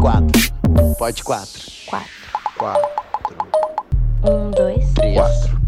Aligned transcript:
quatro. 0.00 0.52
Pode 0.98 1.22
quatro. 1.22 1.62
Quatro. 1.86 2.10
Quatro. 2.56 2.90
Um, 4.24 4.50
dois. 4.50 4.92
Três. 4.94 5.14
Quatro. 5.14 5.60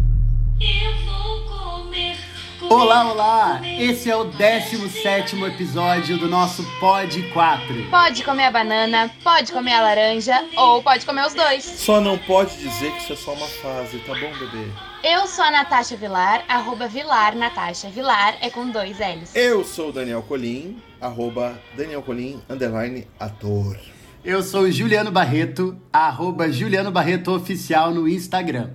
Olá, 2.69 3.11
olá! 3.11 3.61
Esse 3.63 4.09
é 4.09 4.15
o 4.15 4.23
17 4.23 5.39
episódio 5.43 6.17
do 6.17 6.27
nosso 6.27 6.63
Pod 6.79 7.21
4. 7.31 7.89
Pode 7.91 8.23
comer 8.23 8.45
a 8.45 8.51
banana, 8.51 9.11
pode 9.23 9.51
comer 9.51 9.73
a 9.73 9.81
laranja 9.81 10.43
ou 10.57 10.81
pode 10.81 11.05
comer 11.05 11.27
os 11.27 11.35
dois. 11.35 11.63
Só 11.63 12.01
não 12.01 12.17
pode 12.17 12.57
dizer 12.57 12.91
que 12.93 13.03
isso 13.03 13.13
é 13.13 13.15
só 13.15 13.33
uma 13.33 13.47
fase, 13.47 13.99
tá 13.99 14.13
bom, 14.15 14.31
bebê? 14.39 14.67
Eu 15.03 15.27
sou 15.27 15.45
a 15.45 15.51
Natasha 15.51 15.95
Vilar, 15.95 16.43
arroba 16.47 16.87
Vilar 16.87 17.35
Natasha. 17.35 17.89
Vilar 17.89 18.37
é 18.41 18.49
com 18.49 18.67
dois 18.67 18.97
L's. 18.97 19.35
Eu 19.35 19.63
sou 19.63 19.89
o 19.89 19.91
Daniel 19.91 20.23
Colim, 20.23 20.81
arroba 20.99 21.61
Daniel 21.77 22.01
Colim, 22.01 22.41
underline 22.49 23.07
ator. 23.19 23.77
Eu 24.25 24.41
sou 24.41 24.71
Juliano 24.71 25.11
Barreto, 25.11 25.75
arroba 25.91 26.49
Juliano 26.49 26.89
Barreto 26.89 27.29
Oficial 27.33 27.93
no 27.93 28.07
Instagram. 28.07 28.69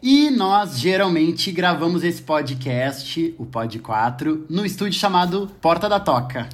E 0.00 0.30
nós 0.30 0.78
geralmente 0.78 1.50
gravamos 1.50 2.04
esse 2.04 2.22
podcast, 2.22 3.34
o 3.36 3.44
Pod 3.44 3.76
4, 3.80 4.46
no 4.48 4.64
estúdio 4.64 4.96
chamado 4.96 5.50
Porta 5.60 5.88
da 5.88 5.98
Toca. 5.98 6.48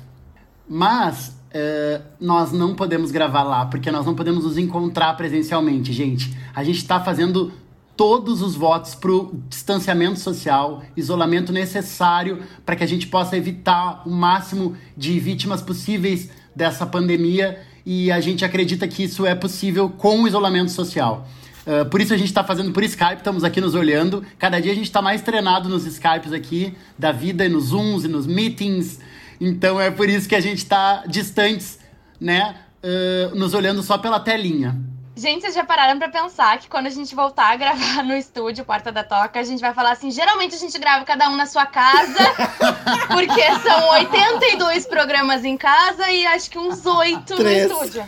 Mas 0.66 1.36
eh, 1.50 2.00
nós 2.18 2.52
não 2.52 2.74
podemos 2.74 3.10
gravar 3.10 3.42
lá, 3.42 3.66
porque 3.66 3.90
nós 3.90 4.06
não 4.06 4.14
podemos 4.14 4.44
nos 4.44 4.56
encontrar 4.56 5.14
presencialmente, 5.14 5.92
gente. 5.92 6.34
A 6.54 6.64
gente 6.64 6.78
está 6.78 6.98
fazendo 6.98 7.52
todos 7.94 8.40
os 8.40 8.54
votos 8.54 8.94
para 8.94 9.12
o 9.12 9.42
distanciamento 9.46 10.20
social, 10.20 10.82
isolamento 10.96 11.52
necessário 11.52 12.42
para 12.64 12.76
que 12.76 12.82
a 12.82 12.88
gente 12.88 13.08
possa 13.08 13.36
evitar 13.36 14.02
o 14.06 14.10
máximo 14.10 14.74
de 14.96 15.20
vítimas 15.20 15.60
possíveis 15.60 16.30
dessa 16.54 16.86
pandemia. 16.86 17.75
E 17.86 18.10
a 18.10 18.20
gente 18.20 18.44
acredita 18.44 18.88
que 18.88 19.04
isso 19.04 19.24
é 19.24 19.32
possível 19.32 19.88
com 19.88 20.24
o 20.24 20.26
isolamento 20.26 20.72
social. 20.72 21.28
Uh, 21.64 21.88
por 21.88 22.00
isso 22.00 22.12
a 22.12 22.16
gente 22.16 22.26
está 22.26 22.42
fazendo 22.42 22.72
por 22.72 22.82
Skype, 22.82 23.18
estamos 23.18 23.44
aqui 23.44 23.60
nos 23.60 23.76
olhando. 23.76 24.24
Cada 24.40 24.58
dia 24.60 24.72
a 24.72 24.74
gente 24.74 24.86
está 24.86 25.00
mais 25.00 25.22
treinado 25.22 25.68
nos 25.68 25.86
Skypes 25.86 26.32
aqui, 26.32 26.74
da 26.98 27.12
vida, 27.12 27.44
e 27.44 27.48
nos 27.48 27.66
Zooms 27.66 28.04
e 28.04 28.08
nos 28.08 28.26
meetings. 28.26 28.98
Então 29.40 29.80
é 29.80 29.88
por 29.88 30.08
isso 30.08 30.28
que 30.28 30.34
a 30.34 30.40
gente 30.40 30.58
está 30.58 31.04
distantes, 31.06 31.78
né? 32.20 32.56
Uh, 32.82 33.36
nos 33.36 33.54
olhando 33.54 33.80
só 33.84 33.96
pela 33.96 34.18
telinha. 34.18 34.76
Gente, 35.18 35.40
vocês 35.40 35.54
já 35.54 35.64
pararam 35.64 35.98
pra 35.98 36.10
pensar 36.10 36.58
que 36.58 36.68
quando 36.68 36.86
a 36.88 36.90
gente 36.90 37.14
voltar 37.14 37.50
a 37.52 37.56
gravar 37.56 38.02
no 38.04 38.14
estúdio 38.14 38.66
Porta 38.66 38.92
da 38.92 39.02
Toca, 39.02 39.40
a 39.40 39.42
gente 39.42 39.60
vai 39.60 39.72
falar 39.72 39.92
assim: 39.92 40.10
geralmente 40.10 40.54
a 40.54 40.58
gente 40.58 40.78
grava 40.78 41.06
cada 41.06 41.30
um 41.30 41.36
na 41.36 41.46
sua 41.46 41.64
casa, 41.64 42.18
porque 43.08 43.42
são 43.66 43.88
82 43.92 44.84
programas 44.84 45.42
em 45.42 45.56
casa 45.56 46.10
e 46.10 46.26
acho 46.26 46.50
que 46.50 46.58
uns 46.58 46.84
8 46.84 47.30
no 47.30 47.36
Três. 47.38 47.70
estúdio. 47.70 48.04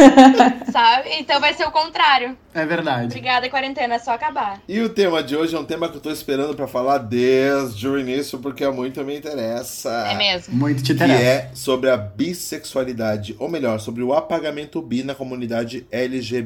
Sabe? 0.72 1.10
Então 1.18 1.38
vai 1.40 1.52
ser 1.52 1.66
o 1.66 1.70
contrário. 1.70 2.36
É 2.54 2.64
verdade. 2.64 3.04
Obrigada, 3.04 3.50
quarentena, 3.50 3.96
é 3.96 3.98
só 3.98 4.12
acabar. 4.12 4.58
E 4.66 4.80
o 4.80 4.88
tema 4.88 5.22
de 5.22 5.36
hoje 5.36 5.54
é 5.54 5.58
um 5.58 5.64
tema 5.64 5.90
que 5.90 5.96
eu 5.98 6.00
tô 6.00 6.10
esperando 6.10 6.54
pra 6.56 6.66
falar 6.66 6.96
desde 6.96 7.86
o 7.86 7.98
início, 7.98 8.38
porque 8.38 8.64
é 8.64 8.70
muito 8.70 9.04
me 9.04 9.14
interessa. 9.14 9.90
É 10.10 10.14
mesmo. 10.14 10.54
Muito 10.56 10.82
te 10.82 10.94
Que 10.94 11.04
interessa. 11.04 11.22
é 11.22 11.50
sobre 11.54 11.90
a 11.90 11.98
bissexualidade, 11.98 13.36
ou 13.38 13.46
melhor, 13.50 13.78
sobre 13.78 14.02
o 14.02 14.14
apagamento 14.14 14.80
bi 14.80 15.02
na 15.02 15.14
comunidade 15.14 15.86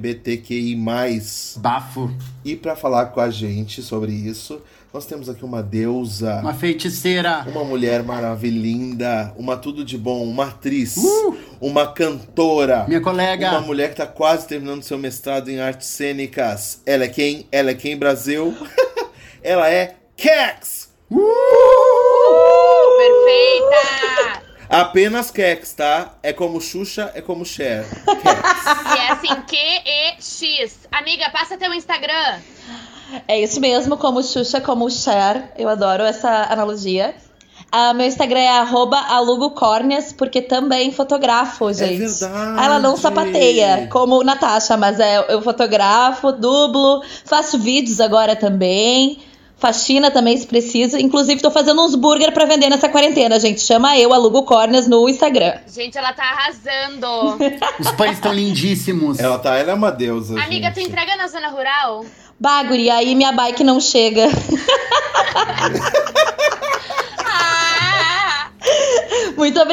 LGBTQI+. 0.00 1.56
Bafo. 1.58 2.10
E 2.44 2.56
pra 2.56 2.74
falar 2.74 3.06
com 3.06 3.20
a 3.20 3.30
gente 3.30 3.82
sobre 3.82 4.12
isso, 4.12 4.60
nós 4.92 5.06
temos 5.06 5.28
aqui 5.28 5.44
uma 5.44 5.62
deusa, 5.62 6.40
Uma 6.40 6.54
feiticeira. 6.54 7.44
uma 7.46 7.62
mulher 7.64 8.02
maravilhosa, 8.02 9.32
uma 9.36 9.56
tudo 9.56 9.84
de 9.84 9.96
bom, 9.98 10.24
uma 10.24 10.46
atriz, 10.46 10.96
Uh! 10.96 11.36
uma 11.60 11.86
cantora, 11.92 12.84
Minha 12.88 13.00
colega. 13.00 13.50
uma 13.50 13.60
mulher 13.60 13.90
que 13.90 13.96
tá 13.96 14.06
quase 14.06 14.48
terminando 14.48 14.82
seu 14.82 14.98
mestrado 14.98 15.48
em 15.50 15.60
artes 15.60 15.88
cênicas. 15.88 16.80
Ela 16.86 17.04
é 17.04 17.08
quem? 17.08 17.46
Ela 17.52 17.70
é 17.70 17.74
quem, 17.74 17.96
Brasil? 17.96 18.54
Ela 19.42 19.70
é 19.70 19.96
Kex! 20.16 20.90
Uh, 21.10 21.16
perfeita! 22.98 24.49
Apenas 24.70 25.32
Kex, 25.32 25.72
tá? 25.72 26.14
É 26.22 26.32
como 26.32 26.60
Xuxa, 26.60 27.10
é 27.14 27.20
como 27.20 27.44
Cher. 27.44 27.84
Kex. 28.06 28.94
E 28.94 28.98
é 28.98 29.10
assim, 29.10 29.34
Q-E-X. 29.48 30.78
Amiga, 30.92 31.28
passa 31.30 31.56
teu 31.58 31.74
Instagram. 31.74 32.38
É 33.26 33.40
isso 33.40 33.60
mesmo, 33.60 33.96
como 33.96 34.22
Xuxa, 34.22 34.60
como 34.60 34.88
Cher. 34.88 35.52
Eu 35.58 35.68
adoro 35.68 36.04
essa 36.04 36.46
analogia. 36.50 37.14
Ah, 37.72 37.92
meu 37.94 38.06
Instagram 38.06 38.40
é 38.40 38.58
arroba 38.58 38.96
alugocórneas, 38.96 40.12
porque 40.12 40.40
também 40.42 40.92
fotografo, 40.92 41.72
gente. 41.72 41.98
verdade. 41.98 42.32
Ah, 42.58 42.64
Ela 42.64 42.78
não 42.80 42.96
sapateia, 42.96 43.88
como 43.90 44.24
Natasha, 44.24 44.76
mas 44.76 44.98
é, 44.98 45.32
eu 45.32 45.40
fotografo, 45.42 46.32
dublo, 46.32 47.02
faço 47.24 47.58
vídeos 47.58 48.00
agora 48.00 48.34
também. 48.34 49.18
Faxina 49.60 50.10
também, 50.10 50.34
se 50.38 50.46
precisa. 50.46 50.98
Inclusive, 50.98 51.42
tô 51.42 51.50
fazendo 51.50 51.84
uns 51.84 51.94
burger 51.94 52.32
pra 52.32 52.46
vender 52.46 52.70
nessa 52.70 52.88
quarentena, 52.88 53.38
gente. 53.38 53.60
Chama 53.60 53.96
eu, 53.98 54.10
Alugo 54.14 54.42
Córneas, 54.44 54.88
no 54.88 55.06
Instagram. 55.06 55.52
Gente, 55.68 55.98
ela 55.98 56.14
tá 56.14 56.22
arrasando. 56.22 57.36
Os 57.78 57.90
pães 57.92 58.12
estão 58.12 58.32
lindíssimos. 58.32 59.18
Ela 59.18 59.38
tá, 59.38 59.56
ela 59.56 59.72
é 59.72 59.74
uma 59.74 59.92
deusa. 59.92 60.40
Amiga, 60.40 60.70
tu 60.70 60.76
gente. 60.80 60.88
entrega 60.88 61.14
na 61.14 61.28
zona 61.28 61.48
rural? 61.48 62.06
Baguri, 62.40 62.88
aí 62.88 63.14
minha 63.14 63.32
bike 63.32 63.62
não 63.62 63.78
chega. 63.78 64.28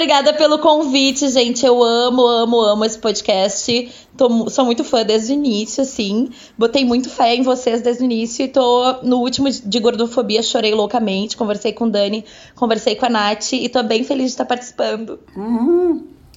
obrigada 0.08 0.34
pelo 0.34 0.58
convite, 0.60 1.28
gente. 1.28 1.66
Eu 1.66 1.84
amo, 1.84 2.26
amo, 2.26 2.62
amo 2.62 2.86
esse 2.86 2.98
podcast. 2.98 3.92
Tô 4.16 4.50
sou 4.50 4.64
muito 4.64 4.86
fã 4.86 5.04
desde 5.04 5.34
o 5.34 5.36
início, 5.36 5.84
assim. 5.84 6.30
Botei 6.58 6.86
muito 6.86 7.10
fé 7.10 7.36
em 7.36 7.42
vocês 7.42 7.82
desde 7.82 8.04
o 8.04 8.06
início 8.06 8.46
e 8.46 8.48
tô 8.48 9.02
no 9.04 9.18
último 9.18 9.52
de 9.52 9.80
gordofobia, 9.82 10.42
chorei 10.42 10.74
loucamente. 10.74 11.36
Conversei 11.36 11.74
com 11.74 11.84
o 11.84 11.90
Dani, 11.90 12.24
conversei 12.56 12.96
com 12.96 13.06
a 13.06 13.10
Nath 13.10 13.52
e 13.52 13.68
tô 13.68 13.84
bem 13.84 14.06
feliz 14.06 14.28
de 14.28 14.32
estar 14.32 14.46
participando. 14.46 15.20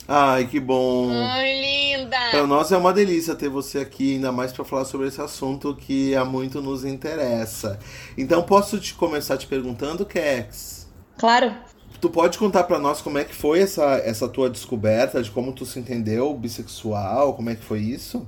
Ai, 0.09 0.49
que 0.49 0.59
bom. 0.59 1.09
Ai, 1.13 1.61
linda! 1.61 2.19
Pra 2.33 2.45
nós 2.49 2.73
é 2.73 2.77
uma 2.77 2.93
delícia 2.93 3.37
ter 3.37 3.49
você 3.49 3.79
aqui, 3.79 4.15
ainda 4.15 4.33
mais 4.33 4.53
pra 4.53 4.65
falar 4.65 4.85
sobre 4.85 5.07
esse 5.07 5.21
assunto 5.21 5.77
que 5.77 6.17
há 6.17 6.25
muito 6.25 6.61
nos 6.61 6.85
interessa. 6.85 7.79
Então, 8.19 8.43
posso 8.43 8.81
te 8.81 8.95
começar 8.95 9.37
te 9.37 9.47
perguntando, 9.47 10.05
Kex? 10.05 10.91
Claro. 11.17 11.55
Tu 12.01 12.09
pode 12.09 12.39
contar 12.39 12.65
pra 12.65 12.79
nós 12.79 13.01
como 13.03 13.19
é 13.19 13.25
que 13.25 13.35
foi 13.35 13.61
essa, 13.61 14.01
essa 14.05 14.29
tua 14.29 14.49
descoberta, 14.49 15.23
de 15.23 15.31
como 15.31 15.53
tu 15.53 15.67
se 15.67 15.79
entendeu 15.79 16.33
bissexual, 16.35 17.35
como 17.35 17.51
é 17.51 17.55
que 17.55 17.63
foi 17.63 17.81
isso? 17.81 18.27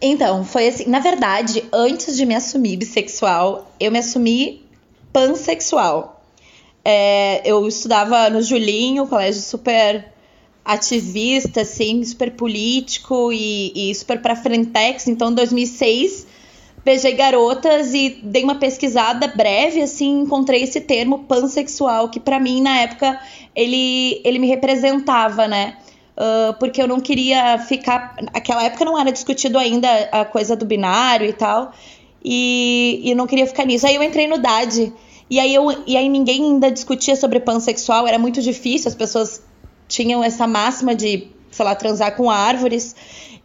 Então, 0.00 0.44
foi 0.44 0.68
assim, 0.68 0.86
na 0.86 0.98
verdade, 0.98 1.64
antes 1.72 2.16
de 2.16 2.26
me 2.26 2.34
assumir 2.34 2.76
bissexual, 2.76 3.70
eu 3.78 3.90
me 3.90 3.98
assumi 3.98 4.66
pansexual. 5.12 6.20
É, 6.84 7.40
eu 7.48 7.66
estudava 7.68 8.28
no 8.28 8.42
Julinho, 8.42 9.06
colégio 9.06 9.40
super 9.40 10.12
ativista, 10.64 11.62
assim, 11.62 12.04
super 12.04 12.32
político 12.32 13.32
e, 13.32 13.90
e 13.90 13.94
super 13.94 14.20
pra 14.20 14.34
frentex. 14.34 15.06
Então, 15.06 15.30
em 15.30 15.34
2006, 15.34 16.26
beijei 16.84 17.12
garotas 17.12 17.94
e 17.94 18.20
dei 18.22 18.42
uma 18.42 18.56
pesquisada 18.56 19.28
breve, 19.28 19.82
assim, 19.82 20.20
encontrei 20.20 20.62
esse 20.62 20.80
termo 20.80 21.20
pansexual, 21.20 22.08
que 22.08 22.18
pra 22.18 22.40
mim, 22.40 22.60
na 22.60 22.80
época, 22.80 23.20
ele, 23.54 24.20
ele 24.24 24.38
me 24.38 24.48
representava, 24.48 25.46
né? 25.46 25.76
Uh, 26.16 26.52
porque 26.58 26.82
eu 26.82 26.86
não 26.86 27.00
queria 27.00 27.58
ficar. 27.58 28.16
Naquela 28.32 28.62
época 28.64 28.84
não 28.84 28.98
era 28.98 29.10
discutido 29.10 29.58
ainda 29.58 29.88
a 30.12 30.24
coisa 30.24 30.54
do 30.54 30.66
binário 30.66 31.26
e 31.26 31.32
tal. 31.32 31.72
E, 32.24 33.00
e 33.02 33.14
não 33.14 33.26
queria 33.26 33.46
ficar 33.46 33.64
nisso. 33.64 33.86
Aí 33.86 33.94
eu 33.94 34.02
entrei 34.02 34.26
no 34.28 34.38
DAD. 34.38 34.92
E 35.30 35.40
aí, 35.40 35.54
eu, 35.54 35.70
e 35.86 35.96
aí 35.96 36.08
ninguém 36.10 36.44
ainda 36.44 36.70
discutia 36.70 37.16
sobre 37.16 37.40
pansexual, 37.40 38.06
era 38.06 38.18
muito 38.18 38.42
difícil, 38.42 38.90
as 38.90 38.94
pessoas 38.94 39.42
tinham 39.88 40.22
essa 40.22 40.46
máxima 40.46 40.94
de, 40.94 41.28
sei 41.50 41.64
lá, 41.64 41.74
transar 41.74 42.14
com 42.16 42.30
árvores. 42.30 42.94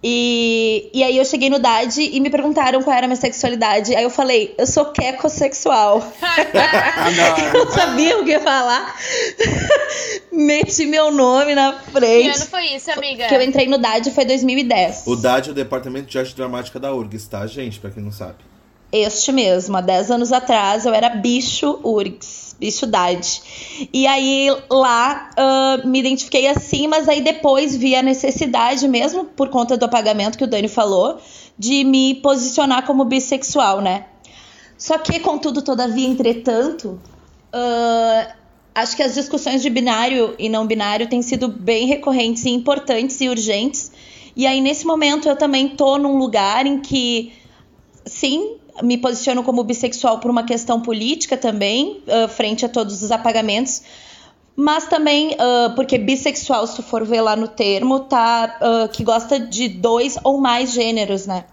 E, 0.03 0.91
e 0.93 1.03
aí 1.03 1.17
eu 1.17 1.25
cheguei 1.25 1.49
no 1.49 1.57
DAD 1.57 2.01
e 2.01 2.19
me 2.19 2.29
perguntaram 2.29 2.83
qual 2.83 2.95
era 2.95 3.05
a 3.05 3.09
minha 3.09 3.19
sexualidade. 3.19 3.95
Aí 3.95 4.03
eu 4.03 4.09
falei, 4.09 4.53
eu 4.57 4.67
sou 4.67 4.85
quecossexual. 4.85 6.03
eu 7.53 7.65
não 7.65 7.71
sabia 7.71 8.19
o 8.19 8.23
que 8.23 8.31
ia 8.31 8.39
falar. 8.39 8.95
Meti 10.31 10.85
meu 10.85 11.11
nome 11.11 11.55
na 11.55 11.73
Que 11.73 11.91
frente. 11.91 12.35
ano 12.35 12.45
foi 12.45 12.65
isso, 12.75 12.91
amiga? 12.91 13.27
Que 13.27 13.35
eu 13.35 13.41
entrei 13.41 13.67
no 13.67 13.79
DAD 13.79 14.11
foi 14.11 14.25
2010. 14.25 15.03
O 15.07 15.15
DAD 15.15 15.49
é 15.49 15.51
o 15.51 15.55
Departamento 15.55 16.07
de 16.07 16.19
Arte 16.19 16.35
Dramática 16.35 16.79
da 16.79 16.93
URGS, 16.93 17.27
tá, 17.27 17.47
gente? 17.47 17.79
Pra 17.79 17.89
quem 17.89 18.03
não 18.03 18.11
sabe. 18.11 18.35
Este 18.91 19.31
mesmo, 19.33 19.75
há 19.75 19.81
10 19.81 20.11
anos 20.11 20.31
atrás 20.31 20.85
eu 20.85 20.93
era 20.93 21.09
bicho 21.09 21.79
URGS, 21.83 22.46
DAD. 22.59 23.41
E 23.93 24.07
aí 24.07 24.47
lá 24.69 25.29
ah, 25.37 25.81
me 25.85 25.99
identifiquei 25.99 26.47
assim, 26.47 26.87
mas 26.87 27.07
aí 27.07 27.21
depois 27.21 27.75
vi 27.75 27.95
a 27.95 28.01
necessidade, 28.01 28.87
mesmo 28.87 29.25
por 29.25 29.49
conta 29.49 29.77
do 29.77 29.85
apagamento 29.85 30.37
que 30.37 30.43
o 30.43 30.47
Dani 30.47 30.67
falou, 30.67 31.19
de 31.57 31.83
me 31.83 32.15
posicionar 32.15 32.85
como 32.85 33.05
bissexual, 33.05 33.81
né? 33.81 34.05
Só 34.77 34.97
que, 34.97 35.19
contudo, 35.19 35.61
todavia, 35.61 36.07
entretanto, 36.07 36.99
ah, 37.51 38.35
acho 38.75 38.95
que 38.95 39.01
as 39.01 39.15
discussões 39.15 39.61
de 39.61 39.69
binário 39.69 40.35
e 40.37 40.49
não 40.49 40.67
binário 40.67 41.07
têm 41.07 41.21
sido 41.21 41.47
bem 41.47 41.87
recorrentes 41.87 42.45
e 42.45 42.49
importantes 42.49 43.19
e 43.21 43.29
urgentes. 43.29 43.91
E 44.35 44.45
aí, 44.45 44.61
nesse 44.61 44.85
momento, 44.85 45.27
eu 45.27 45.35
também 45.35 45.69
tô 45.69 45.97
num 45.97 46.17
lugar 46.17 46.67
em 46.67 46.79
que, 46.79 47.33
sim, 48.05 48.56
me 48.83 48.97
posiciono 48.97 49.43
como 49.43 49.63
bissexual 49.63 50.19
por 50.19 50.29
uma 50.29 50.43
questão 50.43 50.81
política 50.81 51.37
também, 51.37 52.01
uh, 52.07 52.27
frente 52.27 52.65
a 52.65 52.69
todos 52.69 53.01
os 53.01 53.11
apagamentos. 53.11 53.81
Mas 54.55 54.87
também, 54.87 55.33
uh, 55.33 55.75
porque 55.75 55.99
bissexual, 55.99 56.65
se 56.65 56.77
tu 56.77 56.81
for 56.81 57.05
ver 57.05 57.21
lá 57.21 57.35
no 57.35 57.47
termo, 57.47 57.99
tá 57.99 58.57
uh, 58.59 58.89
que 58.89 59.03
gosta 59.03 59.39
de 59.39 59.67
dois 59.67 60.17
ou 60.23 60.39
mais 60.39 60.73
gêneros, 60.73 61.27
né? 61.27 61.45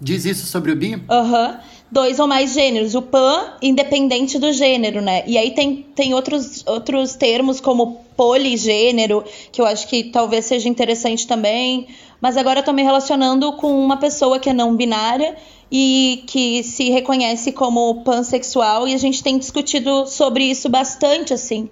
Diz 0.00 0.24
isso 0.24 0.46
sobre 0.46 0.70
o 0.70 0.76
bi? 0.76 1.02
Aham. 1.10 1.48
Uhum. 1.48 1.78
Dois 1.90 2.20
ou 2.20 2.28
mais 2.28 2.52
gêneros. 2.52 2.94
O 2.94 3.02
pan, 3.02 3.54
independente 3.62 4.38
do 4.38 4.52
gênero, 4.52 5.00
né? 5.00 5.24
E 5.26 5.38
aí 5.38 5.52
tem, 5.52 5.86
tem 5.94 6.14
outros, 6.14 6.62
outros 6.66 7.16
termos, 7.16 7.60
como 7.60 8.04
poligênero, 8.14 9.24
que 9.50 9.60
eu 9.60 9.66
acho 9.66 9.88
que 9.88 10.04
talvez 10.04 10.44
seja 10.44 10.68
interessante 10.68 11.26
também. 11.26 11.88
Mas 12.20 12.36
agora 12.36 12.60
eu 12.60 12.64
tô 12.64 12.72
me 12.72 12.82
relacionando 12.82 13.52
com 13.54 13.72
uma 13.80 13.96
pessoa 13.96 14.38
que 14.38 14.50
é 14.50 14.52
não 14.52 14.76
binária 14.76 15.36
e 15.70 16.24
que 16.26 16.62
se 16.62 16.90
reconhece 16.90 17.52
como 17.52 18.02
pansexual, 18.02 18.88
e 18.88 18.94
a 18.94 18.98
gente 18.98 19.22
tem 19.22 19.38
discutido 19.38 20.06
sobre 20.06 20.44
isso 20.44 20.68
bastante, 20.68 21.34
assim. 21.34 21.68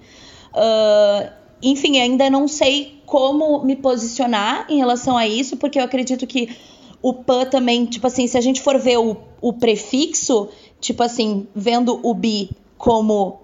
Uh, 0.53 1.31
enfim, 1.63 1.99
ainda 1.99 2.29
não 2.29 2.47
sei 2.47 3.01
como 3.07 3.65
me 3.65 3.77
posicionar 3.77 4.67
em 4.69 4.79
relação 4.79 5.17
a 5.17 5.27
isso, 5.27 5.57
porque 5.57 5.79
eu 5.79 5.85
acredito 5.85 6.27
que 6.27 6.57
o 7.01 7.13
pan 7.13 7.45
também, 7.47 7.87
tipo 7.87 8.07
assim, 8.07 8.27
se 8.27 8.37
a 8.37 8.41
gente 8.41 8.61
for 8.61 8.79
ver 8.79 8.99
o, 8.99 9.17
o 9.41 9.53
prefixo, 9.53 10.49
tipo 10.81 11.03
assim, 11.03 11.47
vendo 11.55 12.01
o 12.03 12.13
bi 12.13 12.51
como 12.77 13.41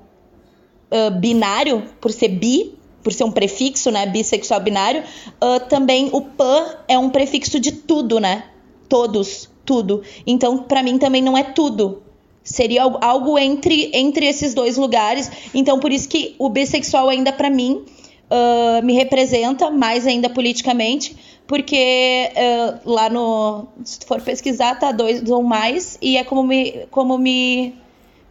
uh, 0.90 1.10
binário, 1.19 1.82
por 2.00 2.10
ser 2.10 2.28
bi, 2.28 2.75
por 3.02 3.12
ser 3.12 3.25
um 3.25 3.32
prefixo, 3.32 3.90
né, 3.90 4.06
bissexual 4.06 4.60
binário, 4.60 5.02
uh, 5.02 5.60
também 5.69 6.10
o 6.12 6.20
pan 6.20 6.76
é 6.87 6.99
um 6.99 7.10
prefixo 7.10 7.58
de 7.58 7.72
tudo, 7.72 8.20
né? 8.20 8.44
Todos, 8.88 9.49
tudo. 9.64 10.03
Então, 10.26 10.59
para 10.59 10.82
mim 10.82 10.99
também 10.99 11.23
não 11.23 11.37
é 11.37 11.43
tudo. 11.43 12.03
Seria 12.44 12.82
algo 12.82 13.38
entre, 13.38 13.91
entre 13.94 14.26
esses 14.26 14.53
dois 14.53 14.76
lugares. 14.76 15.31
Então, 15.55 15.79
por 15.79 15.93
isso 15.93 16.09
que 16.09 16.35
o 16.38 16.49
bissexual 16.49 17.09
ainda 17.09 17.32
para 17.32 17.49
mim 17.49 17.85
uh, 18.32 18.85
me 18.85 18.94
representa 18.94 19.70
mais 19.70 20.06
ainda 20.06 20.29
politicamente, 20.29 21.17
porque 21.47 22.31
uh, 22.32 22.91
lá 22.91 23.09
no. 23.09 23.69
Se 23.85 24.00
for 24.06 24.20
pesquisar, 24.20 24.79
tá 24.79 24.91
dois 24.91 25.29
ou 25.31 25.43
mais, 25.43 25.99
e 26.00 26.17
é 26.17 26.25
como 26.25 26.43
me, 26.43 26.87
como 26.91 27.17
me, 27.19 27.75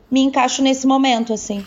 me 0.09 0.21
encaixo 0.21 0.61
nesse 0.61 0.85
momento, 0.85 1.31
assim. 1.31 1.65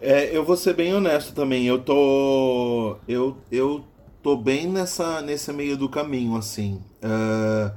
É, 0.00 0.36
eu 0.36 0.44
vou 0.44 0.56
ser 0.56 0.74
bem 0.74 0.94
honesto 0.94 1.34
também. 1.34 1.64
Eu 1.66 1.78
tô. 1.78 2.96
Eu, 3.06 3.36
eu 3.50 3.84
tô 4.22 4.36
bem 4.36 4.66
nessa, 4.66 5.20
nesse 5.20 5.52
meio 5.52 5.76
do 5.76 5.88
caminho, 5.88 6.36
assim. 6.36 6.80
Uh, 7.02 7.70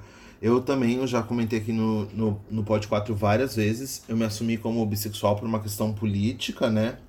eu 0.46 0.62
também, 0.62 0.98
eu 0.98 1.08
já 1.08 1.24
comentei 1.24 1.58
aqui 1.58 1.72
no, 1.72 2.06
no, 2.14 2.40
no 2.52 2.64
Pod 2.64 2.88
4 2.88 3.16
várias 3.16 3.56
vezes, 3.56 4.04
eu 4.08 4.16
me 4.16 4.24
assumi 4.26 4.58
como 4.58 4.86
bissexual 4.86 5.36
por 5.36 5.48
uma 5.48 5.60
questão 5.60 5.92
política, 5.92 6.70
né? 6.70 7.00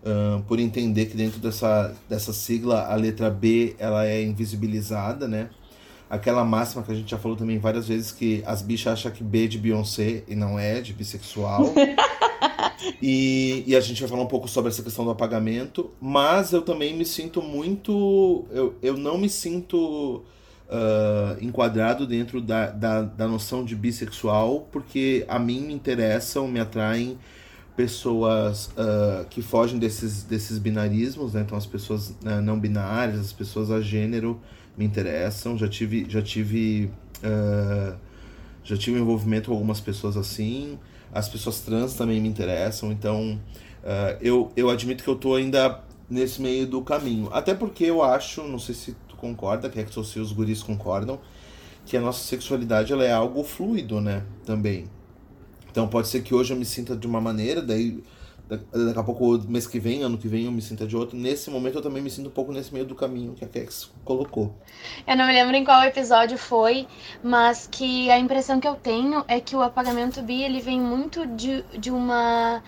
Uh, 0.00 0.40
por 0.44 0.60
entender 0.60 1.06
que 1.06 1.16
dentro 1.16 1.40
dessa, 1.40 1.92
dessa 2.08 2.32
sigla 2.32 2.86
a 2.86 2.94
letra 2.94 3.28
B 3.30 3.74
ela 3.80 4.06
é 4.06 4.22
invisibilizada, 4.22 5.26
né? 5.26 5.50
Aquela 6.08 6.44
máxima 6.44 6.84
que 6.84 6.92
a 6.92 6.94
gente 6.94 7.10
já 7.10 7.18
falou 7.18 7.36
também 7.36 7.58
várias 7.58 7.88
vezes 7.88 8.12
que 8.12 8.44
as 8.46 8.62
bichas 8.62 8.92
acham 8.92 9.10
que 9.10 9.24
B 9.24 9.46
é 9.46 9.48
de 9.48 9.58
Beyoncé 9.58 10.22
e 10.28 10.36
não 10.36 10.56
é, 10.56 10.80
de 10.80 10.92
bissexual. 10.92 11.74
e, 13.02 13.64
e 13.66 13.74
a 13.74 13.80
gente 13.80 14.00
vai 14.02 14.08
falar 14.08 14.22
um 14.22 14.28
pouco 14.28 14.46
sobre 14.46 14.70
essa 14.70 14.84
questão 14.84 15.04
do 15.04 15.10
apagamento, 15.10 15.90
mas 16.00 16.52
eu 16.52 16.62
também 16.62 16.96
me 16.96 17.04
sinto 17.04 17.42
muito. 17.42 18.44
Eu, 18.52 18.76
eu 18.80 18.96
não 18.96 19.18
me 19.18 19.28
sinto 19.28 20.22
uh, 20.68 21.42
enquadrado 21.42 22.06
dentro 22.06 22.40
da, 22.40 22.70
da, 22.70 23.02
da 23.02 23.28
noção 23.28 23.64
de 23.64 23.74
bissexual, 23.74 24.68
porque 24.72 25.24
a 25.28 25.38
mim 25.38 25.60
me 25.60 25.74
interessam, 25.74 26.48
me 26.48 26.60
atraem 26.60 27.18
pessoas 27.76 28.66
uh, 28.68 29.24
que 29.28 29.42
fogem 29.42 29.78
desses, 29.78 30.22
desses 30.22 30.58
binarismos, 30.58 31.34
né? 31.34 31.42
Então 31.42 31.58
as 31.58 31.66
pessoas 31.66 32.10
uh, 32.10 32.40
não 32.42 32.58
binárias, 32.58 33.18
as 33.18 33.32
pessoas 33.32 33.70
a 33.70 33.80
gênero 33.80 34.40
me 34.76 34.84
interessam. 34.84 35.58
Já 35.58 35.68
tive, 35.68 36.06
já 36.08 36.22
tive, 36.22 36.90
uh, 37.18 37.96
já 38.62 38.76
tive 38.76 38.98
envolvimento 38.98 39.48
com 39.48 39.54
algumas 39.54 39.80
pessoas 39.80 40.16
assim. 40.16 40.78
As 41.12 41.28
pessoas 41.28 41.60
trans 41.60 41.94
também 41.94 42.20
me 42.20 42.28
interessam. 42.28 42.90
Então 42.90 43.38
eu, 44.20 44.50
eu 44.56 44.70
admito 44.70 45.04
que 45.04 45.10
eu 45.10 45.14
tô 45.14 45.34
ainda 45.34 45.80
nesse 46.08 46.40
meio 46.40 46.66
do 46.66 46.80
caminho. 46.82 47.28
Até 47.32 47.54
porque 47.54 47.84
eu 47.84 48.02
acho, 48.02 48.42
não 48.42 48.58
sei 48.58 48.74
se 48.74 48.96
concorda, 49.24 49.70
que 49.70 49.80
é 49.80 49.84
que 49.84 49.98
os 49.98 50.32
guris 50.32 50.62
concordam, 50.62 51.18
que 51.86 51.96
a 51.96 52.00
nossa 52.00 52.22
sexualidade 52.24 52.92
ela 52.92 53.04
é 53.04 53.12
algo 53.12 53.42
fluido, 53.42 54.00
né? 54.00 54.22
Também. 54.44 54.86
Então 55.70 55.88
pode 55.88 56.08
ser 56.08 56.22
que 56.22 56.34
hoje 56.34 56.52
eu 56.52 56.56
me 56.56 56.64
sinta 56.64 56.94
de 56.94 57.06
uma 57.06 57.20
maneira, 57.20 57.62
daí 57.62 58.02
daqui 58.48 58.98
a 58.98 59.02
pouco, 59.02 59.38
mês 59.48 59.66
que 59.66 59.80
vem, 59.80 60.02
ano 60.02 60.18
que 60.18 60.28
vem, 60.28 60.44
eu 60.44 60.52
me 60.52 60.60
sinta 60.60 60.86
de 60.86 60.94
outro. 60.94 61.16
Nesse 61.16 61.50
momento 61.50 61.78
eu 61.78 61.82
também 61.82 62.02
me 62.02 62.10
sinto 62.10 62.28
um 62.28 62.32
pouco 62.32 62.52
nesse 62.52 62.72
meio 62.72 62.84
do 62.84 62.94
caminho 62.94 63.32
que 63.32 63.44
a 63.44 63.48
Kex 63.48 63.90
colocou. 64.04 64.54
Eu 65.06 65.16
não 65.16 65.26
me 65.26 65.32
lembro 65.32 65.56
em 65.56 65.64
qual 65.64 65.82
episódio 65.82 66.36
foi, 66.36 66.86
mas 67.22 67.66
que 67.70 68.10
a 68.10 68.18
impressão 68.18 68.60
que 68.60 68.68
eu 68.68 68.74
tenho 68.74 69.24
é 69.26 69.40
que 69.40 69.56
o 69.56 69.62
apagamento 69.62 70.22
bi 70.22 70.42
ele 70.42 70.60
vem 70.60 70.80
muito 70.80 71.26
de, 71.26 71.64
de 71.78 71.90
uma 71.90 72.62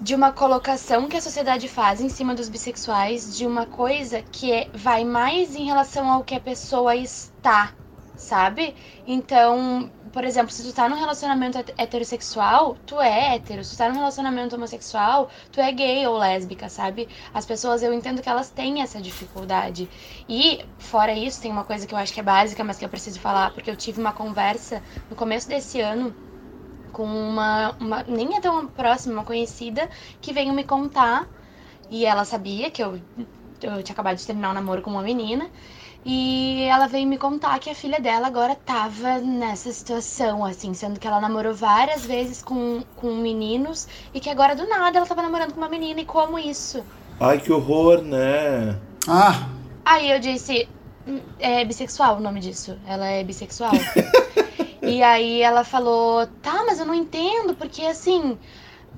de 0.00 0.14
uma 0.14 0.32
colocação 0.32 1.08
que 1.08 1.16
a 1.16 1.20
sociedade 1.20 1.68
faz 1.68 2.00
em 2.00 2.08
cima 2.08 2.34
dos 2.34 2.48
bissexuais, 2.48 3.36
de 3.36 3.46
uma 3.46 3.66
coisa 3.66 4.22
que 4.22 4.52
é, 4.52 4.68
vai 4.74 5.04
mais 5.04 5.54
em 5.54 5.64
relação 5.64 6.10
ao 6.10 6.24
que 6.24 6.34
a 6.34 6.40
pessoa 6.40 6.96
está, 6.96 7.72
sabe? 8.16 8.74
Então, 9.06 9.90
por 10.12 10.24
exemplo, 10.24 10.52
se 10.52 10.62
tu 10.62 10.72
tá 10.72 10.88
num 10.88 10.96
relacionamento 10.96 11.58
heterossexual, 11.76 12.76
tu 12.86 13.00
é 13.00 13.34
hétero. 13.34 13.64
Se 13.64 13.74
tu 13.74 13.78
tá 13.78 13.88
num 13.88 13.96
relacionamento 13.96 14.54
homossexual, 14.54 15.28
tu 15.50 15.60
é 15.60 15.72
gay 15.72 16.06
ou 16.06 16.16
lésbica, 16.16 16.68
sabe? 16.68 17.08
As 17.32 17.44
pessoas, 17.44 17.82
eu 17.82 17.92
entendo 17.92 18.22
que 18.22 18.28
elas 18.28 18.48
têm 18.48 18.82
essa 18.82 19.00
dificuldade. 19.00 19.88
E, 20.28 20.64
fora 20.78 21.12
isso, 21.12 21.42
tem 21.42 21.50
uma 21.50 21.64
coisa 21.64 21.86
que 21.86 21.92
eu 21.92 21.98
acho 21.98 22.12
que 22.12 22.20
é 22.20 22.22
básica, 22.22 22.62
mas 22.62 22.78
que 22.78 22.84
eu 22.84 22.88
preciso 22.88 23.18
falar, 23.18 23.52
porque 23.52 23.68
eu 23.68 23.76
tive 23.76 24.00
uma 24.00 24.12
conversa 24.12 24.80
no 25.10 25.16
começo 25.16 25.48
desse 25.48 25.80
ano 25.80 26.14
com 26.94 27.04
uma, 27.04 27.72
uma 27.78 28.02
nem 28.04 28.36
é 28.36 28.40
tão 28.40 28.66
próxima, 28.66 29.14
uma 29.14 29.24
conhecida, 29.24 29.90
que 30.22 30.32
veio 30.32 30.54
me 30.54 30.64
contar, 30.64 31.28
e 31.90 32.06
ela 32.06 32.24
sabia 32.24 32.70
que 32.70 32.82
eu, 32.82 32.98
eu 33.60 33.82
tinha 33.82 33.92
acabado 33.92 34.16
de 34.16 34.26
terminar 34.26 34.48
o 34.48 34.50
um 34.52 34.54
namoro 34.54 34.80
com 34.80 34.90
uma 34.90 35.02
menina, 35.02 35.50
e 36.06 36.62
ela 36.64 36.86
veio 36.86 37.06
me 37.08 37.18
contar 37.18 37.58
que 37.58 37.70
a 37.70 37.74
filha 37.74 37.98
dela 37.98 38.26
agora 38.26 38.54
tava 38.54 39.18
nessa 39.18 39.72
situação, 39.72 40.44
assim, 40.44 40.72
sendo 40.74 41.00
que 41.00 41.06
ela 41.06 41.20
namorou 41.20 41.54
várias 41.54 42.04
vezes 42.04 42.42
com, 42.42 42.82
com 42.94 43.14
meninos 43.14 43.88
e 44.12 44.20
que 44.20 44.28
agora 44.28 44.54
do 44.54 44.68
nada 44.68 44.98
ela 44.98 45.06
tava 45.06 45.22
namorando 45.22 45.52
com 45.52 45.60
uma 45.60 45.68
menina 45.68 46.00
e 46.00 46.04
como 46.04 46.38
isso? 46.38 46.84
Ai, 47.18 47.40
que 47.40 47.50
horror, 47.50 48.02
né? 48.02 48.78
Ah! 49.08 49.48
Aí 49.82 50.10
eu 50.10 50.20
disse, 50.20 50.68
hum, 51.08 51.20
é 51.38 51.64
bissexual 51.64 52.18
o 52.18 52.20
nome 52.20 52.40
disso. 52.40 52.78
Ela 52.86 53.06
é 53.06 53.24
bissexual. 53.24 53.72
E 54.86 55.02
aí 55.02 55.40
ela 55.40 55.64
falou, 55.64 56.26
tá, 56.42 56.64
mas 56.66 56.78
eu 56.78 56.86
não 56.86 56.94
entendo, 56.94 57.54
porque 57.54 57.82
assim, 57.82 58.38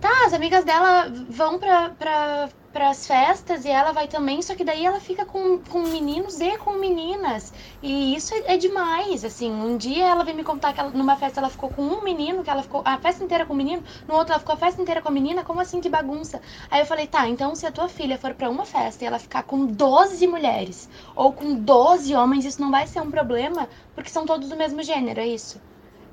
tá, 0.00 0.26
as 0.26 0.32
amigas 0.32 0.64
dela 0.64 1.08
vão 1.28 1.58
pra, 1.58 1.90
pra, 1.90 2.48
pras 2.76 3.06
festas 3.06 3.64
e 3.64 3.70
ela 3.70 3.92
vai 3.92 4.06
também, 4.06 4.42
só 4.42 4.54
que 4.54 4.62
daí 4.62 4.84
ela 4.84 5.00
fica 5.00 5.24
com, 5.24 5.58
com 5.58 5.80
meninos 5.80 6.40
e 6.40 6.58
com 6.58 6.72
meninas. 6.72 7.52
E 7.82 8.14
isso 8.14 8.34
é, 8.34 8.54
é 8.54 8.56
demais, 8.58 9.24
assim. 9.24 9.50
Um 9.50 9.78
dia 9.78 10.04
ela 10.04 10.22
veio 10.24 10.36
me 10.36 10.44
contar 10.44 10.74
que 10.74 10.80
ela, 10.80 10.90
numa 10.90 11.16
festa 11.16 11.40
ela 11.40 11.48
ficou 11.48 11.70
com 11.70 11.82
um 11.82 12.02
menino, 12.02 12.44
que 12.44 12.50
ela 12.50 12.62
ficou 12.62 12.82
a 12.84 12.98
festa 12.98 13.24
inteira 13.24 13.46
com 13.46 13.54
o 13.54 13.56
menino, 13.56 13.82
no 14.06 14.14
outro 14.14 14.32
ela 14.32 14.40
ficou 14.40 14.54
a 14.54 14.58
festa 14.58 14.82
inteira 14.82 15.00
com 15.00 15.08
a 15.08 15.12
menina, 15.12 15.42
como 15.42 15.60
assim, 15.60 15.80
que 15.80 15.88
bagunça? 15.88 16.40
Aí 16.70 16.80
eu 16.80 16.86
falei, 16.86 17.06
tá, 17.06 17.26
então 17.26 17.54
se 17.54 17.66
a 17.66 17.72
tua 17.72 17.88
filha 17.88 18.18
for 18.18 18.34
para 18.34 18.50
uma 18.50 18.66
festa 18.66 19.04
e 19.04 19.06
ela 19.06 19.18
ficar 19.18 19.42
com 19.44 19.64
12 19.64 20.26
mulheres 20.26 20.88
ou 21.14 21.32
com 21.32 21.54
12 21.54 22.14
homens, 22.14 22.44
isso 22.44 22.60
não 22.60 22.70
vai 22.70 22.86
ser 22.86 23.00
um 23.00 23.10
problema, 23.10 23.68
porque 23.94 24.10
são 24.10 24.26
todos 24.26 24.50
do 24.50 24.56
mesmo 24.56 24.82
gênero, 24.82 25.20
é 25.20 25.26
isso 25.26 25.58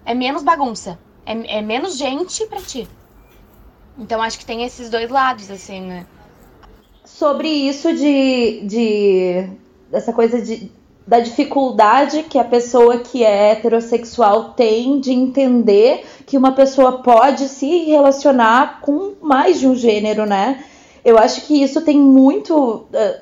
é 0.06 0.14
menos 0.14 0.44
bagunça. 0.44 1.00
É, 1.26 1.58
é 1.58 1.62
menos 1.62 1.98
gente 1.98 2.46
para 2.48 2.62
ti. 2.62 2.88
Então 3.98 4.22
acho 4.22 4.40
que 4.40 4.46
tem 4.46 4.64
esses 4.64 4.90
dois 4.90 5.10
lados, 5.10 5.50
assim, 5.52 5.82
né? 5.82 6.06
Sobre 7.06 7.48
isso 7.48 7.94
de. 7.94 8.62
de 8.66 9.50
dessa 9.90 10.12
coisa 10.12 10.42
de, 10.42 10.72
da 11.06 11.20
dificuldade 11.20 12.24
que 12.24 12.40
a 12.40 12.44
pessoa 12.44 12.98
que 12.98 13.24
é 13.24 13.52
heterossexual 13.52 14.54
tem 14.54 15.00
de 15.00 15.12
entender 15.12 16.04
que 16.26 16.38
uma 16.38 16.54
pessoa 16.54 17.04
pode 17.04 17.48
se 17.48 17.86
relacionar 17.86 18.80
com 18.82 19.14
mais 19.22 19.60
de 19.60 19.68
um 19.68 19.76
gênero, 19.76 20.26
né? 20.26 20.64
Eu 21.06 21.18
acho 21.18 21.42
que 21.46 21.62
isso 21.62 21.82
tem 21.82 22.00
muito. 22.00 22.86
Eh, 22.94 23.22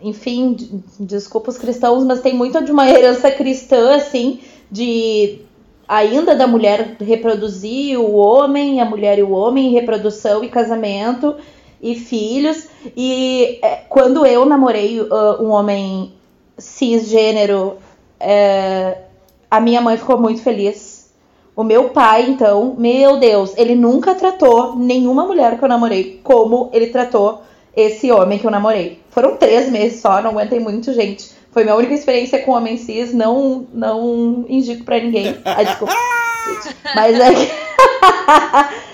enfim, 0.00 0.56
desculpa 0.98 1.50
os 1.50 1.58
cristãos, 1.58 2.04
mas 2.04 2.20
tem 2.20 2.32
muito 2.32 2.62
de 2.64 2.70
uma 2.70 2.88
herança 2.88 3.30
cristã, 3.32 3.96
assim, 3.96 4.40
de 4.70 5.40
ainda 5.88 6.36
da 6.36 6.46
mulher 6.46 6.96
reproduzir 7.00 7.98
o 7.98 8.14
homem, 8.14 8.80
a 8.80 8.84
mulher 8.84 9.18
e 9.18 9.22
o 9.22 9.30
homem, 9.32 9.72
reprodução 9.72 10.44
e 10.44 10.48
casamento 10.48 11.34
e 11.82 11.94
filhos. 11.94 12.68
E 12.96 13.58
é, 13.62 13.76
quando 13.88 14.26
eu 14.26 14.44
namorei 14.44 15.00
uh, 15.00 15.42
um 15.42 15.50
homem 15.50 16.12
cisgênero 16.58 17.78
É, 18.20 19.04
a 19.48 19.60
minha 19.60 19.80
mãe 19.80 19.96
ficou 19.96 20.18
muito 20.18 20.42
feliz. 20.42 21.08
O 21.54 21.62
meu 21.62 21.90
pai, 21.90 22.26
então, 22.28 22.74
meu 22.76 23.16
Deus, 23.18 23.54
ele 23.56 23.76
nunca 23.76 24.12
tratou 24.14 24.74
nenhuma 24.74 25.24
mulher 25.24 25.56
que 25.56 25.64
eu 25.64 25.68
namorei 25.68 26.20
como 26.24 26.68
ele 26.72 26.88
tratou 26.88 27.42
esse 27.76 28.10
homem 28.10 28.38
que 28.40 28.44
eu 28.44 28.50
namorei. 28.50 28.98
Foram 29.10 29.36
três 29.36 29.70
meses 29.70 30.00
só, 30.00 30.20
não 30.20 30.30
aguentei 30.30 30.58
muito, 30.58 30.92
gente. 30.92 31.30
Foi 31.50 31.64
minha 31.64 31.76
única 31.76 31.94
experiência 31.94 32.42
com 32.42 32.52
homem 32.52 32.76
cis, 32.76 33.12
não, 33.12 33.66
não 33.72 34.44
indico 34.48 34.84
pra 34.84 35.00
ninguém. 35.00 35.36
Ah, 35.44 35.62
desculpa. 35.62 35.94
Mas 36.94 37.18
é 37.18 37.34
que... 37.34 37.50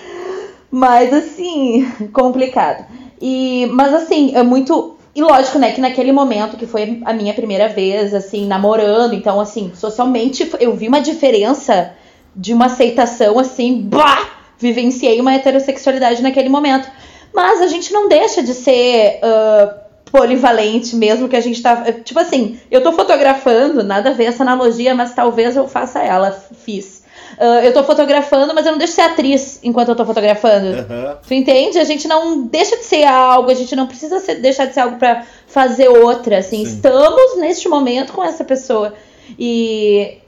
Mas 0.70 1.12
assim, 1.12 1.88
complicado. 2.12 2.84
E, 3.20 3.68
mas 3.72 3.94
assim, 3.94 4.34
é 4.34 4.42
muito. 4.42 4.96
E 5.14 5.22
lógico, 5.22 5.56
né, 5.56 5.70
que 5.70 5.80
naquele 5.80 6.10
momento, 6.10 6.56
que 6.56 6.66
foi 6.66 7.00
a 7.04 7.12
minha 7.12 7.32
primeira 7.32 7.68
vez, 7.68 8.12
assim, 8.12 8.44
namorando, 8.44 9.14
então, 9.14 9.40
assim, 9.40 9.70
socialmente, 9.72 10.50
eu 10.58 10.74
vi 10.74 10.88
uma 10.88 11.00
diferença 11.00 11.92
de 12.34 12.52
uma 12.52 12.66
aceitação, 12.66 13.38
assim, 13.38 13.82
bah! 13.82 14.30
Vivenciei 14.58 15.20
uma 15.20 15.32
heterossexualidade 15.32 16.20
naquele 16.20 16.48
momento. 16.48 16.90
Mas 17.32 17.62
a 17.62 17.68
gente 17.68 17.92
não 17.92 18.08
deixa 18.08 18.42
de 18.42 18.52
ser 18.52 19.20
uh, 19.22 19.83
polivalente, 20.14 20.94
mesmo 20.94 21.28
que 21.28 21.34
a 21.34 21.40
gente 21.40 21.60
tá. 21.60 21.90
Tipo 22.04 22.20
assim, 22.20 22.60
eu 22.70 22.80
tô 22.80 22.92
fotografando, 22.92 23.82
nada 23.82 24.10
a 24.10 24.12
ver 24.12 24.26
essa 24.26 24.44
analogia, 24.44 24.94
mas 24.94 25.12
talvez 25.12 25.56
eu 25.56 25.66
faça 25.66 26.00
ela, 26.00 26.30
fiz. 26.30 27.02
Uh, 27.36 27.64
eu 27.64 27.74
tô 27.74 27.82
fotografando, 27.82 28.54
mas 28.54 28.64
eu 28.64 28.70
não 28.70 28.78
deixo 28.78 28.92
de 28.92 28.94
ser 28.94 29.08
atriz 29.10 29.58
enquanto 29.60 29.88
eu 29.88 29.96
tô 29.96 30.06
fotografando. 30.06 30.68
Uhum. 30.68 31.16
Tu 31.26 31.34
entende? 31.34 31.80
A 31.80 31.84
gente 31.84 32.06
não 32.06 32.42
deixa 32.42 32.76
de 32.76 32.84
ser 32.84 33.02
algo, 33.02 33.50
a 33.50 33.54
gente 33.54 33.74
não 33.74 33.88
precisa 33.88 34.20
ser, 34.20 34.36
deixar 34.36 34.66
de 34.66 34.74
ser 34.74 34.80
algo 34.80 34.98
para 34.98 35.26
fazer 35.48 35.88
outra, 35.88 36.38
assim. 36.38 36.64
Sim. 36.64 36.76
Estamos 36.76 37.36
neste 37.38 37.68
momento 37.68 38.12
com 38.12 38.22
essa 38.22 38.44
pessoa. 38.44 38.94
E, 39.36 40.18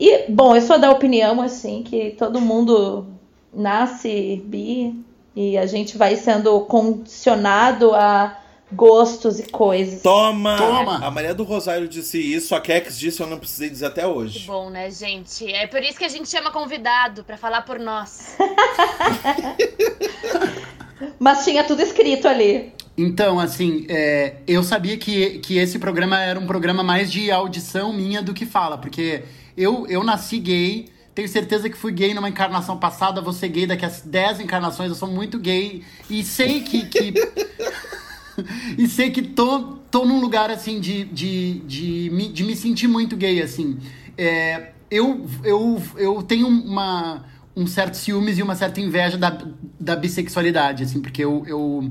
e, 0.00 0.24
bom, 0.28 0.56
eu 0.56 0.62
sou 0.62 0.80
da 0.80 0.90
opinião, 0.90 1.40
assim, 1.40 1.84
que 1.84 2.16
todo 2.18 2.40
mundo 2.40 3.06
nasce 3.54 4.42
bi 4.44 4.96
e 5.36 5.56
a 5.56 5.66
gente 5.66 5.96
vai 5.96 6.16
sendo 6.16 6.58
condicionado 6.62 7.94
a 7.94 8.41
gostos 8.74 9.38
e 9.38 9.44
coisas. 9.44 10.02
Toma! 10.02 10.56
Toma! 10.56 11.04
A 11.04 11.10
Maria 11.10 11.34
do 11.34 11.44
Rosário 11.44 11.88
disse 11.88 12.18
isso, 12.18 12.54
a 12.54 12.60
Kex 12.60 12.98
disse, 12.98 13.22
eu 13.22 13.26
não 13.26 13.38
precisei 13.38 13.70
dizer 13.70 13.86
até 13.86 14.06
hoje. 14.06 14.40
Que 14.40 14.46
bom, 14.46 14.70
né, 14.70 14.90
gente? 14.90 15.50
É 15.52 15.66
por 15.66 15.82
isso 15.82 15.98
que 15.98 16.04
a 16.04 16.08
gente 16.08 16.28
chama 16.28 16.50
convidado, 16.50 17.24
para 17.24 17.36
falar 17.36 17.62
por 17.62 17.78
nós. 17.78 18.36
Mas 21.18 21.44
tinha 21.44 21.64
tudo 21.64 21.82
escrito 21.82 22.28
ali. 22.28 22.72
Então, 22.96 23.40
assim, 23.40 23.86
é, 23.88 24.36
eu 24.46 24.62
sabia 24.62 24.96
que, 24.96 25.38
que 25.38 25.58
esse 25.58 25.78
programa 25.78 26.20
era 26.20 26.38
um 26.38 26.46
programa 26.46 26.82
mais 26.82 27.10
de 27.10 27.30
audição 27.30 27.92
minha 27.92 28.22
do 28.22 28.34
que 28.34 28.44
fala, 28.44 28.76
porque 28.76 29.22
eu, 29.56 29.86
eu 29.88 30.04
nasci 30.04 30.38
gay, 30.38 30.88
tenho 31.14 31.28
certeza 31.28 31.70
que 31.70 31.76
fui 31.76 31.92
gay 31.92 32.12
numa 32.12 32.28
encarnação 32.28 32.78
passada, 32.78 33.20
vou 33.20 33.32
ser 33.32 33.48
gay 33.48 33.66
daqui 33.66 33.84
a 33.84 33.92
10 34.04 34.40
encarnações, 34.40 34.90
eu 34.90 34.94
sou 34.94 35.08
muito 35.08 35.38
gay, 35.38 35.82
e 36.08 36.22
sei 36.22 36.60
que, 36.60 36.86
que 36.86 37.14
e 38.78 38.86
sei 38.86 39.10
que 39.10 39.22
tô, 39.22 39.76
tô 39.90 40.04
num 40.04 40.20
lugar, 40.20 40.50
assim, 40.50 40.80
de, 40.80 41.04
de, 41.04 41.60
de, 41.60 42.28
de 42.28 42.44
me 42.44 42.56
sentir 42.56 42.88
muito 42.88 43.16
gay, 43.16 43.40
assim. 43.42 43.78
É, 44.16 44.72
eu, 44.90 45.26
eu, 45.42 45.82
eu 45.96 46.22
tenho 46.22 46.46
uma, 46.46 47.24
um 47.56 47.66
certo 47.66 47.96
ciúmes 47.96 48.38
e 48.38 48.42
uma 48.42 48.54
certa 48.54 48.80
inveja 48.80 49.16
da, 49.16 49.38
da 49.78 49.96
bissexualidade, 49.96 50.82
assim, 50.82 51.00
porque 51.00 51.24
eu, 51.24 51.44
eu, 51.46 51.90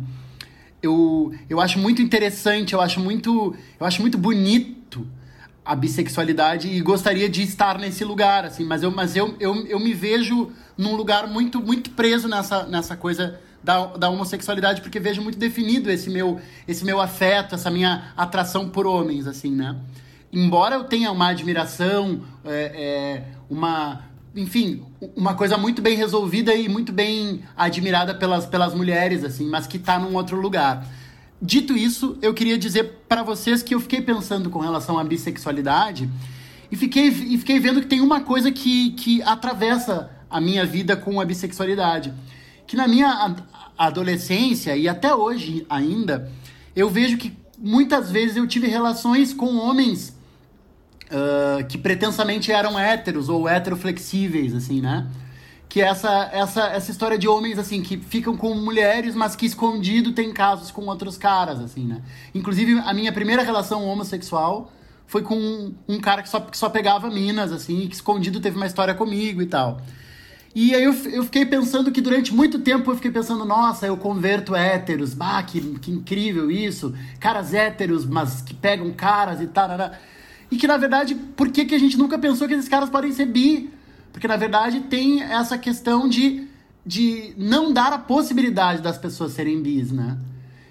eu, 0.82 1.34
eu 1.50 1.60
acho 1.60 1.80
muito 1.80 2.02
interessante, 2.02 2.74
eu 2.74 2.82
acho 2.82 3.00
muito, 3.00 3.56
eu 3.80 3.86
acho 3.86 4.02
muito 4.02 4.18
bonito 4.18 5.08
a 5.64 5.76
bissexualidade 5.76 6.68
e 6.68 6.82
gostaria 6.82 7.30
de 7.30 7.44
estar 7.44 7.78
nesse 7.78 8.04
lugar, 8.04 8.46
assim, 8.46 8.66
mas 8.66 8.82
eu, 8.82 8.92
mas 8.92 9.16
eu, 9.16 9.36
eu, 9.40 9.56
eu 9.68 9.80
me 9.80 9.94
vejo 9.94 10.52
num 10.78 10.96
lugar 10.96 11.28
muito, 11.28 11.62
muito 11.62 11.92
preso 11.92 12.28
nessa, 12.28 12.66
nessa 12.66 12.96
coisa 12.96 13.40
da, 13.64 13.86
da 13.88 14.10
homossexualidade, 14.10 14.82
porque 14.82 15.00
vejo 15.00 15.22
muito 15.22 15.38
definido 15.38 15.90
esse 15.92 16.10
meu, 16.10 16.40
esse 16.68 16.84
meu 16.84 17.00
afeto, 17.00 17.56
essa 17.56 17.70
minha 17.70 18.12
atração 18.18 18.70
por 18.70 18.88
homens, 18.88 19.28
assim, 19.28 19.52
né? 19.52 19.76
Embora 20.34 20.76
eu 20.76 20.86
tenha 20.86 21.12
uma 21.12 21.28
admiração, 21.28 22.22
é, 22.46 22.72
é, 22.74 23.24
uma. 23.50 24.04
Enfim, 24.34 24.82
uma 25.14 25.34
coisa 25.36 25.58
muito 25.58 25.82
bem 25.82 25.98
resolvida 25.98 26.56
e 26.56 26.70
muito 26.70 26.94
bem 26.94 27.44
admirada 27.56 28.16
pelas, 28.16 28.46
pelas 28.46 28.74
mulheres, 28.74 29.26
assim, 29.26 29.50
mas 29.50 29.68
que 29.68 29.78
tá 29.78 30.00
num 30.00 30.16
outro 30.16 30.40
lugar. 30.40 30.88
Dito 31.42 31.76
isso, 31.76 32.18
eu 32.22 32.34
queria 32.34 32.58
dizer 32.58 33.02
para 33.10 33.24
vocês 33.24 33.62
que 33.62 33.76
eu 33.76 33.80
fiquei 33.82 34.00
pensando 34.00 34.50
com 34.50 34.60
relação 34.60 34.98
à 34.98 35.04
bissexualidade 35.04 36.10
e 36.72 36.78
fiquei, 36.78 37.08
e 37.08 37.38
fiquei 37.38 37.60
vendo 37.60 37.82
que 37.82 37.88
tem 37.88 38.00
uma 38.00 38.22
coisa 38.22 38.52
que, 38.54 38.92
que 38.92 39.22
atravessa 39.24 40.10
a 40.30 40.40
minha 40.40 40.66
vida 40.66 40.96
com 40.96 41.20
a 41.20 41.26
bissexualidade 41.26 42.14
que 42.72 42.78
na 42.78 42.88
minha 42.88 43.36
adolescência 43.78 44.78
e 44.78 44.88
até 44.88 45.14
hoje 45.14 45.66
ainda, 45.70 46.32
eu 46.74 46.90
vejo 46.90 47.18
que 47.18 47.38
muitas 47.60 48.10
vezes 48.10 48.38
eu 48.38 48.48
tive 48.48 48.66
relações 48.66 49.34
com 49.34 49.58
homens 49.58 50.16
uh, 51.08 51.68
que 51.68 51.78
pretensamente 51.78 52.50
eram 52.50 52.80
héteros 52.80 53.28
ou 53.28 53.50
heteroflexíveis, 53.50 54.56
assim, 54.56 54.80
né? 54.80 55.06
Que 55.68 55.82
essa, 55.82 56.30
essa, 56.32 56.68
essa 56.68 56.92
história 56.92 57.18
de 57.18 57.28
homens, 57.28 57.60
assim, 57.60 57.82
que 57.82 57.98
ficam 57.98 58.38
com 58.38 58.56
mulheres, 58.56 59.16
mas 59.16 59.36
que 59.36 59.46
escondido 59.46 60.14
tem 60.14 60.32
casos 60.32 60.72
com 60.72 60.86
outros 60.86 61.18
caras, 61.18 61.60
assim, 61.60 61.86
né? 61.86 62.02
Inclusive, 62.34 62.80
a 62.80 62.94
minha 62.94 63.12
primeira 63.12 63.44
relação 63.44 63.86
homossexual 63.86 64.72
foi 65.06 65.24
com 65.24 65.36
um, 65.36 65.76
um 65.90 66.00
cara 66.00 66.24
que 66.24 66.30
só, 66.30 66.40
que 66.40 66.58
só 66.58 66.70
pegava 66.70 67.10
minas, 67.10 67.52
assim, 67.52 67.86
que 67.90 67.96
escondido 67.96 68.40
teve 68.40 68.56
uma 68.56 68.66
história 68.66 68.94
comigo 68.94 69.42
e 69.42 69.46
tal. 69.46 69.82
E 70.54 70.76
aí 70.76 70.84
eu, 70.84 70.94
eu 71.12 71.24
fiquei 71.24 71.46
pensando 71.46 71.92
que 71.92 72.02
durante 72.02 72.34
muito 72.34 72.60
tempo 72.60 72.92
eu 72.92 72.96
fiquei 72.96 73.12
pensando, 73.12 73.46
nossa, 73.46 73.88
eu 73.88 73.96
converto 73.96 74.54
héteros, 74.54 75.14
bah, 75.14 75.42
que, 75.44 75.62
que 75.80 75.92
incrível 75.92 76.52
isso, 76.52 76.94
caras 77.20 77.54
héteros, 77.54 78.06
mas 78.06 78.42
que 78.42 78.54
pegam 78.54 78.92
caras 78.92 79.40
e 79.40 79.48
tal. 79.48 79.70
E 80.52 80.58
que 80.58 80.68
na 80.68 80.76
verdade, 80.76 81.16
por 81.16 81.50
que, 81.50 81.64
que 81.64 81.74
a 81.74 81.80
gente 81.80 81.98
nunca 81.98 82.20
pensou 82.20 82.48
que 82.48 82.54
esses 82.54 82.68
caras 82.68 82.90
podem 82.90 83.14
ser 83.14 83.28
bi? 83.28 83.72
Porque 84.12 84.28
na 84.28 84.36
verdade 84.36 84.82
tem 84.82 85.24
essa 85.24 85.58
questão 85.58 86.10
de, 86.10 86.46
de 86.86 87.34
não 87.38 87.72
dar 87.72 87.94
a 87.94 87.98
possibilidade 87.98 88.82
das 88.82 88.98
pessoas 88.98 89.32
serem 89.32 89.62
bis, 89.62 89.92
né? 89.92 90.18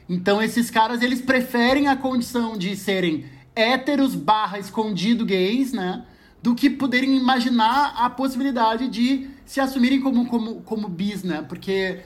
Então 0.07 0.43
esses 0.43 0.71
caras, 0.71 1.01
eles 1.01 1.23
preferem 1.23 1.89
a 1.89 1.97
condição 1.97 2.59
de 2.59 2.77
serem 2.77 3.25
héteros 3.57 4.15
barra 4.15 4.59
escondido 4.59 5.25
gays, 5.25 5.73
né? 5.73 6.05
Do 6.43 6.55
que 6.55 6.69
poderem 6.69 7.17
imaginar 7.17 7.95
a 7.97 8.11
possibilidade 8.11 8.89
de 8.89 9.29
se 9.51 9.61
assumirem 9.61 10.01
como, 10.01 10.27
como, 10.27 10.63
como 10.63 10.89
bis, 10.89 11.25
né? 11.25 11.43
Porque 11.43 11.99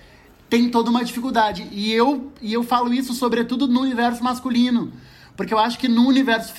tem 0.49 0.71
toda 0.71 0.89
uma 0.89 1.05
dificuldade. 1.05 1.69
E 1.73 1.93
eu, 1.93 2.33
e 2.41 2.55
eu 2.55 2.63
falo 2.63 2.91
isso 2.95 3.13
sobretudo 3.13 3.69
no 3.69 3.83
universo 3.83 4.25
masculino. 4.25 4.95
Porque 5.37 5.53
eu 5.53 5.59
acho 5.59 5.79
que 5.79 5.87
no 5.87 6.07
universo, 6.09 6.55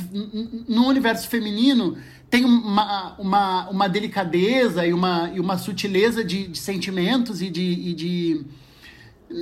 no 0.67 0.85
universo 0.85 1.27
feminino 1.27 1.97
tem 2.29 2.45
uma, 2.45 3.15
uma, 3.17 3.67
uma 3.67 3.89
delicadeza 3.89 4.85
e 4.85 4.93
uma, 4.93 5.31
e 5.33 5.39
uma 5.39 5.57
sutileza 5.57 6.23
de, 6.23 6.49
de 6.49 6.59
sentimentos 6.59 7.41
e 7.41 7.49
de, 7.49 7.63
e 7.63 7.93
de. 7.95 8.45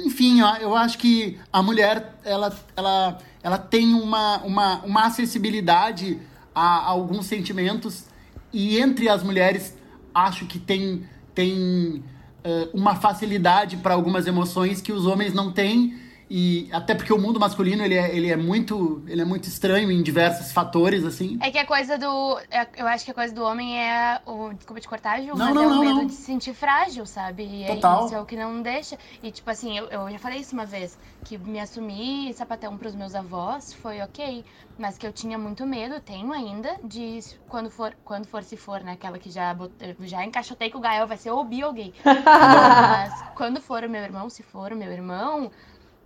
Enfim, 0.05 0.39
eu 0.61 0.73
acho 0.77 0.97
que 0.97 1.37
a 1.51 1.61
mulher 1.61 2.21
ela, 2.23 2.57
ela, 2.73 3.17
ela 3.43 3.57
tem 3.57 3.93
uma, 3.93 4.37
uma, 4.43 4.75
uma 4.85 5.07
acessibilidade 5.07 6.21
a, 6.55 6.61
a 6.61 6.85
alguns 6.85 7.25
sentimentos. 7.25 8.05
E 8.53 8.77
entre 8.77 9.09
as 9.09 9.21
mulheres, 9.23 9.75
acho 10.13 10.45
que 10.45 10.57
tem 10.57 11.03
tem 11.33 12.03
uh, 12.43 12.69
uma 12.73 12.95
facilidade 12.95 13.77
para 13.77 13.93
algumas 13.93 14.27
emoções 14.27 14.81
que 14.81 14.91
os 14.91 15.05
homens 15.05 15.33
não 15.33 15.51
têm 15.51 15.97
e 16.29 16.69
até 16.71 16.95
porque 16.95 17.11
o 17.11 17.17
mundo 17.17 17.39
masculino 17.39 17.83
ele 17.83 17.95
é, 17.95 18.15
ele 18.15 18.31
é 18.31 18.35
muito 18.35 19.03
ele 19.07 19.21
é 19.21 19.25
muito 19.25 19.47
estranho 19.47 19.91
em 19.91 20.01
diversos 20.01 20.51
fatores 20.51 21.03
assim 21.03 21.37
é 21.41 21.51
que 21.51 21.57
a 21.57 21.65
coisa 21.65 21.97
do 21.97 22.39
é, 22.49 22.67
eu 22.77 22.87
acho 22.87 23.05
que 23.05 23.11
a 23.11 23.13
coisa 23.13 23.33
do 23.33 23.43
homem 23.43 23.79
é 23.79 24.21
o 24.25 24.53
desculpa 24.53 24.79
te 24.79 24.87
cortar 24.87 25.21
Ju, 25.21 25.29
não, 25.29 25.37
mas 25.37 25.53
não, 25.55 25.63
é 25.63 25.67
o 25.67 25.69
não, 25.69 25.79
medo 25.79 25.95
não. 25.95 26.05
de 26.05 26.13
se 26.13 26.21
sentir 26.23 26.53
frágil 26.53 27.05
sabe 27.05 27.43
e 27.43 27.63
é 27.63 27.75
Total. 27.75 28.05
isso 28.05 28.15
é 28.15 28.21
o 28.21 28.25
que 28.25 28.35
não 28.35 28.61
deixa 28.61 28.97
e 29.21 29.31
tipo 29.31 29.49
assim 29.49 29.77
eu, 29.77 29.87
eu 29.87 30.09
já 30.09 30.19
falei 30.19 30.39
isso 30.39 30.53
uma 30.53 30.65
vez 30.65 30.97
que 31.23 31.37
me 31.37 31.59
assumir 31.59 32.33
sapatão 32.33 32.77
para 32.77 32.87
os 32.87 32.95
meus 32.95 33.15
avós 33.15 33.73
foi 33.73 34.01
ok 34.01 34.43
mas 34.77 34.97
que 34.97 35.05
eu 35.05 35.13
tinha 35.13 35.37
muito 35.37 35.65
medo 35.65 35.99
tenho 35.99 36.31
ainda 36.31 36.77
de 36.83 37.19
quando 37.47 37.69
for 37.69 37.95
quando 38.03 38.25
for 38.25 38.43
se 38.43 38.57
for 38.57 38.81
né 38.81 38.93
aquela 38.93 39.19
que 39.19 39.29
já 39.29 39.55
já 40.01 40.25
encaixotei 40.25 40.69
que 40.69 40.77
o 40.77 40.79
Gael 40.79 41.07
vai 41.07 41.17
ser 41.17 41.31
ou 41.31 41.43
bi 41.43 41.63
ou 41.63 41.73
gay 41.73 41.93
mas 42.03 43.23
quando 43.35 43.61
for 43.61 43.83
o 43.83 43.89
meu 43.89 44.01
irmão 44.01 44.29
se 44.29 44.41
for 44.41 44.71
o 44.71 44.75
meu 44.75 44.91
irmão 44.91 45.51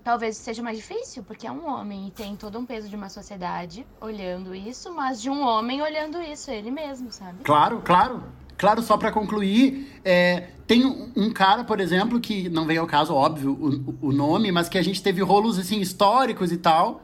talvez 0.08 0.38
seja 0.38 0.64
mais 0.64 0.78
difícil, 0.78 1.22
porque 1.22 1.46
é 1.46 1.52
um 1.52 1.68
homem 1.68 2.08
e 2.08 2.12
tem 2.12 2.34
todo 2.34 2.58
um 2.58 2.66
peso 2.66 2.88
de 2.88 2.96
uma 2.96 3.10
sociedade 3.10 3.86
olhando 4.00 4.56
isso, 4.56 4.90
mas 4.96 5.22
de 5.22 5.30
um 5.30 5.42
homem 5.42 5.82
olhando 5.82 6.22
isso, 6.22 6.50
ele 6.50 6.72
mesmo, 6.72 7.12
sabe? 7.12 7.44
Claro, 7.44 7.82
claro. 7.84 8.24
Claro, 8.58 8.82
só 8.82 8.96
para 8.96 9.12
concluir, 9.12 10.00
é, 10.06 10.48
tem 10.66 10.86
um 11.14 11.30
cara, 11.34 11.66
por 11.66 11.82
exemplo, 11.82 12.22
que 12.22 12.48
não 12.48 12.66
vem 12.66 12.78
ao 12.78 12.88
caso, 12.88 13.14
óbvio, 13.14 13.52
o, 13.52 14.08
o 14.08 14.12
nome, 14.14 14.50
mas 14.50 14.70
que 14.70 14.78
a 14.78 14.82
gente 14.82 15.04
teve 15.04 15.22
rolos 15.22 15.60
assim 15.60 15.82
históricos 15.82 16.54
e 16.54 16.58
tal. 16.58 17.02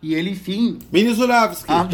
E 0.00 0.14
ele, 0.14 0.30
enfim. 0.30 0.78
Mini 0.92 1.12
Zuravski. 1.12 1.72
Ah, 1.72 1.88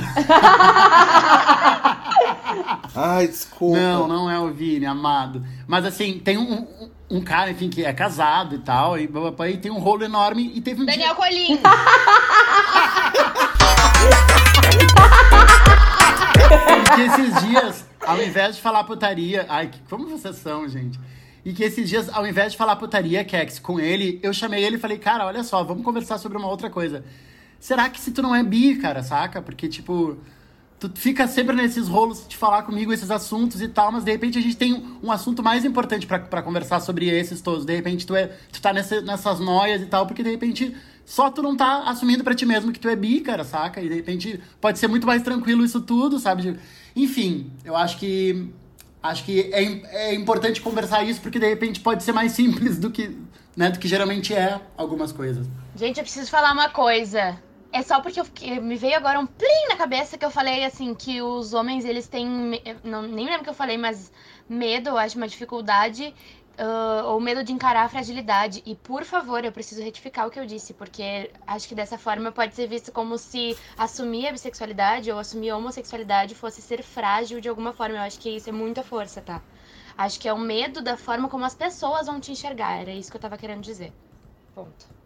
Ai, 2.94 3.28
desculpa. 3.28 3.78
Não, 3.80 4.06
não 4.06 4.30
é 4.30 4.38
o 4.38 4.52
Vini, 4.52 4.84
amado. 4.84 5.42
Mas 5.66 5.86
assim, 5.86 6.18
tem 6.18 6.36
um, 6.36 6.90
um, 7.10 7.20
cara, 7.20 7.50
enfim, 7.50 7.68
que 7.68 7.84
é 7.84 7.92
casado 7.92 8.54
e 8.54 8.58
tal, 8.58 8.96
e, 8.98 9.10
e 9.50 9.56
tem 9.58 9.70
um 9.70 9.78
rolo 9.78 10.04
enorme 10.04 10.52
e 10.54 10.60
teve 10.60 10.82
um 10.82 10.86
Daniel 10.86 11.14
dia... 11.14 11.16
Colim. 11.16 11.58
que 16.94 17.00
esses 17.02 17.46
dias, 17.46 17.88
ao 18.00 18.22
invés 18.22 18.56
de 18.56 18.62
falar 18.62 18.84
putaria. 18.84 19.46
Ai, 19.48 19.68
que, 19.68 19.80
como 19.88 20.06
vocês 20.08 20.36
são, 20.36 20.68
gente? 20.68 20.98
E 21.44 21.52
que 21.52 21.64
esses 21.64 21.88
dias, 21.88 22.08
ao 22.10 22.26
invés 22.26 22.52
de 22.52 22.58
falar 22.58 22.76
putaria, 22.76 23.24
Kex, 23.24 23.58
com 23.58 23.80
ele, 23.80 24.20
eu 24.22 24.32
chamei 24.32 24.62
ele 24.62 24.76
e 24.76 24.78
falei, 24.78 24.98
cara, 24.98 25.26
olha 25.26 25.42
só, 25.42 25.64
vamos 25.64 25.84
conversar 25.84 26.18
sobre 26.18 26.36
uma 26.36 26.48
outra 26.48 26.68
coisa. 26.68 27.04
Será 27.58 27.88
que 27.88 28.00
se 28.00 28.10
tu 28.10 28.22
não 28.22 28.34
é 28.34 28.42
bi, 28.42 28.76
cara, 28.76 29.02
saca? 29.02 29.40
Porque, 29.40 29.68
tipo, 29.68 30.18
tu 30.80 30.90
fica 30.94 31.28
sempre 31.28 31.54
nesses 31.54 31.88
rolos 31.88 32.26
de 32.26 32.36
falar 32.36 32.62
comigo 32.62 32.90
esses 32.90 33.10
assuntos 33.10 33.60
e 33.60 33.68
tal, 33.68 33.92
mas 33.92 34.02
de 34.02 34.10
repente 34.10 34.38
a 34.38 34.40
gente 34.40 34.56
tem 34.56 34.82
um, 35.02 35.12
assunto 35.12 35.42
mais 35.42 35.62
importante 35.64 36.06
para 36.06 36.42
conversar 36.42 36.80
sobre 36.80 37.08
esses 37.08 37.42
todos. 37.42 37.66
De 37.66 37.76
repente 37.76 38.06
tu, 38.06 38.16
é, 38.16 38.28
tu 38.50 38.62
tá 38.62 38.72
nessa, 38.72 39.02
nessas 39.02 39.38
noias 39.40 39.82
e 39.82 39.86
tal, 39.86 40.06
porque 40.06 40.22
de 40.22 40.30
repente 40.30 40.74
só 41.04 41.30
tu 41.30 41.42
não 41.42 41.54
tá 41.54 41.82
assumindo 41.82 42.24
para 42.24 42.34
ti 42.34 42.46
mesmo 42.46 42.72
que 42.72 42.80
tu 42.80 42.88
é 42.88 42.96
bi, 42.96 43.20
cara, 43.20 43.44
saca? 43.44 43.82
E 43.82 43.88
de 43.88 43.94
repente 43.94 44.40
pode 44.58 44.78
ser 44.78 44.88
muito 44.88 45.06
mais 45.06 45.22
tranquilo 45.22 45.64
isso 45.64 45.82
tudo, 45.82 46.18
sabe? 46.18 46.58
Enfim, 46.96 47.50
eu 47.62 47.76
acho 47.76 47.98
que 47.98 48.48
acho 49.02 49.24
que 49.24 49.52
é, 49.52 50.12
é 50.12 50.14
importante 50.14 50.62
conversar 50.62 51.02
isso 51.02 51.20
porque 51.20 51.38
de 51.38 51.48
repente 51.48 51.80
pode 51.80 52.02
ser 52.02 52.12
mais 52.12 52.32
simples 52.32 52.78
do 52.78 52.90
que, 52.90 53.18
né, 53.54 53.70
do 53.70 53.78
que 53.78 53.86
geralmente 53.86 54.32
é 54.32 54.58
algumas 54.78 55.12
coisas. 55.12 55.46
Gente, 55.76 55.98
eu 55.98 56.04
preciso 56.04 56.30
falar 56.30 56.52
uma 56.52 56.70
coisa. 56.70 57.38
É 57.72 57.82
só 57.82 58.00
porque 58.00 58.20
eu, 58.20 58.26
me 58.62 58.74
veio 58.74 58.96
agora 58.96 59.20
um 59.20 59.26
plim 59.26 59.68
na 59.68 59.76
cabeça 59.76 60.18
que 60.18 60.24
eu 60.24 60.30
falei 60.30 60.64
assim 60.64 60.92
que 60.92 61.22
os 61.22 61.54
homens 61.54 61.84
eles 61.84 62.08
têm 62.08 62.26
não 62.82 63.02
nem 63.02 63.26
lembro 63.26 63.44
que 63.44 63.50
eu 63.50 63.54
falei, 63.54 63.78
mas 63.78 64.10
medo, 64.48 64.90
eu 64.90 64.98
acho 64.98 65.16
uma 65.16 65.28
dificuldade 65.28 66.12
uh, 66.58 67.06
ou 67.06 67.20
medo 67.20 67.44
de 67.44 67.52
encarar 67.52 67.84
a 67.84 67.88
fragilidade. 67.88 68.62
E 68.66 68.74
por 68.74 69.04
favor, 69.04 69.44
eu 69.44 69.52
preciso 69.52 69.82
retificar 69.82 70.26
o 70.26 70.30
que 70.30 70.40
eu 70.40 70.46
disse, 70.46 70.74
porque 70.74 71.30
acho 71.46 71.68
que 71.68 71.74
dessa 71.74 71.96
forma 71.96 72.32
pode 72.32 72.54
ser 72.54 72.66
visto 72.66 72.92
como 72.92 73.16
se 73.16 73.56
assumir 73.76 74.28
a 74.28 74.32
bissexualidade 74.32 75.10
ou 75.10 75.18
assumir 75.18 75.50
a 75.50 75.56
homossexualidade 75.56 76.34
fosse 76.34 76.60
ser 76.60 76.82
frágil 76.82 77.40
de 77.40 77.48
alguma 77.48 77.72
forma. 77.72 77.96
Eu 77.96 78.02
acho 78.02 78.18
que 78.18 78.30
isso 78.30 78.48
é 78.48 78.52
muita 78.52 78.82
força, 78.82 79.20
tá? 79.20 79.42
Acho 79.96 80.18
que 80.18 80.28
é 80.28 80.32
o 80.32 80.38
medo 80.38 80.82
da 80.82 80.96
forma 80.96 81.28
como 81.28 81.44
as 81.44 81.54
pessoas 81.54 82.06
vão 82.06 82.20
te 82.20 82.32
enxergar. 82.32 82.80
Era 82.80 82.92
isso 82.92 83.10
que 83.10 83.16
eu 83.16 83.20
tava 83.20 83.38
querendo 83.38 83.62
dizer. 83.62 83.92
Ponto. 84.54 84.99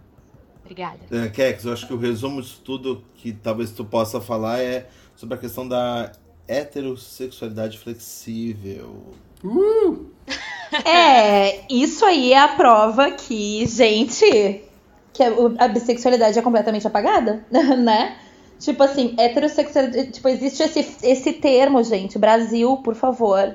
Obrigada. 0.65 0.99
É, 1.11 1.29
Kex, 1.29 1.65
eu 1.65 1.73
acho 1.73 1.87
que 1.87 1.93
o 1.93 1.99
resumo 1.99 2.41
de 2.41 2.55
tudo 2.61 3.05
que 3.17 3.33
talvez 3.33 3.71
tu 3.71 3.85
possa 3.85 4.21
falar 4.21 4.61
é 4.61 4.89
sobre 5.15 5.35
a 5.35 5.39
questão 5.39 5.69
da 5.69 6.11
heterossexualidade 6.49 7.79
flexível. 7.79 9.03
Uh! 9.45 10.07
É, 10.85 11.61
isso 11.73 12.05
aí 12.05 12.33
é 12.33 12.39
a 12.41 12.49
prova 12.49 13.13
que, 13.13 13.65
gente, 13.67 14.65
que 15.13 15.23
a, 15.23 15.69
bissexualidade 15.69 16.37
é 16.37 16.43
completamente 16.43 16.85
apagada, 16.85 17.47
né? 17.79 18.17
Tipo 18.59 18.83
assim, 18.83 19.15
heterossexualidade. 19.17 20.11
Tipo, 20.11 20.29
existe 20.29 20.65
esse, 20.65 21.07
esse 21.07 21.33
termo, 21.35 21.81
gente. 21.85 22.19
Brasil, 22.19 22.77
por 22.79 22.97
favor. 22.97 23.55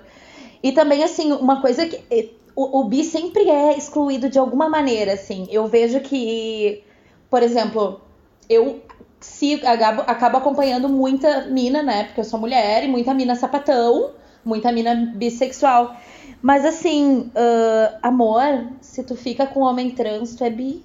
E 0.64 0.72
também, 0.72 1.04
assim, 1.04 1.34
uma 1.34 1.62
coisa 1.62 1.86
que. 1.86 2.32
O, 2.56 2.82
o 2.82 2.84
bi 2.86 3.04
sempre 3.04 3.50
é 3.50 3.78
excluído 3.78 4.30
de 4.30 4.40
alguma 4.40 4.70
maneira, 4.70 5.14
assim. 5.14 5.46
Eu 5.50 5.68
vejo 5.68 6.00
que, 6.00 6.84
por 7.30 7.44
exemplo, 7.44 8.02
eu 8.50 8.82
se 9.20 9.56
acabo, 9.66 10.02
acabo 10.02 10.38
acompanhando 10.38 10.88
muita 10.90 11.46
mina, 11.48 11.84
né? 11.84 12.06
Porque 12.06 12.22
eu 12.22 12.26
sou 12.26 12.40
mulher, 12.40 12.84
e 12.84 12.88
muita 12.88 13.14
mina 13.14 13.36
sapatão, 13.36 14.12
muita 14.44 14.72
mina 14.72 14.96
bissexual. 15.16 15.96
Mas 16.42 16.66
assim, 16.66 17.32
uh, 17.36 17.98
amor, 18.02 18.68
se 18.82 19.04
tu 19.04 19.16
fica 19.16 19.46
com 19.46 19.62
um 19.62 19.64
homem 19.64 19.92
trans, 19.92 20.36
tu 20.36 20.44
é 20.44 20.50
bi. 20.50 20.84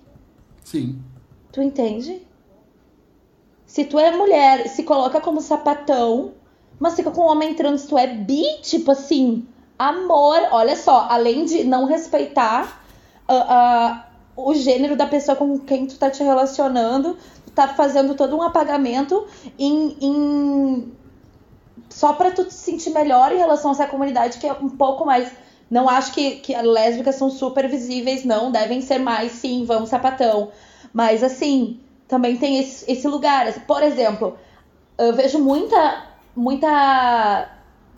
Sim. 0.64 1.00
Tu 1.52 1.62
entende? 1.62 2.22
Se 3.66 3.84
tu 3.84 3.98
é 3.98 4.10
mulher, 4.10 4.68
se 4.68 4.82
coloca 4.82 5.20
como 5.20 5.40
sapatão, 5.40 6.32
mas 6.78 6.94
fica 6.96 7.10
com 7.10 7.22
um 7.22 7.26
homem 7.26 7.54
trans, 7.54 7.86
tu 7.86 7.96
é 7.96 8.06
bi, 8.06 8.42
tipo 8.62 8.90
assim, 8.90 9.46
amor, 9.78 10.40
olha 10.50 10.76
só, 10.76 11.06
além 11.08 11.44
de 11.44 11.64
não 11.64 11.86
respeitar 11.86 12.84
uh, 13.28 13.34
uh, 13.34 14.13
o 14.36 14.54
gênero 14.54 14.96
da 14.96 15.06
pessoa 15.06 15.36
com 15.36 15.58
quem 15.58 15.86
tu 15.86 15.98
tá 15.98 16.10
te 16.10 16.22
relacionando, 16.22 17.16
tá 17.54 17.68
fazendo 17.68 18.14
todo 18.14 18.36
um 18.36 18.42
apagamento 18.42 19.26
em, 19.58 19.96
em 20.00 20.92
só 21.88 22.12
para 22.12 22.30
tu 22.30 22.44
te 22.44 22.54
sentir 22.54 22.90
melhor 22.90 23.32
em 23.32 23.36
relação 23.36 23.70
a 23.70 23.74
essa 23.74 23.86
comunidade 23.86 24.38
que 24.38 24.46
é 24.46 24.52
um 24.52 24.68
pouco 24.68 25.04
mais 25.04 25.30
não 25.70 25.88
acho 25.88 26.12
que, 26.12 26.36
que 26.36 26.54
lésbicas 26.56 27.16
são 27.16 27.30
super 27.30 27.68
visíveis, 27.68 28.24
não. 28.24 28.50
Devem 28.52 28.80
ser 28.80 28.98
mais, 28.98 29.32
sim, 29.32 29.64
vamos 29.64 29.88
sapatão. 29.88 30.50
Mas, 30.92 31.22
assim, 31.22 31.80
também 32.06 32.36
tem 32.36 32.58
esse, 32.58 32.90
esse 32.90 33.08
lugar. 33.08 33.52
Por 33.66 33.82
exemplo, 33.82 34.38
eu 34.98 35.14
vejo 35.14 35.38
muita, 35.38 36.06
muita 36.36 37.50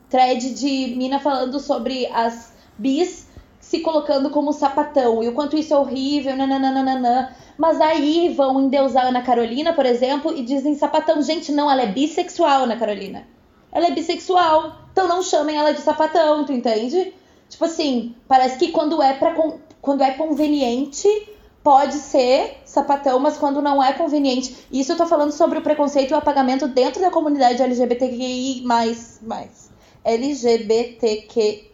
thread 0.08 0.54
de 0.54 0.94
mina 0.96 1.18
falando 1.18 1.58
sobre 1.60 2.06
as 2.06 2.52
bis 2.78 3.25
se 3.68 3.80
colocando 3.80 4.30
como 4.30 4.52
sapatão 4.52 5.24
e 5.24 5.28
o 5.28 5.32
quanto 5.32 5.56
isso 5.56 5.74
é 5.74 5.76
horrível, 5.76 6.36
nananana. 6.36 7.34
Mas 7.58 7.80
aí 7.80 8.28
vão 8.28 8.60
endeusar 8.60 9.06
a 9.06 9.08
Ana 9.08 9.22
Carolina, 9.22 9.72
por 9.72 9.84
exemplo, 9.84 10.32
e 10.32 10.44
dizem 10.44 10.76
sapatão. 10.76 11.20
Gente, 11.20 11.50
não, 11.50 11.68
ela 11.68 11.82
é 11.82 11.86
bissexual, 11.86 12.62
Ana 12.62 12.76
Carolina. 12.76 13.26
Ela 13.72 13.88
é 13.88 13.90
bissexual. 13.90 14.72
Então 14.92 15.08
não 15.08 15.20
chamem 15.20 15.56
ela 15.56 15.72
de 15.72 15.80
sapatão, 15.80 16.44
tu 16.44 16.52
entende? 16.52 17.12
Tipo 17.48 17.64
assim, 17.64 18.14
parece 18.28 18.56
que 18.56 18.68
quando 18.68 19.02
é 19.02 19.14
para 19.14 19.34
quando 19.82 20.02
é 20.02 20.12
conveniente, 20.12 21.08
pode 21.64 21.94
ser 21.94 22.58
sapatão, 22.64 23.18
mas 23.18 23.36
quando 23.36 23.60
não 23.60 23.82
é 23.82 23.92
conveniente. 23.94 24.64
Isso 24.70 24.92
eu 24.92 24.96
tô 24.96 25.06
falando 25.06 25.32
sobre 25.32 25.58
o 25.58 25.62
preconceito 25.62 26.12
e 26.12 26.14
o 26.14 26.18
apagamento 26.18 26.68
dentro 26.68 27.00
da 27.00 27.10
comunidade 27.10 27.60
LGBTQI+. 27.62 28.64
LGBTQI+. 30.04 31.66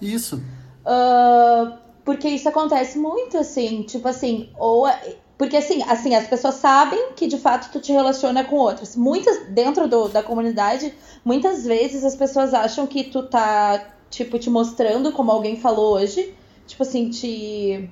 Isso. 0.00 0.36
Uh, 0.84 1.76
porque 2.04 2.28
isso 2.28 2.48
acontece 2.48 2.98
muito, 2.98 3.38
assim, 3.38 3.82
tipo 3.82 4.08
assim, 4.08 4.50
ou... 4.58 4.88
É, 4.88 5.16
porque 5.36 5.56
assim, 5.56 5.82
assim, 5.84 6.14
as 6.16 6.26
pessoas 6.26 6.56
sabem 6.56 7.12
que 7.14 7.28
de 7.28 7.38
fato 7.38 7.70
tu 7.70 7.80
te 7.80 7.92
relaciona 7.92 8.42
com 8.44 8.56
outras. 8.56 8.96
Muitas, 8.96 9.46
dentro 9.50 9.86
do, 9.86 10.08
da 10.08 10.20
comunidade, 10.20 10.92
muitas 11.24 11.64
vezes 11.64 12.04
as 12.04 12.16
pessoas 12.16 12.52
acham 12.52 12.88
que 12.88 13.04
tu 13.04 13.22
tá 13.22 13.94
tipo, 14.10 14.38
te 14.38 14.50
mostrando, 14.50 15.12
como 15.12 15.30
alguém 15.30 15.56
falou 15.56 15.94
hoje. 15.94 16.34
Tipo 16.66 16.82
assim, 16.82 17.08
te. 17.08 17.88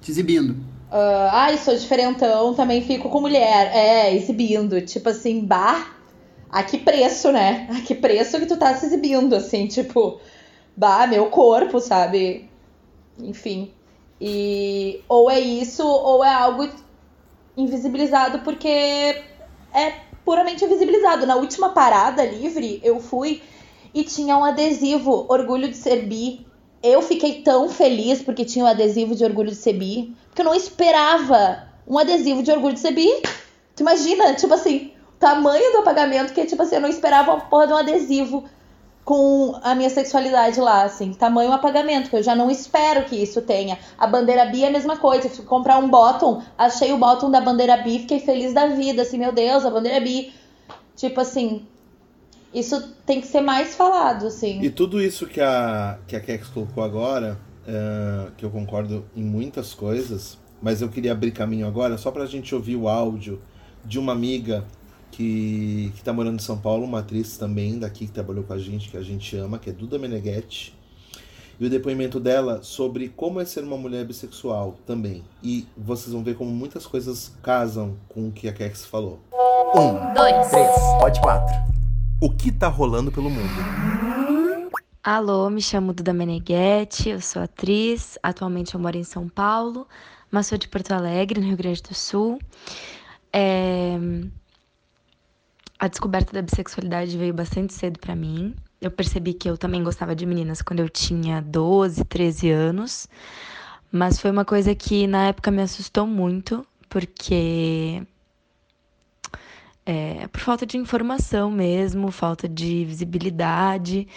Te 0.00 0.10
exibindo. 0.10 0.52
Uh, 0.90 1.28
ai, 1.30 1.58
sou 1.58 1.74
diferentão, 1.74 2.54
também 2.54 2.82
fico 2.82 3.08
com 3.08 3.20
mulher. 3.20 3.70
É, 3.74 4.14
exibindo. 4.14 4.80
Tipo 4.82 5.10
assim, 5.10 5.44
bah. 5.44 5.92
A 6.50 6.62
que 6.62 6.78
preço, 6.78 7.32
né? 7.32 7.68
A 7.70 7.80
que 7.80 7.94
preço 7.94 8.38
que 8.38 8.46
tu 8.46 8.56
tá 8.56 8.74
se 8.74 8.86
exibindo, 8.86 9.34
assim, 9.34 9.66
tipo. 9.66 10.20
Bah, 10.76 11.06
meu 11.06 11.26
corpo, 11.26 11.80
sabe? 11.80 12.48
Enfim. 13.18 13.72
E. 14.20 15.00
Ou 15.08 15.30
é 15.30 15.38
isso, 15.38 15.86
ou 15.86 16.24
é 16.24 16.32
algo 16.32 16.68
invisibilizado 17.56 18.40
porque 18.40 18.68
é 18.68 19.92
puramente 20.24 20.64
invisibilizado. 20.64 21.26
Na 21.26 21.36
última 21.36 21.70
parada 21.70 22.24
livre, 22.24 22.80
eu 22.82 23.00
fui 23.00 23.42
e 23.92 24.02
tinha 24.02 24.36
um 24.36 24.44
adesivo 24.44 25.26
Orgulho 25.28 25.68
de 25.68 25.76
Ser 25.76 26.06
Bi. 26.06 26.46
Eu 26.82 27.00
fiquei 27.00 27.42
tão 27.42 27.68
feliz 27.68 28.22
porque 28.22 28.44
tinha 28.44 28.64
um 28.64 28.68
adesivo 28.68 29.14
de 29.14 29.24
Orgulho 29.24 29.50
de 29.50 29.56
Ser 29.56 29.74
Bi, 29.74 30.14
porque 30.26 30.42
eu 30.42 30.46
não 30.46 30.54
esperava 30.54 31.68
um 31.86 31.98
adesivo 31.98 32.42
de 32.42 32.50
Orgulho 32.50 32.74
de 32.74 32.80
Ser 32.80 32.92
Bi. 32.92 33.08
Tu 33.76 33.80
imagina, 33.80 34.34
tipo 34.34 34.52
assim, 34.52 34.92
o 35.14 35.18
tamanho 35.18 35.72
do 35.72 35.78
apagamento 35.78 36.32
que, 36.32 36.44
tipo 36.44 36.62
assim, 36.62 36.76
eu 36.76 36.80
não 36.80 36.88
esperava 36.88 37.32
uma 37.32 37.40
porra 37.42 37.66
de 37.66 37.72
um 37.72 37.76
adesivo 37.76 38.44
com 39.04 39.58
a 39.62 39.74
minha 39.74 39.90
sexualidade 39.90 40.58
lá, 40.60 40.84
assim, 40.84 41.12
tamanho 41.12 41.52
apagamento, 41.52 42.08
que 42.08 42.16
eu 42.16 42.22
já 42.22 42.34
não 42.34 42.50
espero 42.50 43.04
que 43.04 43.14
isso 43.16 43.42
tenha. 43.42 43.78
A 43.98 44.06
bandeira 44.06 44.46
bi 44.46 44.64
é 44.64 44.68
a 44.68 44.70
mesma 44.70 44.96
coisa, 44.96 45.28
fui 45.28 45.44
comprar 45.44 45.78
um 45.78 45.90
bottom, 45.90 46.42
achei 46.56 46.92
o 46.92 46.96
bottom 46.96 47.30
da 47.30 47.40
bandeira 47.40 47.76
bi, 47.76 47.98
fiquei 47.98 48.18
feliz 48.18 48.54
da 48.54 48.68
vida, 48.68 49.02
assim, 49.02 49.18
meu 49.18 49.30
Deus, 49.30 49.64
a 49.64 49.70
bandeira 49.70 50.00
bi. 50.00 50.32
Tipo 50.96 51.20
assim, 51.20 51.66
isso 52.52 52.94
tem 53.04 53.20
que 53.20 53.26
ser 53.26 53.42
mais 53.42 53.74
falado, 53.74 54.28
assim. 54.28 54.62
E 54.62 54.70
tudo 54.70 55.02
isso 55.02 55.26
que 55.26 55.40
a, 55.40 55.98
que 56.06 56.16
a 56.16 56.20
Kex 56.20 56.48
colocou 56.48 56.82
agora, 56.82 57.38
é, 57.66 58.30
que 58.38 58.44
eu 58.44 58.50
concordo 58.50 59.04
em 59.14 59.22
muitas 59.22 59.74
coisas, 59.74 60.38
mas 60.62 60.80
eu 60.80 60.88
queria 60.88 61.12
abrir 61.12 61.32
caminho 61.32 61.66
agora 61.66 61.98
só 61.98 62.10
pra 62.10 62.24
gente 62.24 62.54
ouvir 62.54 62.76
o 62.76 62.88
áudio 62.88 63.42
de 63.84 63.98
uma 63.98 64.12
amiga 64.12 64.64
que, 65.16 65.92
que 65.94 66.02
tá 66.02 66.12
morando 66.12 66.36
em 66.36 66.42
São 66.42 66.58
Paulo, 66.58 66.84
uma 66.84 66.98
atriz 66.98 67.36
também 67.36 67.78
daqui 67.78 68.06
que 68.06 68.12
trabalhou 68.12 68.42
com 68.42 68.52
a 68.52 68.58
gente, 68.58 68.88
que 68.88 68.96
a 68.96 69.02
gente 69.02 69.36
ama, 69.36 69.58
que 69.58 69.70
é 69.70 69.72
Duda 69.72 69.96
Meneghetti. 69.96 70.76
E 71.58 71.64
o 71.64 71.70
depoimento 71.70 72.18
dela 72.18 72.64
sobre 72.64 73.08
como 73.08 73.40
é 73.40 73.44
ser 73.44 73.62
uma 73.62 73.76
mulher 73.76 74.04
bissexual 74.04 74.76
também. 74.84 75.22
E 75.40 75.68
vocês 75.76 76.12
vão 76.12 76.24
ver 76.24 76.36
como 76.36 76.50
muitas 76.50 76.84
coisas 76.84 77.32
casam 77.42 77.96
com 78.08 78.26
o 78.26 78.32
que 78.32 78.48
a 78.48 78.52
Kex 78.52 78.86
falou. 78.86 79.20
Um, 79.76 80.12
dois, 80.14 80.48
três, 80.48 80.70
pode 80.98 81.20
quatro. 81.20 81.54
o 82.20 82.28
que 82.28 82.50
tá 82.50 82.66
rolando 82.66 83.12
pelo 83.12 83.30
mundo. 83.30 83.48
Alô, 85.02 85.48
me 85.48 85.62
chamo 85.62 85.92
Duda 85.92 86.12
Meneghetti, 86.12 87.10
eu 87.10 87.20
sou 87.20 87.42
atriz, 87.42 88.18
atualmente 88.20 88.74
eu 88.74 88.80
moro 88.80 88.96
em 88.96 89.04
São 89.04 89.28
Paulo, 89.28 89.86
mas 90.30 90.48
sou 90.48 90.58
de 90.58 90.66
Porto 90.66 90.90
Alegre, 90.90 91.40
no 91.40 91.46
Rio 91.46 91.56
Grande 91.56 91.82
do 91.82 91.94
Sul. 91.94 92.40
É... 93.32 93.96
A 95.84 95.88
descoberta 95.88 96.32
da 96.32 96.40
bissexualidade 96.40 97.18
veio 97.18 97.34
bastante 97.34 97.74
cedo 97.74 97.98
para 97.98 98.16
mim. 98.16 98.54
Eu 98.80 98.90
percebi 98.90 99.34
que 99.34 99.50
eu 99.50 99.58
também 99.58 99.84
gostava 99.84 100.16
de 100.16 100.24
meninas 100.24 100.62
quando 100.62 100.80
eu 100.80 100.88
tinha 100.88 101.42
12, 101.42 102.02
13 102.06 102.50
anos, 102.50 103.06
mas 103.92 104.18
foi 104.18 104.30
uma 104.30 104.46
coisa 104.46 104.74
que 104.74 105.06
na 105.06 105.26
época 105.26 105.50
me 105.50 105.60
assustou 105.60 106.06
muito, 106.06 106.66
porque 106.88 108.02
é, 109.84 110.26
por 110.28 110.40
falta 110.40 110.64
de 110.64 110.78
informação 110.78 111.50
mesmo, 111.50 112.10
falta 112.10 112.48
de 112.48 112.86
visibilidade. 112.86 114.08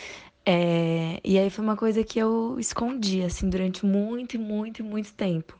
É, 0.45 1.19
e 1.21 1.37
aí 1.37 1.49
foi 1.49 1.65
uma 1.65 1.75
coisa 1.75 2.01
que 2.01 2.17
eu 2.17 2.57
escondi, 2.57 3.23
assim, 3.23 3.49
durante 3.49 3.85
muito, 3.85 4.39
muito, 4.39 4.85
muito 4.85 5.13
tempo. 5.13 5.59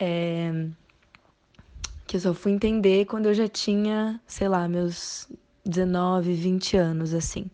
É, 0.00 0.66
que 2.06 2.16
eu 2.16 2.20
só 2.20 2.34
fui 2.34 2.52
entender 2.52 3.06
quando 3.06 3.26
eu 3.26 3.34
já 3.34 3.48
tinha, 3.48 4.20
sei 4.26 4.48
lá, 4.48 4.68
meus 4.68 5.28
19, 5.64 6.34
20 6.34 6.76
anos, 6.76 7.14
assim. 7.14 7.46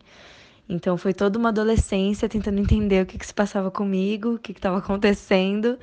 Então 0.68 0.96
foi 0.98 1.14
toda 1.14 1.38
uma 1.38 1.48
adolescência 1.48 2.28
tentando 2.28 2.60
entender 2.60 3.02
o 3.02 3.06
que, 3.06 3.18
que 3.18 3.26
se 3.26 3.32
passava 3.32 3.70
comigo, 3.70 4.34
o 4.34 4.38
que 4.38 4.52
estava 4.52 4.78
acontecendo, 4.78 5.78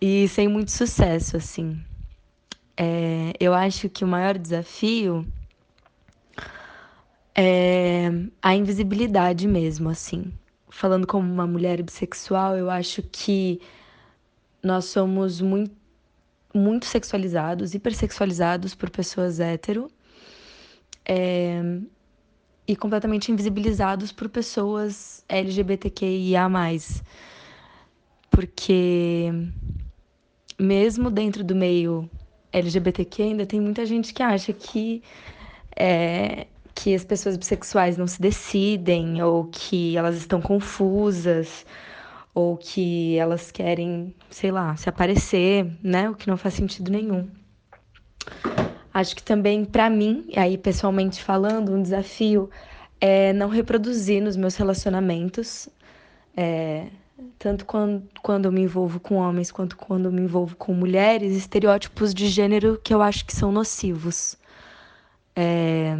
e 0.00 0.26
sem 0.28 0.48
muito 0.48 0.70
sucesso, 0.70 1.36
assim. 1.36 1.78
É, 2.76 3.32
eu 3.38 3.52
acho 3.52 3.90
que 3.90 4.04
o 4.04 4.08
maior 4.08 4.38
desafio 4.38 5.26
é 7.34 8.10
a 8.40 8.54
invisibilidade 8.54 9.46
mesmo, 9.46 9.90
assim. 9.90 10.32
Falando 10.70 11.06
como 11.06 11.30
uma 11.30 11.46
mulher 11.46 11.82
bissexual, 11.82 12.56
eu 12.56 12.70
acho 12.70 13.02
que 13.02 13.60
nós 14.62 14.86
somos 14.86 15.40
muito, 15.40 15.74
muito 16.54 16.86
sexualizados, 16.86 17.74
hipersexualizados 17.74 18.74
por 18.74 18.90
pessoas 18.90 19.40
hétero. 19.40 19.90
É, 21.04 21.60
e 22.70 22.76
completamente 22.76 23.32
invisibilizados 23.32 24.12
por 24.12 24.28
pessoas 24.28 25.24
LGBTQIA. 25.28 26.48
Porque, 28.30 29.28
mesmo 30.56 31.10
dentro 31.10 31.42
do 31.42 31.54
meio 31.54 32.08
LGBTQ, 32.52 33.22
ainda 33.22 33.44
tem 33.44 33.60
muita 33.60 33.84
gente 33.84 34.14
que 34.14 34.22
acha 34.22 34.52
que 34.52 35.02
é, 35.76 36.46
que 36.74 36.94
as 36.94 37.04
pessoas 37.04 37.36
bissexuais 37.36 37.96
não 37.96 38.06
se 38.06 38.20
decidem, 38.20 39.20
ou 39.20 39.46
que 39.46 39.96
elas 39.96 40.16
estão 40.16 40.40
confusas, 40.40 41.66
ou 42.34 42.56
que 42.56 43.16
elas 43.16 43.50
querem, 43.50 44.14
sei 44.30 44.50
lá, 44.50 44.76
se 44.76 44.88
aparecer, 44.88 45.66
né? 45.82 46.08
O 46.08 46.14
que 46.14 46.28
não 46.28 46.36
faz 46.36 46.54
sentido 46.54 46.90
nenhum. 46.90 47.28
Acho 48.92 49.14
que 49.14 49.22
também, 49.22 49.64
para 49.64 49.88
mim, 49.88 50.28
aí 50.36 50.58
pessoalmente 50.58 51.22
falando, 51.22 51.72
um 51.72 51.82
desafio 51.82 52.50
é 53.00 53.32
não 53.32 53.48
reproduzir 53.48 54.22
nos 54.22 54.36
meus 54.36 54.56
relacionamentos, 54.56 55.68
é, 56.36 56.88
tanto 57.38 57.64
quando, 57.64 58.02
quando 58.22 58.46
eu 58.46 58.52
me 58.52 58.62
envolvo 58.62 59.00
com 59.00 59.16
homens 59.16 59.50
quanto 59.50 59.76
quando 59.76 60.06
eu 60.06 60.12
me 60.12 60.20
envolvo 60.20 60.56
com 60.56 60.74
mulheres, 60.74 61.36
estereótipos 61.36 62.12
de 62.12 62.28
gênero 62.28 62.80
que 62.82 62.92
eu 62.92 63.00
acho 63.00 63.24
que 63.24 63.34
são 63.34 63.52
nocivos. 63.52 64.36
É, 65.34 65.96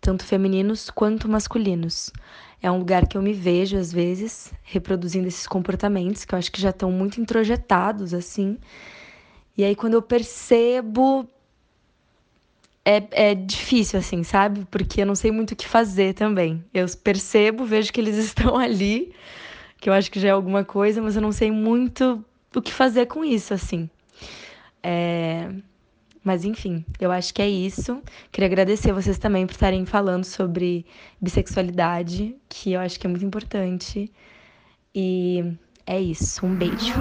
tanto 0.00 0.24
femininos 0.24 0.90
quanto 0.90 1.28
masculinos. 1.28 2.12
É 2.66 2.70
um 2.70 2.78
lugar 2.78 3.06
que 3.06 3.16
eu 3.16 3.22
me 3.22 3.32
vejo, 3.32 3.76
às 3.76 3.92
vezes, 3.92 4.52
reproduzindo 4.64 5.28
esses 5.28 5.46
comportamentos 5.46 6.24
que 6.24 6.34
eu 6.34 6.38
acho 6.40 6.50
que 6.50 6.60
já 6.60 6.70
estão 6.70 6.90
muito 6.90 7.20
introjetados, 7.20 8.12
assim. 8.12 8.58
E 9.56 9.62
aí, 9.62 9.76
quando 9.76 9.94
eu 9.94 10.02
percebo. 10.02 11.28
É, 12.84 13.30
é 13.30 13.34
difícil, 13.36 14.00
assim, 14.00 14.24
sabe? 14.24 14.66
Porque 14.68 15.02
eu 15.02 15.06
não 15.06 15.14
sei 15.14 15.30
muito 15.30 15.52
o 15.52 15.56
que 15.56 15.68
fazer 15.68 16.12
também. 16.14 16.64
Eu 16.74 16.86
percebo, 17.04 17.64
vejo 17.64 17.92
que 17.92 18.00
eles 18.00 18.16
estão 18.26 18.56
ali, 18.56 19.12
que 19.80 19.88
eu 19.88 19.92
acho 19.92 20.10
que 20.10 20.18
já 20.18 20.30
é 20.30 20.32
alguma 20.32 20.64
coisa, 20.64 21.00
mas 21.00 21.14
eu 21.14 21.22
não 21.22 21.30
sei 21.30 21.52
muito 21.52 22.24
o 22.52 22.60
que 22.60 22.72
fazer 22.72 23.06
com 23.06 23.24
isso, 23.24 23.54
assim. 23.54 23.88
É, 24.82 25.52
mas 26.26 26.44
enfim, 26.44 26.84
eu 26.98 27.12
acho 27.12 27.32
que 27.32 27.40
é 27.40 27.48
isso. 27.48 28.02
Queria 28.32 28.48
agradecer 28.48 28.92
vocês 28.92 29.16
também 29.16 29.46
por 29.46 29.52
estarem 29.52 29.86
falando 29.86 30.24
sobre 30.24 30.84
bissexualidade, 31.20 32.34
que 32.48 32.72
eu 32.72 32.80
acho 32.80 32.98
que 32.98 33.06
é 33.06 33.10
muito 33.10 33.24
importante. 33.24 34.10
E 34.92 35.52
é 35.86 36.00
isso. 36.00 36.44
Um 36.44 36.52
beijo. 36.52 36.92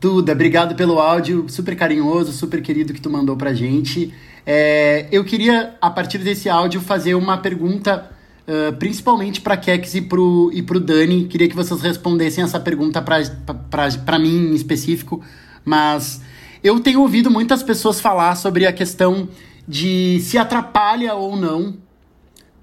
Duda, 0.00 0.32
obrigado 0.32 0.74
pelo 0.74 0.98
áudio 0.98 1.44
super 1.50 1.76
carinhoso, 1.76 2.32
super 2.32 2.62
querido 2.62 2.94
que 2.94 3.00
tu 3.00 3.10
mandou 3.10 3.36
pra 3.36 3.52
gente. 3.52 4.10
É, 4.46 5.06
eu 5.12 5.22
queria, 5.22 5.76
a 5.78 5.90
partir 5.90 6.16
desse 6.16 6.48
áudio, 6.48 6.80
fazer 6.80 7.14
uma 7.14 7.36
pergunta, 7.36 8.10
uh, 8.48 8.74
principalmente 8.78 9.42
pra 9.42 9.54
Kex 9.54 9.96
e 9.96 10.00
pro, 10.00 10.50
e 10.54 10.62
pro 10.62 10.80
Dani. 10.80 11.26
Queria 11.26 11.46
que 11.46 11.54
vocês 11.54 11.82
respondessem 11.82 12.42
essa 12.42 12.58
pergunta 12.58 13.02
pra, 13.02 13.22
pra, 13.70 13.90
pra 13.98 14.18
mim 14.18 14.52
em 14.52 14.54
específico, 14.54 15.22
mas 15.62 16.22
eu 16.62 16.78
tenho 16.80 17.00
ouvido 17.00 17.30
muitas 17.30 17.62
pessoas 17.62 18.00
falar 18.00 18.36
sobre 18.36 18.66
a 18.66 18.72
questão 18.72 19.28
de 19.66 20.20
se 20.20 20.38
atrapalha 20.38 21.14
ou 21.14 21.36
não. 21.36 21.76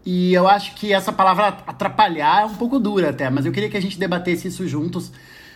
E 0.05 0.33
eu 0.33 0.47
acho 0.47 0.73
que 0.75 0.93
essa 0.93 1.11
palavra 1.11 1.57
atrapalhar 1.67 2.43
é 2.43 2.45
um 2.45 2.55
pouco 2.55 2.79
dura 2.79 3.09
até, 3.09 3.29
mas 3.29 3.45
eu 3.45 3.51
queria 3.51 3.69
que 3.69 3.77
a 3.77 3.81
gente 3.81 3.99
debatesse 3.99 4.47
isso 4.47 4.67
juntos 4.67 5.11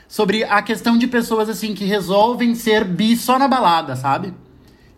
sobre 0.07 0.43
a 0.43 0.61
questão 0.61 0.97
de 0.97 1.07
pessoas 1.07 1.49
assim 1.49 1.73
que 1.73 1.85
resolvem 1.85 2.53
ser 2.53 2.83
bi 2.83 3.15
só 3.15 3.39
na 3.39 3.47
balada, 3.47 3.95
sabe? 3.95 4.33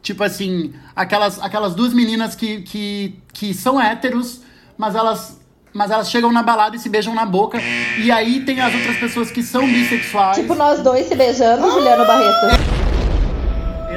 Tipo 0.02 0.24
assim, 0.24 0.74
aquelas, 0.96 1.40
aquelas 1.40 1.74
duas 1.74 1.94
meninas 1.94 2.36
que, 2.36 2.62
que, 2.62 3.20
que 3.32 3.54
são 3.54 3.80
héteros, 3.80 4.42
mas 4.78 4.96
elas 4.96 5.40
mas 5.74 5.92
elas 5.92 6.10
chegam 6.10 6.32
na 6.32 6.42
balada 6.42 6.78
e 6.78 6.80
se 6.80 6.88
beijam 6.88 7.14
na 7.14 7.26
boca. 7.26 7.60
E 8.02 8.10
aí 8.10 8.46
tem 8.46 8.62
as 8.62 8.74
outras 8.74 8.96
pessoas 8.96 9.30
que 9.30 9.44
são 9.44 9.68
bissexuais. 9.68 10.38
Tipo 10.38 10.56
nós 10.56 10.82
dois 10.82 11.06
se 11.06 11.16
beijando, 11.16 11.70
Juliano 11.70 12.08
Barreto. 12.08 12.75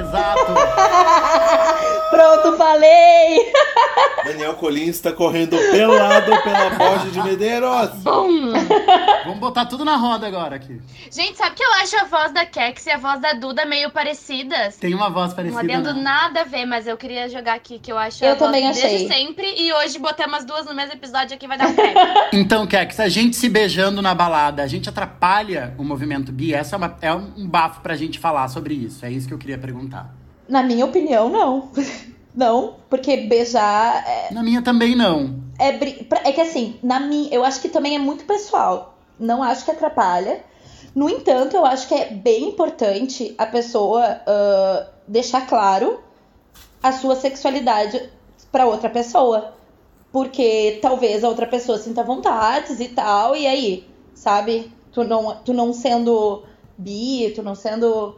Exato. 0.09 0.55
Pronto, 2.19 2.57
falei! 2.57 3.53
Daniel 4.25 4.55
Colins 4.55 4.97
está 4.97 5.13
correndo 5.13 5.57
pelado 5.57 6.33
pela 6.43 6.71
Borja 6.71 7.11
de 7.11 7.23
Medeiros. 7.23 7.91
Bum! 8.03 8.53
Vamos 9.25 9.39
botar 9.39 9.67
tudo 9.67 9.85
na 9.85 9.95
roda 9.97 10.27
agora 10.27 10.57
aqui. 10.57 10.81
Gente, 11.13 11.37
sabe 11.39 11.55
que 11.55 11.63
eu 11.63 11.73
acho 11.75 11.97
a 11.97 12.05
voz 12.05 12.33
da 12.33 12.45
Kex 12.45 12.87
e 12.87 12.91
a 12.91 12.99
voz 12.99 13.21
da 13.21 13.35
Duda 13.35 13.65
meio 13.65 13.91
parecidas? 13.91 14.77
Tem 14.77 14.95
uma 14.95 15.09
voz 15.09 15.29
Não 15.31 15.37
parecida. 15.37 15.61
adendo 15.61 15.95
né? 15.95 16.03
nada 16.03 16.41
a 16.41 16.45
ver, 16.45 16.67
mas 16.67 16.89
eu 16.89 16.97
queria 16.97 17.29
jogar 17.29 17.55
aqui 17.55 17.79
que 17.79 17.93
eu 17.93 17.97
acho 17.97 18.25
Eu 18.25 18.33
a 18.33 18.35
voz 18.35 18.41
também 18.51 18.65
desde 18.65 18.85
achei. 18.85 19.07
sempre 19.09 19.55
e 19.57 19.73
hoje 19.73 19.99
botamos 20.01 20.39
as 20.41 20.45
duas 20.45 20.67
no 20.67 20.75
mesmo 20.75 20.95
episódio 20.95 21.37
aqui 21.37 21.47
vai 21.47 21.57
dar 21.57 21.69
um 21.69 21.75
prêmio. 21.75 21.99
Então, 22.33 22.67
Kex, 22.67 22.99
a 23.01 23.09
gente 23.09 23.37
se 23.37 23.49
beijando 23.49 24.03
na 24.03 24.13
balada, 24.15 24.63
a 24.63 24.67
gente 24.67 24.89
atrapalha 24.89 25.73
o 25.79 25.85
movimento 25.85 26.33
bi? 26.33 26.53
Essa 26.53 26.75
é, 26.75 26.79
uma- 26.79 26.97
é 27.01 27.15
um 27.15 27.47
bafo 27.47 27.81
pra 27.81 27.95
gente 27.95 28.19
falar 28.19 28.49
sobre 28.49 28.75
isso. 28.75 29.05
É 29.07 29.11
isso 29.11 29.29
que 29.29 29.33
eu 29.35 29.39
queria 29.39 29.57
perguntar. 29.57 30.18
Na 30.49 30.63
minha 30.63 30.85
opinião, 30.85 31.29
não. 31.29 31.71
Não, 32.35 32.77
porque 32.89 33.17
beijar 33.17 34.05
é, 34.07 34.33
Na 34.33 34.45
minha 34.45 34.63
também 34.63 34.95
não. 34.95 35.41
é, 35.59 35.71
é 35.71 36.33
que 36.33 36.41
assim, 36.41 36.79
na 36.85 37.01
minha, 37.01 37.29
eu 37.35 37.43
acho 37.45 37.61
que 37.61 37.69
também 37.69 37.97
é 37.97 37.99
muito 37.99 38.25
pessoal. 38.25 38.97
Não 39.19 39.43
acho 39.43 39.65
que 39.65 39.73
atrapalha. 39.73 40.45
No 40.95 41.11
entanto, 41.11 41.57
eu 41.57 41.67
acho 41.67 41.89
que 41.89 41.95
é 41.95 42.13
bem 42.13 42.51
importante 42.51 43.35
a 43.37 43.45
pessoa 43.45 44.21
ah, 44.25 44.87
deixar 45.09 45.49
claro 45.49 45.99
a 46.81 46.93
sua 46.93 47.17
sexualidade 47.17 48.09
pra 48.53 48.67
outra 48.67 48.89
pessoa. 48.89 49.55
Porque 50.13 50.79
talvez 50.81 51.25
a 51.25 51.29
outra 51.29 51.47
pessoa 51.47 51.77
sinta 51.79 52.05
vontades 52.05 52.79
e 52.79 52.89
tal, 52.89 53.35
e 53.35 53.49
aí, 53.49 53.85
sabe? 54.15 54.73
Tu 54.93 55.03
não, 55.03 55.37
tu 55.45 55.53
não 55.53 55.73
sendo 55.73 56.45
bi, 56.77 57.33
tu 57.35 57.43
não 57.43 57.57
sendo 57.57 58.17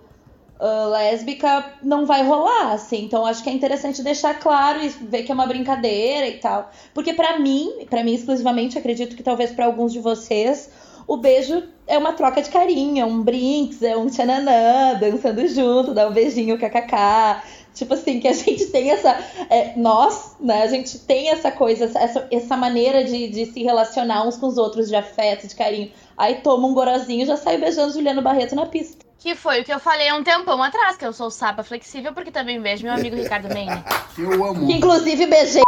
ah, 0.60 0.86
lésbica, 0.88 1.72
não 1.82 2.04
vai 2.04 2.22
rolar, 2.22 2.72
assim. 2.72 3.04
Então 3.04 3.24
acho 3.24 3.42
que 3.42 3.48
é 3.48 3.52
interessante 3.52 4.02
deixar 4.02 4.38
claro 4.38 4.82
e 4.82 4.88
ver 4.88 5.22
que 5.22 5.32
é 5.32 5.34
uma 5.34 5.46
brincadeira 5.46 6.28
e 6.28 6.38
tal. 6.38 6.70
Porque 6.92 7.14
pra 7.14 7.38
mim, 7.38 7.86
pra 7.88 8.04
mim 8.04 8.12
exclusivamente, 8.14 8.78
acredito 8.78 9.16
que 9.16 9.22
talvez 9.22 9.50
pra 9.52 9.64
alguns 9.64 9.90
de 9.90 10.00
vocês, 10.00 10.70
o 11.06 11.16
beijo 11.16 11.62
é 11.86 11.96
uma 11.96 12.12
troca 12.12 12.42
de 12.42 12.50
carinho, 12.50 13.02
é 13.02 13.06
um 13.06 13.22
brinks, 13.22 13.82
é 13.82 13.96
um 13.96 14.08
tchananã, 14.08 14.98
dançando 15.00 15.46
junto, 15.48 15.94
dá 15.94 16.06
um 16.06 16.12
beijinho, 16.12 16.58
kkk. 16.58 17.42
Tipo 17.74 17.94
assim, 17.94 18.20
que 18.20 18.28
a 18.28 18.32
gente 18.34 18.66
tem 18.66 18.90
essa. 18.90 19.18
é, 19.48 19.74
nós, 19.76 20.36
né, 20.38 20.62
a 20.62 20.66
gente 20.66 20.98
tem 20.98 21.30
essa 21.30 21.50
coisa, 21.50 21.84
essa, 21.84 22.28
essa 22.30 22.56
maneira 22.56 23.02
de, 23.02 23.28
de 23.28 23.46
se 23.46 23.62
relacionar 23.62 24.28
uns 24.28 24.36
com 24.36 24.46
os 24.46 24.58
outros, 24.58 24.88
de 24.88 24.96
afeto, 24.96 25.48
de 25.48 25.54
carinho. 25.54 25.90
Aí 26.18 26.36
toma 26.42 26.68
um 26.68 26.74
gorozinho 26.74 27.22
e 27.22 27.26
já 27.26 27.36
sai 27.38 27.56
beijando 27.56 27.94
Juliano 27.94 28.20
Barreto 28.20 28.54
na 28.54 28.66
pista. 28.66 29.09
Que 29.20 29.34
foi 29.34 29.60
o 29.60 29.64
que 29.64 29.72
eu 29.72 29.78
falei 29.78 30.08
há 30.08 30.16
um 30.16 30.24
tempão 30.24 30.60
atrás, 30.62 30.96
que 30.96 31.04
eu 31.04 31.12
sou 31.12 31.30
sapa 31.30 31.62
flexível, 31.62 32.12
porque 32.14 32.30
também 32.30 32.60
beijo 32.60 32.84
meu 32.84 32.94
amigo 32.94 33.14
Ricardo 33.14 33.48
Meine. 33.54 33.84
Eu 34.18 34.44
amo. 34.44 34.70
Inclusive 34.70 35.26
beijei 35.26 35.62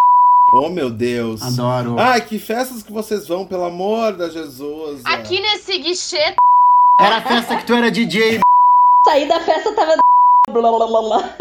Oh, 0.55 0.69
meu 0.69 0.91
Deus. 0.91 1.41
Adoro. 1.41 1.99
Ai, 1.99 2.21
que 2.21 2.39
festas 2.39 2.83
que 2.83 2.93
vocês 2.93 3.27
vão, 3.27 3.47
pelo 3.47 3.65
amor 3.65 4.13
da 4.15 4.29
Jesus. 4.29 5.01
Aqui 5.05 5.41
nesse 5.41 5.79
guichê 5.79 6.35
Era 7.01 7.17
a 7.17 7.23
festa 7.23 7.57
que 7.57 7.65
tu 7.65 7.73
era 7.73 7.91
DJ. 7.91 8.41
Saí 9.07 9.27
da 9.27 9.41
festa, 9.41 9.75
tava. 9.75 9.97
Blá, 10.51 10.71
blá, 10.71 10.87
blá, 10.87 11.01
blá. 11.03 11.37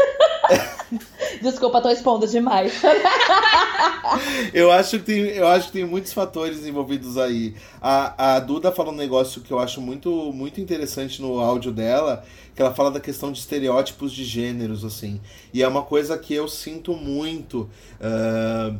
Desculpa, 1.41 1.81
tô 1.81 1.89
expondo 1.89 2.27
demais. 2.27 2.73
Eu 4.53 4.71
acho 4.71 4.99
que 4.99 5.05
tem, 5.05 5.19
eu 5.21 5.47
acho 5.47 5.67
que 5.67 5.73
tem 5.73 5.85
muitos 5.85 6.11
fatores 6.11 6.65
envolvidos 6.65 7.17
aí. 7.17 7.55
A, 7.81 8.35
a 8.35 8.39
Duda 8.39 8.71
fala 8.71 8.91
um 8.91 8.95
negócio 8.95 9.41
que 9.41 9.51
eu 9.51 9.59
acho 9.59 9.79
muito, 9.79 10.33
muito 10.33 10.59
interessante 10.59 11.21
no 11.21 11.39
áudio 11.39 11.71
dela, 11.71 12.23
que 12.53 12.61
ela 12.61 12.73
fala 12.73 12.91
da 12.91 12.99
questão 12.99 13.31
de 13.31 13.39
estereótipos 13.39 14.11
de 14.11 14.25
gêneros, 14.25 14.83
assim. 14.83 15.21
E 15.53 15.63
é 15.63 15.67
uma 15.67 15.83
coisa 15.83 16.17
que 16.17 16.33
eu 16.33 16.47
sinto 16.47 16.93
muito. 16.93 17.69
ah, 18.01 18.75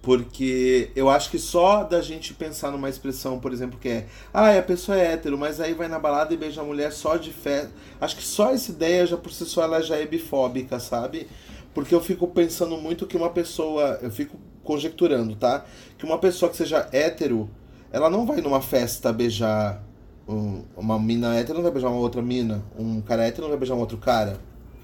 porque 0.00 0.90
eu 0.94 1.10
acho 1.10 1.30
que 1.30 1.38
só 1.38 1.82
da 1.84 2.00
gente 2.00 2.32
pensar 2.32 2.70
numa 2.70 2.88
expressão, 2.88 3.38
por 3.38 3.52
exemplo, 3.52 3.78
que 3.78 3.88
é 3.88 4.06
Ah, 4.32 4.56
a 4.56 4.62
pessoa 4.62 4.98
é 4.98 5.12
hétero, 5.12 5.36
mas 5.36 5.60
aí 5.60 5.74
vai 5.74 5.88
na 5.88 5.98
balada 5.98 6.32
e 6.32 6.36
beija 6.36 6.60
a 6.60 6.64
mulher 6.64 6.92
só 6.92 7.16
de 7.16 7.32
fé. 7.32 7.68
Acho 8.00 8.16
que 8.16 8.22
só 8.22 8.50
essa 8.52 8.70
ideia, 8.70 9.06
já 9.06 9.16
por 9.16 9.32
si 9.32 9.44
só, 9.44 9.62
ela 9.62 9.80
já 9.82 9.96
é 9.96 10.06
bifóbica, 10.06 10.78
sabe? 10.80 11.26
Porque 11.74 11.94
eu 11.94 12.00
fico 12.00 12.26
pensando 12.28 12.76
muito 12.76 13.06
que 13.06 13.16
uma 13.16 13.30
pessoa. 13.30 13.98
Eu 14.02 14.10
fico 14.10 14.36
conjecturando, 14.64 15.34
tá? 15.36 15.64
Que 15.96 16.04
uma 16.04 16.18
pessoa 16.18 16.50
que 16.50 16.56
seja 16.56 16.88
hétero, 16.92 17.48
ela 17.92 18.08
não 18.10 18.24
vai 18.26 18.40
numa 18.40 18.60
festa 18.60 19.12
beijar. 19.12 19.82
um- 20.30 20.62
uma 20.76 20.98
mina 20.98 21.34
hétero 21.36 21.54
não 21.54 21.62
vai 21.62 21.72
beijar 21.72 21.88
uma 21.88 22.00
outra 22.00 22.20
mina. 22.20 22.62
Um 22.78 23.00
cara 23.00 23.24
hétero 23.26 23.42
não 23.44 23.48
vai 23.48 23.58
beijar 23.58 23.74
um 23.74 23.78
outro 23.80 23.96
cara. 23.96 24.38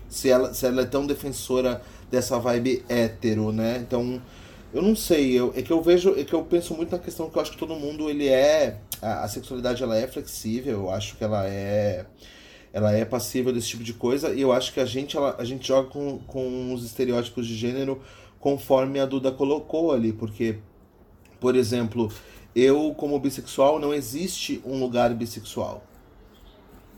Se 0.08 0.30
ela, 0.30 0.54
se 0.54 0.64
ela 0.66 0.80
é 0.82 0.86
tão 0.86 1.06
defensora 1.06 1.82
dessa 2.10 2.38
vibe 2.38 2.82
hétero, 2.88 3.52
né? 3.52 3.78
Então. 3.86 4.22
Eu 4.74 4.82
não 4.82 4.96
sei, 4.96 5.38
eu, 5.38 5.52
é 5.56 5.62
que 5.62 5.70
eu 5.70 5.80
vejo, 5.80 6.18
é 6.18 6.24
que 6.24 6.32
eu 6.32 6.42
penso 6.42 6.74
muito 6.74 6.90
na 6.90 6.98
questão 6.98 7.30
que 7.30 7.38
eu 7.38 7.40
acho 7.40 7.52
que 7.52 7.56
todo 7.56 7.76
mundo 7.76 8.10
ele 8.10 8.26
é 8.26 8.80
a, 9.00 9.22
a 9.22 9.28
sexualidade 9.28 9.80
ela 9.84 9.96
é 9.96 10.04
flexível, 10.08 10.72
eu 10.72 10.90
acho 10.90 11.16
que 11.16 11.22
ela 11.22 11.46
é 11.46 12.04
ela 12.72 12.90
é 12.90 13.04
passível 13.04 13.52
desse 13.52 13.68
tipo 13.68 13.84
de 13.84 13.94
coisa 13.94 14.34
e 14.34 14.40
eu 14.40 14.50
acho 14.50 14.72
que 14.72 14.80
a 14.80 14.84
gente 14.84 15.16
ela, 15.16 15.36
a 15.38 15.44
gente 15.44 15.68
joga 15.68 15.88
com, 15.90 16.18
com 16.26 16.74
os 16.74 16.84
estereótipos 16.84 17.46
de 17.46 17.54
gênero 17.54 18.02
conforme 18.40 18.98
a 18.98 19.06
Duda 19.06 19.30
colocou 19.30 19.92
ali, 19.92 20.12
porque 20.12 20.58
por 21.38 21.54
exemplo, 21.54 22.12
eu 22.52 22.92
como 22.96 23.16
bissexual 23.20 23.78
não 23.78 23.94
existe 23.94 24.60
um 24.64 24.80
lugar 24.80 25.14
bissexual. 25.14 25.84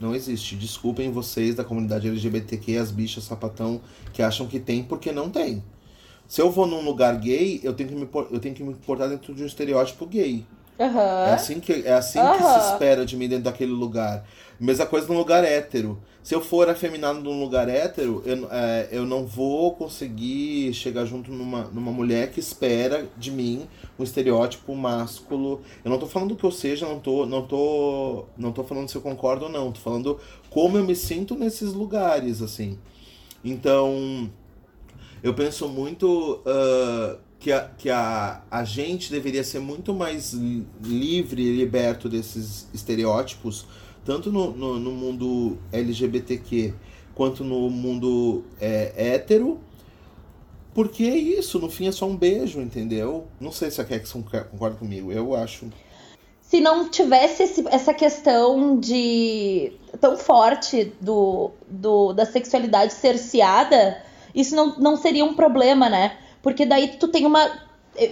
Não 0.01 0.15
existe. 0.15 0.57
Desculpem 0.57 1.11
vocês 1.11 1.55
da 1.55 1.65
comunidade 1.65 2.09
LGBTQ, 2.09 2.79
as 2.79 2.91
bichas 2.91 3.25
sapatão 3.25 3.83
que 4.15 4.23
acham 4.23 4.47
que 4.47 4.59
tem, 4.59 4.83
porque 4.83 5.12
não 5.12 5.29
tem. 5.29 5.62
Se 6.29 6.41
eu 6.43 6.51
vou 6.51 6.67
num 6.67 6.83
lugar 6.85 7.17
gay, 7.19 7.61
eu 7.62 7.73
tenho 7.73 7.89
que 7.89 7.95
me, 7.95 8.09
eu 8.31 8.41
tenho 8.41 8.55
que 8.55 8.62
me 8.62 8.75
portar 8.75 9.09
dentro 9.09 9.35
de 9.35 9.43
um 9.43 9.47
estereótipo 9.47 10.07
gay. 10.07 10.45
É 10.79 10.85
Aham. 10.85 11.35
assim 11.35 11.61
que, 11.61 11.73
é 11.73 11.93
assim 11.93 12.19
que 12.19 12.43
Aham. 12.43 12.61
se 12.61 12.73
espera 12.73 13.07
de 13.07 13.17
mim 13.17 13.29
dentro 13.29 13.45
daquele 13.45 13.73
lugar. 13.73 14.27
Mesma 14.61 14.87
coisa 14.87 15.07
num 15.09 15.17
lugar 15.17 15.45
hétero. 15.45 15.99
Se 16.23 16.35
eu 16.35 16.41
for 16.41 16.69
afeminado 16.69 17.21
num 17.21 17.41
lugar 17.41 17.69
hétero, 17.69 18.23
eu, 18.27 18.49
é, 18.51 18.89
eu 18.91 19.07
não 19.07 19.25
vou 19.25 19.75
conseguir 19.75 20.75
chegar 20.75 21.05
junto 21.05 21.31
numa, 21.31 21.65
numa 21.65 21.93
mulher 21.93 22.33
que 22.33 22.41
espera 22.41 23.07
de 23.17 23.31
mim 23.31 23.67
um 23.99 24.03
estereótipo 24.03 24.75
másculo. 24.75 25.61
Eu 25.85 25.91
não 25.91 25.99
tô 25.99 26.07
falando 26.07 26.35
que 26.35 26.45
eu 26.45 26.51
seja, 26.51 26.87
não 26.87 26.99
tô, 26.99 27.25
não 27.27 27.47
tô, 27.47 28.25
não 28.37 28.51
tô 28.53 28.65
falando 28.65 28.89
se 28.89 28.97
eu 28.97 29.03
concordo 29.03 29.45
ou 29.45 29.51
não. 29.51 29.71
Tô 29.71 29.81
falando 29.81 30.19
como 30.51 30.77
eu 30.77 30.85
me 30.85 30.97
sinto 30.97 31.37
nesses 31.37 31.73
lugares, 31.73 32.43
assim. 32.43 32.77
Então, 33.45 34.29
eu 35.27 35.35
penso 35.35 35.69
muito 35.69 36.41
ah, 36.47 37.17
que, 37.39 37.51
a, 37.53 37.69
que 37.77 37.91
a, 37.91 38.43
a 38.51 38.65
gente 38.65 39.11
deveria 39.11 39.43
ser 39.45 39.59
muito 39.61 39.93
mais 39.93 40.33
li- 40.33 40.67
livre 40.83 41.43
e 41.43 41.57
liberto 41.57 42.09
desses 42.09 42.69
estereótipos, 42.73 43.67
tanto 44.05 44.31
no, 44.31 44.53
no, 44.53 44.79
no 44.79 44.91
mundo 44.93 45.59
LGBTQ 45.73 46.75
quanto 47.15 47.43
no 47.43 47.69
mundo 47.71 48.45
é, 48.61 48.93
hétero. 48.97 49.59
Porque 50.75 51.05
é 51.05 51.17
isso, 51.17 51.59
no 51.59 51.71
fim 51.71 51.89
é 51.89 51.93
só 51.93 52.07
um 52.07 52.15
beijo, 52.17 52.61
entendeu? 52.61 53.27
Não 53.41 53.51
sei 53.51 53.71
se 53.71 53.81
a 53.81 53.85
Kekson 53.85 54.23
concorda 54.51 54.77
comigo, 54.77 55.11
eu 55.11 55.35
acho. 55.35 55.67
Se 56.43 56.61
não 56.61 56.89
tivesse 56.91 57.43
esse- 57.43 57.67
essa 57.69 57.95
questão 57.95 58.79
de 58.79 59.73
tão 60.01 60.17
forte 60.19 60.93
do, 61.01 61.51
do 61.69 62.12
da 62.12 62.27
sexualidade 62.27 62.93
cerceada, 62.93 64.01
isso 64.37 64.55
não, 64.55 64.77
não 64.79 64.96
seria 64.96 65.25
um 65.25 65.35
problema, 65.35 65.88
né? 65.88 66.16
Porque 66.42 66.64
daí 66.66 66.88
tu 66.88 67.09
tem 67.09 67.27
uma. 67.27 67.51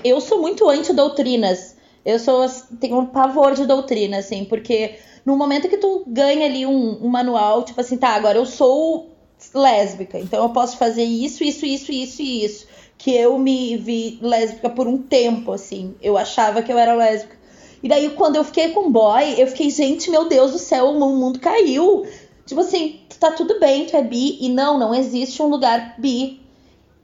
eu- 0.02 0.20
sou 0.20 0.40
muito 0.40 0.68
anti-doutrinas. 0.68 1.76
Eu 2.04 2.18
sou 2.18 2.46
tenho 2.80 2.98
um 2.98 3.06
pavor 3.06 3.54
de 3.54 3.66
doutrina, 3.66 4.18
assim, 4.18 4.44
porque 4.44 4.96
no 5.24 5.37
momento 5.37 5.68
que 5.68 5.78
tu 5.78 6.04
ganha 6.06 6.44
ali 6.46 6.66
um, 6.66 7.04
um 7.04 7.08
manual, 7.08 7.62
tipo 7.64 7.80
assim, 7.80 7.96
tá, 7.96 8.10
agora 8.10 8.37
eu 8.38 8.44
sou 8.44 9.08
lésbica, 9.54 10.18
então 10.18 10.42
eu 10.42 10.50
posso 10.50 10.76
fazer 10.76 11.02
isso, 11.04 11.42
isso, 11.44 11.64
isso, 11.66 11.92
isso 11.92 12.22
e 12.22 12.44
isso. 12.44 12.66
Que 12.98 13.14
eu 13.14 13.38
me 13.38 13.76
vi 13.76 14.18
lésbica 14.22 14.68
por 14.70 14.87
um 14.87 14.98
tempo, 14.98 15.52
assim. 15.52 15.94
Eu 16.02 16.16
achava 16.16 16.62
que 16.62 16.72
eu 16.72 16.78
era 16.78 16.94
lésbica. 16.94 17.37
E 17.82 17.88
daí, 17.88 18.08
quando 18.10 18.37
eu 18.37 18.44
fiquei 18.44 18.70
com 18.70 18.90
boy, 18.90 19.34
eu 19.37 19.46
fiquei, 19.46 19.68
gente, 19.70 20.10
meu 20.10 20.26
Deus 20.28 20.52
do 20.52 20.58
céu, 20.58 20.90
o 20.90 20.98
mundo 20.98 21.38
caiu. 21.38 22.06
Tipo 22.46 22.60
assim, 22.62 23.00
tá 23.18 23.33
tudo 23.33 23.59
bem, 23.59 23.87
tu 23.87 23.96
é 23.96 24.03
bi. 24.03 24.38
E 24.40 24.48
não, 24.48 24.79
não 24.79 24.94
existe 24.94 25.42
um 25.42 25.46
lugar 25.46 25.94
bi. 25.98 26.40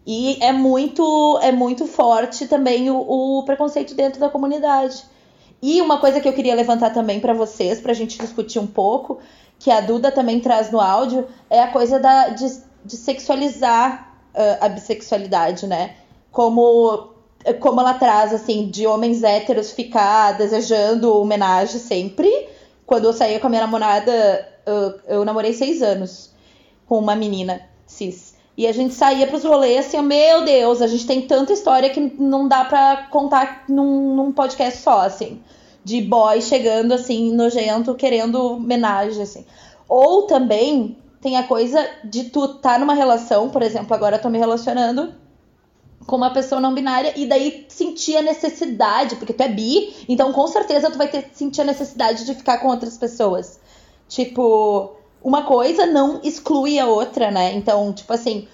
E 0.07 0.39
é 0.43 0.53
muito, 0.53 1.39
é 1.43 1.53
muito 1.53 1.87
forte 1.87 2.47
também 2.49 2.91
o, 2.91 2.97
o 2.99 3.45
preconceito 3.45 3.95
dentro 3.95 4.19
da 4.19 4.29
comunidade. 4.29 5.05
E 5.63 5.81
uma 5.81 5.99
coisa 5.99 6.21
que 6.21 6.29
eu 6.29 6.33
queria 6.33 6.55
levantar 6.55 6.91
também 6.91 7.21
pra 7.21 7.35
vocês, 7.35 7.81
pra 7.81 7.93
gente 7.93 8.19
discutir 8.19 8.59
um 8.59 8.67
pouco, 8.67 9.19
que 9.59 9.71
a 9.71 9.81
Duda 9.81 10.11
também 10.11 10.41
traz 10.41 10.71
no 10.71 10.81
áudio, 10.81 11.29
é 11.51 11.61
a 11.63 11.69
coisa 11.69 12.01
da, 12.01 12.31
de, 12.31 12.47
de 12.85 12.97
sexualizar 12.97 14.11
ah, 14.35 14.59
a 14.67 14.69
bissexualidade, 14.69 15.67
né? 15.67 15.97
Como, 16.33 17.11
como 17.61 17.81
ela 17.81 17.95
traz, 17.95 18.33
assim, 18.33 18.69
de 18.69 18.87
homens 18.87 19.23
héteros 19.23 19.73
ficar 19.73 20.33
desejando 20.33 21.15
homenagem 21.15 21.79
sempre. 21.79 22.49
Quando 22.91 23.05
eu 23.05 23.13
saía 23.13 23.39
com 23.39 23.47
a 23.47 23.51
minha 23.51 23.63
namorada, 23.63 24.49
eu, 24.67 25.01
eu 25.07 25.25
namorei 25.25 25.53
seis 25.53 25.81
anos 25.81 26.33
com 26.89 26.99
uma 26.99 27.15
menina 27.15 27.61
cis. 27.87 28.35
E 28.57 28.67
a 28.67 28.73
gente 28.73 28.95
saía 28.95 29.29
pros 29.29 29.45
rolês 29.45 29.87
assim, 29.87 30.03
meu 30.03 30.45
Deus, 30.45 30.83
a 30.83 30.89
gente 30.89 31.07
tem 31.07 31.23
tanta 31.23 31.53
história 31.53 31.89
que 31.91 32.01
não 32.01 32.49
dá 32.49 32.65
pra 32.65 33.07
contar 33.09 33.63
num, 33.69 34.17
num 34.17 34.33
podcast 34.33 34.81
só, 34.81 35.03
assim. 35.03 35.41
De 35.85 36.03
boy 36.03 36.43
chegando, 36.43 36.91
assim, 36.91 37.33
nojento, 37.33 37.95
querendo 37.95 38.55
homenagem, 38.55 39.23
assim. 39.23 39.47
Ou 39.89 40.23
também 40.23 40.99
tem 41.21 41.37
a 41.37 41.45
coisa 41.45 41.89
de 42.03 42.25
tu 42.25 42.55
tá 42.55 42.77
numa 42.77 42.95
relação, 42.95 43.51
por 43.51 43.63
exemplo, 43.63 43.95
agora 43.95 44.17
eu 44.17 44.21
tô 44.21 44.29
me 44.29 44.39
relacionando 44.39 45.15
com 46.11 46.17
uma 46.17 46.33
pessoa 46.33 46.61
não 46.61 46.75
binária 46.75 47.15
e 47.17 47.25
daí 47.25 47.65
sentir 47.69 48.17
a 48.17 48.23
necessidade, 48.23 49.15
porque 49.15 49.33
tu 49.33 49.41
é 49.43 49.49
bi, 49.49 49.95
então 50.09 50.33
com 50.33 50.45
certeza 50.49 50.91
tu 50.91 50.99
vai 50.99 51.07
ter 51.07 51.31
sentir 51.33 51.61
a 51.61 51.65
necessidade 51.65 52.27
de 52.27 52.35
ficar 52.35 52.59
com 52.59 52.67
outras 52.67 52.99
pessoas. 52.99 53.61
Tipo, 54.09 54.97
uma 55.23 55.45
coisa 55.45 55.87
não 55.87 56.21
exclui 56.25 56.81
a 56.81 56.87
outra, 56.89 57.31
né? 57.31 57.53
Então, 57.55 57.93
tipo 57.93 58.13
assim, 58.13 58.49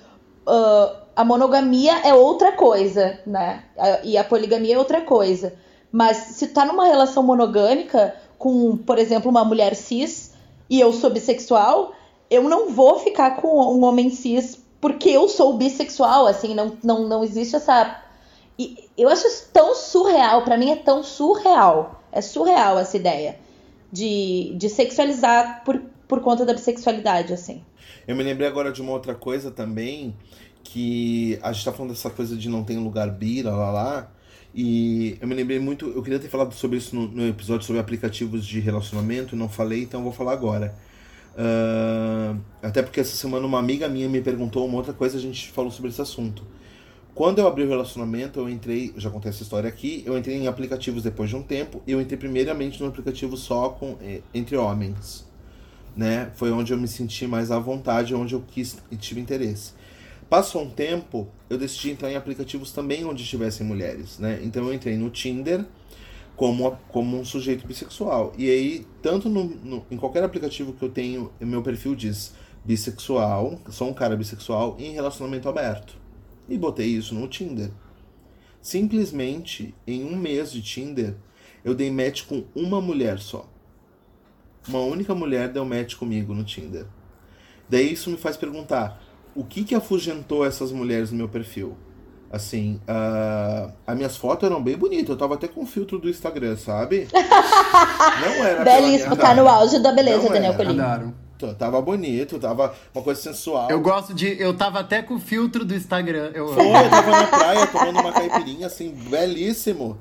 ah, 0.47 1.03
a 1.17 1.25
monogamia 1.25 1.99
é 2.07 2.13
outra 2.13 2.53
coisa, 2.53 3.19
né? 3.27 3.65
E 4.05 4.19
a 4.19 4.25
poligamia 4.25 4.75
é 4.75 4.79
outra 4.79 5.01
coisa. 5.01 5.55
Mas 5.91 6.19
se 6.19 6.49
tu 6.49 6.53
tá 6.53 6.67
numa 6.67 6.85
relação 6.85 7.23
monogâmica 7.23 8.15
com, 8.39 8.77
por 8.77 8.99
exemplo, 8.99 9.31
uma 9.31 9.47
mulher 9.47 9.75
cis 9.75 10.35
e 10.69 10.79
eu 10.79 10.93
sou 10.93 11.09
bissexual, 11.09 11.93
eu 12.29 12.43
não 12.43 12.69
vou 12.69 12.99
ficar 12.99 13.37
com 13.37 13.49
um 13.49 13.83
homem 13.83 14.11
cis 14.11 14.66
porque 14.87 15.09
eu 15.09 15.29
sou 15.29 15.59
bissexual, 15.59 16.29
assim, 16.29 16.55
não, 16.55 16.79
não, 16.81 17.09
não 17.09 17.25
existe 17.25 17.57
essa. 17.57 18.05
E 18.57 18.89
eu 18.97 19.09
acho 19.09 19.27
isso 19.27 19.49
tão 19.53 19.75
surreal, 19.75 20.45
pra 20.45 20.57
mim 20.57 20.71
é 20.71 20.77
tão 20.77 21.03
surreal. 21.03 22.05
É 22.13 22.21
surreal 22.21 22.79
essa 22.79 22.97
ideia 22.97 23.37
de, 23.91 24.55
de 24.57 24.69
sexualizar 24.69 25.65
por, 25.65 25.83
por 26.07 26.21
conta 26.21 26.47
da 26.47 26.55
bissexualidade, 26.55 27.33
assim. 27.33 27.65
Eu 28.07 28.15
me 28.15 28.23
lembrei 28.23 28.47
agora 28.47 28.71
de 28.71 28.81
uma 28.81 28.93
outra 28.93 29.13
coisa 29.13 29.51
também, 29.51 30.15
que 30.63 31.37
a 31.43 31.53
gente 31.53 31.65
tá 31.65 31.73
falando 31.73 31.91
dessa 31.91 32.09
coisa 32.09 32.37
de 32.37 32.49
não 32.49 32.63
tem 32.63 32.79
lugar 32.79 33.11
bi, 33.11 33.43
lá 33.43 33.73
lá. 33.73 34.13
E 34.55 35.19
eu 35.21 35.27
me 35.27 35.35
lembrei 35.35 35.59
muito, 35.59 35.89
eu 35.89 36.01
queria 36.01 36.21
ter 36.21 36.29
falado 36.29 36.55
sobre 36.55 36.79
isso 36.79 36.95
no, 36.95 37.09
no 37.09 37.27
episódio 37.27 37.67
sobre 37.67 37.81
aplicativos 37.81 38.47
de 38.47 38.61
relacionamento, 38.61 39.35
não 39.35 39.49
falei, 39.49 39.83
então 39.83 40.05
vou 40.05 40.13
falar 40.13 40.35
agora. 40.35 40.77
Ah, 41.37 42.35
até 42.63 42.83
porque 42.83 43.01
essa 43.01 43.15
semana 43.15 43.47
uma 43.47 43.59
amiga 43.59 43.89
minha 43.89 44.09
me 44.09 44.21
perguntou 44.21 44.67
uma 44.67 44.77
outra 44.79 44.93
coisa, 44.93 45.19
a 45.19 45.21
gente 45.21 45.51
falou 45.51 45.71
sobre 45.71 45.91
esse 45.91 46.01
assunto. 46.01 46.43
Quando 47.15 47.39
eu 47.39 47.47
abri 47.47 47.65
o 47.65 47.69
relacionamento, 47.69 48.41
eu 48.41 48.49
entrei, 48.49 48.93
já 48.97 49.11
contei 49.11 49.31
essa 49.31 49.43
história 49.43 49.69
aqui, 49.69 50.03
eu 50.05 50.19
entrei 50.19 50.37
em 50.37 50.49
aplicativos 50.49 51.03
depois 51.03 51.31
de 51.31 51.37
um 51.37 51.43
tempo, 51.43 51.83
eu 51.87 52.01
entrei 52.01 52.19
primeiramente 52.19 52.81
num 52.81 52.89
aplicativo 52.89 53.37
só 53.37 53.71
com 53.71 53.97
eh, 54.03 54.21
entre 54.35 54.55
homens, 54.57 55.27
né? 55.97 56.31
Foi 56.35 56.51
onde 56.51 56.75
eu 56.75 56.79
me 56.79 56.87
senti 56.87 57.27
mais 57.27 57.51
à 57.51 57.59
vontade, 57.59 58.15
onde 58.15 58.35
eu 58.35 58.45
quis 58.47 58.77
e 58.91 58.97
tive 58.97 59.21
interesse. 59.21 59.73
Passou 60.29 60.63
um 60.63 60.71
tempo, 60.71 61.29
eu 61.49 61.57
decidi 61.57 61.91
entrar 61.91 62.11
em 62.11 62.17
aplicativos 62.17 62.73
também 62.73 63.05
onde 63.07 63.25
tivessem 63.25 63.67
mulheres, 63.67 64.19
né? 64.19 64.41
Então 64.43 64.65
eu 64.67 64.75
entrei 64.75 64.97
no 64.99 65.09
Tinder 65.09 65.65
como, 66.37 66.79
como 66.89 67.19
um 67.19 67.25
sujeito 67.25 67.67
bissexual. 67.67 68.33
E 68.37 68.51
aí, 68.51 68.87
tanto 69.03 69.29
no, 69.29 69.45
no, 69.45 69.87
em 69.91 69.97
qualquer 69.97 70.23
aplicativo 70.23 70.75
que 70.75 70.85
eu 70.85 70.91
tenho, 70.91 71.33
meu 71.41 71.63
perfil 71.63 71.95
diz 71.95 72.35
bissexual, 72.65 73.61
sou 73.71 73.89
um 73.89 73.95
cara 73.95 74.17
bissexual 74.17 74.77
em 74.79 74.93
relacionamento 74.93 75.49
aberto. 75.49 75.97
E 76.49 76.59
botei 76.59 76.89
isso 76.89 77.15
no 77.15 77.27
Tinder. 77.27 77.71
Simplesmente, 78.61 79.75
em 79.87 80.05
um 80.05 80.17
mês 80.17 80.53
de 80.53 80.61
Tinder, 80.61 81.17
eu 81.65 81.75
dei 81.75 81.91
match 81.91 82.27
com 82.27 82.45
uma 82.55 82.81
mulher 82.81 83.19
só. 83.19 83.49
Uma 84.69 84.81
única 84.81 85.15
mulher 85.15 85.49
deu 85.49 85.65
match 85.65 85.95
comigo 85.95 86.35
no 86.35 86.45
Tinder. 86.45 86.87
Daí 87.69 87.93
isso 87.93 88.11
me 88.11 88.17
faz 88.17 88.37
perguntar: 88.37 89.01
o 89.35 89.45
que 89.45 89.65
que 89.65 89.75
afugentou 89.75 90.45
essas 90.45 90.73
mulheres 90.73 91.11
no 91.11 91.19
meu 91.19 91.29
perfil? 91.29 91.77
Assim, 92.31 92.81
uh, 92.89 93.73
as 93.87 93.97
minhas 93.97 94.17
fotos 94.17 94.49
eram 94.49 94.63
bem 94.63 94.77
bonitas. 94.77 95.11
Eu 95.11 95.17
tava 95.17 95.35
até 95.35 95.47
com 95.47 95.63
o 95.63 95.67
filtro 95.67 95.99
do 95.99 96.09
Instagram, 96.09 96.57
sabe? 96.57 97.09
Não 97.15 98.45
era. 98.45 98.65
Belíssimo, 98.65 99.17
tá 99.17 99.35
no 99.35 99.49
auge 99.49 99.79
da 99.79 99.93
beleza, 99.93 100.25
Não 100.25 100.33
Daniel 100.33 100.55
Colim. 100.55 100.79
Tava 101.59 101.83
bonito, 101.83 102.39
tava 102.39 102.75
uma 102.95 103.05
coisa 103.05 103.21
sensual. 103.21 103.71
Eu 103.71 103.81
gosto 103.81 104.15
de. 104.15 104.41
Eu 104.41 104.57
tava 104.57 104.81
até 104.81 105.03
com 105.03 105.15
o 105.15 105.21
filtro 105.21 105.65
do 105.65 105.75
Instagram. 105.75 106.31
Eu... 106.35 106.49
Foi, 106.49 106.67
eu 106.67 106.91
tava 106.91 107.11
na 107.11 107.27
praia 107.27 107.67
tomando 107.67 108.01
uma 108.01 108.13
caipirinha, 108.13 108.67
assim, 108.67 108.91
belíssimo. 108.91 109.99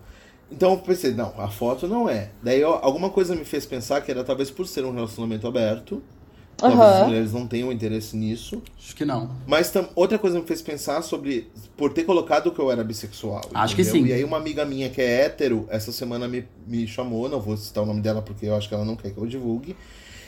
Então 0.51 0.71
eu 0.71 0.77
pensei, 0.77 1.13
não, 1.13 1.33
a 1.37 1.47
foto 1.47 1.87
não 1.87 2.07
é. 2.07 2.29
Daí 2.41 2.61
eu, 2.61 2.73
alguma 2.73 3.09
coisa 3.09 3.35
me 3.35 3.43
fez 3.43 3.65
pensar 3.65 4.01
que 4.01 4.11
era 4.11 4.23
talvez 4.23 4.51
por 4.51 4.67
ser 4.67 4.85
um 4.85 4.93
relacionamento 4.93 5.47
aberto. 5.47 6.01
Talvez 6.57 6.79
uhum. 6.79 6.87
as 6.87 7.07
mulheres 7.07 7.33
não 7.33 7.47
tenham 7.47 7.71
interesse 7.71 8.15
nisso. 8.15 8.61
Acho 8.77 8.95
que 8.95 9.03
não. 9.03 9.29
Mas 9.45 9.69
tam, 9.71 9.89
outra 9.93 10.17
coisa 10.17 10.39
me 10.39 10.45
fez 10.45 10.61
pensar 10.61 11.01
sobre 11.01 11.49
por 11.75 11.91
ter 11.91 12.03
colocado 12.03 12.51
que 12.51 12.59
eu 12.59 12.71
era 12.71 12.83
bissexual. 12.83 13.41
Acho 13.53 13.73
entendeu? 13.73 13.93
que 13.93 13.99
sim. 13.99 14.05
E 14.05 14.13
aí 14.13 14.23
uma 14.23 14.37
amiga 14.37 14.63
minha 14.63 14.89
que 14.89 15.01
é 15.01 15.25
hétero, 15.25 15.67
essa 15.69 15.91
semana 15.91 16.27
me, 16.27 16.45
me 16.65 16.87
chamou, 16.87 17.27
não 17.27 17.41
vou 17.41 17.57
citar 17.57 17.83
o 17.83 17.85
nome 17.85 18.01
dela 18.01 18.21
porque 18.21 18.45
eu 18.45 18.55
acho 18.55 18.69
que 18.69 18.73
ela 18.73 18.85
não 18.85 18.95
quer 18.95 19.11
que 19.11 19.17
eu 19.17 19.25
divulgue. 19.25 19.75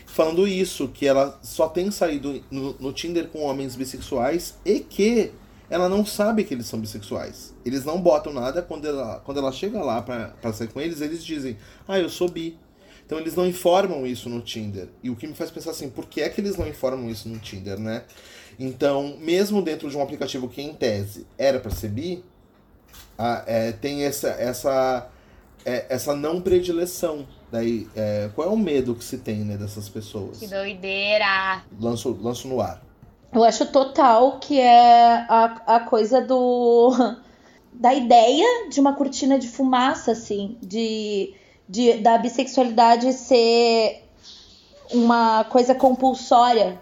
Falando 0.05 0.47
isso, 0.47 0.87
que 0.87 1.05
ela 1.05 1.37
só 1.43 1.67
tem 1.67 1.91
saído 1.91 2.41
no, 2.49 2.73
no 2.79 2.91
Tinder 2.91 3.27
com 3.27 3.43
homens 3.43 3.75
bissexuais 3.75 4.55
e 4.65 4.79
que 4.79 5.31
ela 5.69 5.89
não 5.89 6.05
sabe 6.05 6.43
que 6.43 6.53
eles 6.53 6.65
são 6.65 6.79
bissexuais. 6.79 7.53
Eles 7.65 7.83
não 7.83 8.01
botam 8.01 8.33
nada, 8.33 8.61
quando 8.61 8.87
ela, 8.87 9.21
quando 9.25 9.37
ela 9.37 9.51
chega 9.51 9.81
lá 9.83 10.01
pra, 10.01 10.29
pra 10.41 10.53
sair 10.53 10.69
com 10.69 10.79
eles, 10.79 11.01
eles 11.01 11.23
dizem, 11.23 11.57
ah, 11.87 11.99
eu 11.99 12.09
sou 12.09 12.29
bi. 12.29 12.57
Então 13.07 13.17
eles 13.17 13.35
não 13.35 13.47
informam 13.47 14.05
isso 14.05 14.29
no 14.29 14.41
Tinder. 14.41 14.89
E 15.01 15.09
o 15.09 15.15
que 15.15 15.25
me 15.25 15.33
faz 15.33 15.49
pensar 15.49 15.71
assim, 15.71 15.89
por 15.89 16.07
que 16.07 16.21
é 16.21 16.27
que 16.27 16.41
eles 16.41 16.57
não 16.57 16.67
informam 16.67 17.09
isso 17.09 17.29
no 17.29 17.39
Tinder, 17.39 17.79
né? 17.79 18.03
Então, 18.59 19.15
mesmo 19.21 19.61
dentro 19.61 19.89
de 19.89 19.95
um 19.95 20.01
aplicativo 20.01 20.49
que 20.49 20.61
em 20.61 20.73
tese 20.73 21.25
era 21.37 21.57
para 21.57 21.71
ser 21.71 21.87
bi, 21.87 22.21
a, 23.17 23.43
é, 23.47 23.71
tem 23.71 24.03
essa, 24.03 24.27
essa, 24.27 25.09
é, 25.65 25.85
essa 25.87 26.13
não 26.13 26.41
predileção. 26.41 27.25
Daí, 27.49 27.87
é, 27.95 28.29
qual 28.35 28.49
é 28.49 28.51
o 28.51 28.57
medo 28.57 28.93
que 28.93 29.05
se 29.05 29.19
tem 29.19 29.37
né, 29.37 29.55
dessas 29.55 29.87
pessoas? 29.87 30.39
Que 30.39 30.47
doideira! 30.47 31.63
Lanço, 31.79 32.17
lanço 32.21 32.45
no 32.49 32.59
ar. 32.59 32.83
Eu 33.31 33.41
acho 33.45 33.67
total 33.67 34.37
que 34.39 34.59
é 34.59 35.25
a, 35.29 35.75
a 35.75 35.79
coisa 35.79 36.19
do. 36.19 36.91
da 37.71 37.93
ideia 37.93 38.69
de 38.69 38.81
uma 38.81 38.95
cortina 38.95 39.39
de 39.39 39.47
fumaça, 39.47 40.11
assim, 40.11 40.57
de 40.61 41.33
de, 41.67 41.97
da 41.97 42.17
bissexualidade 42.17 43.13
ser 43.13 44.03
uma 44.91 45.43
coisa 45.45 45.75
compulsória 45.75 46.79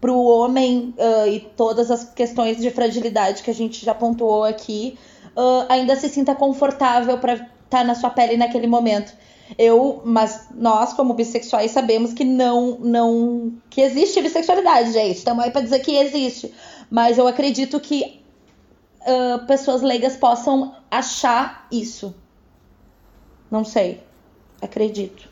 para 0.00 0.12
o 0.12 0.24
homem 0.26 0.94
uh, 0.98 1.26
e 1.26 1.40
todas 1.40 1.90
as 1.90 2.04
questões 2.04 2.58
de 2.58 2.70
fragilidade 2.70 3.42
que 3.42 3.50
a 3.50 3.54
gente 3.54 3.84
já 3.84 3.94
pontuou 3.94 4.44
aqui 4.44 4.98
uh, 5.36 5.66
ainda 5.68 5.96
se 5.96 6.08
sinta 6.08 6.34
confortável 6.34 7.18
para 7.18 7.34
estar 7.34 7.48
tá 7.70 7.84
na 7.84 7.94
sua 7.94 8.10
pele 8.10 8.36
naquele 8.36 8.66
momento. 8.66 9.12
Eu, 9.58 10.00
mas 10.04 10.48
nós 10.54 10.92
como 10.94 11.14
bissexuais 11.14 11.70
sabemos 11.70 12.12
que 12.12 12.24
não, 12.24 12.78
não, 12.78 13.52
que 13.68 13.80
existe 13.80 14.20
bissexualidade, 14.22 14.92
gente. 14.92 15.18
Estamos 15.18 15.44
aí 15.44 15.50
para 15.50 15.60
dizer 15.60 15.80
que 15.80 15.96
existe. 15.96 16.52
Mas 16.90 17.18
eu 17.18 17.26
acredito 17.26 17.78
que 17.78 18.20
uh, 19.00 19.46
pessoas 19.46 19.82
leigas 19.82 20.16
possam 20.16 20.74
achar 20.90 21.66
isso. 21.70 22.14
Não 23.54 23.64
sei. 23.64 24.00
Acredito. 24.60 25.28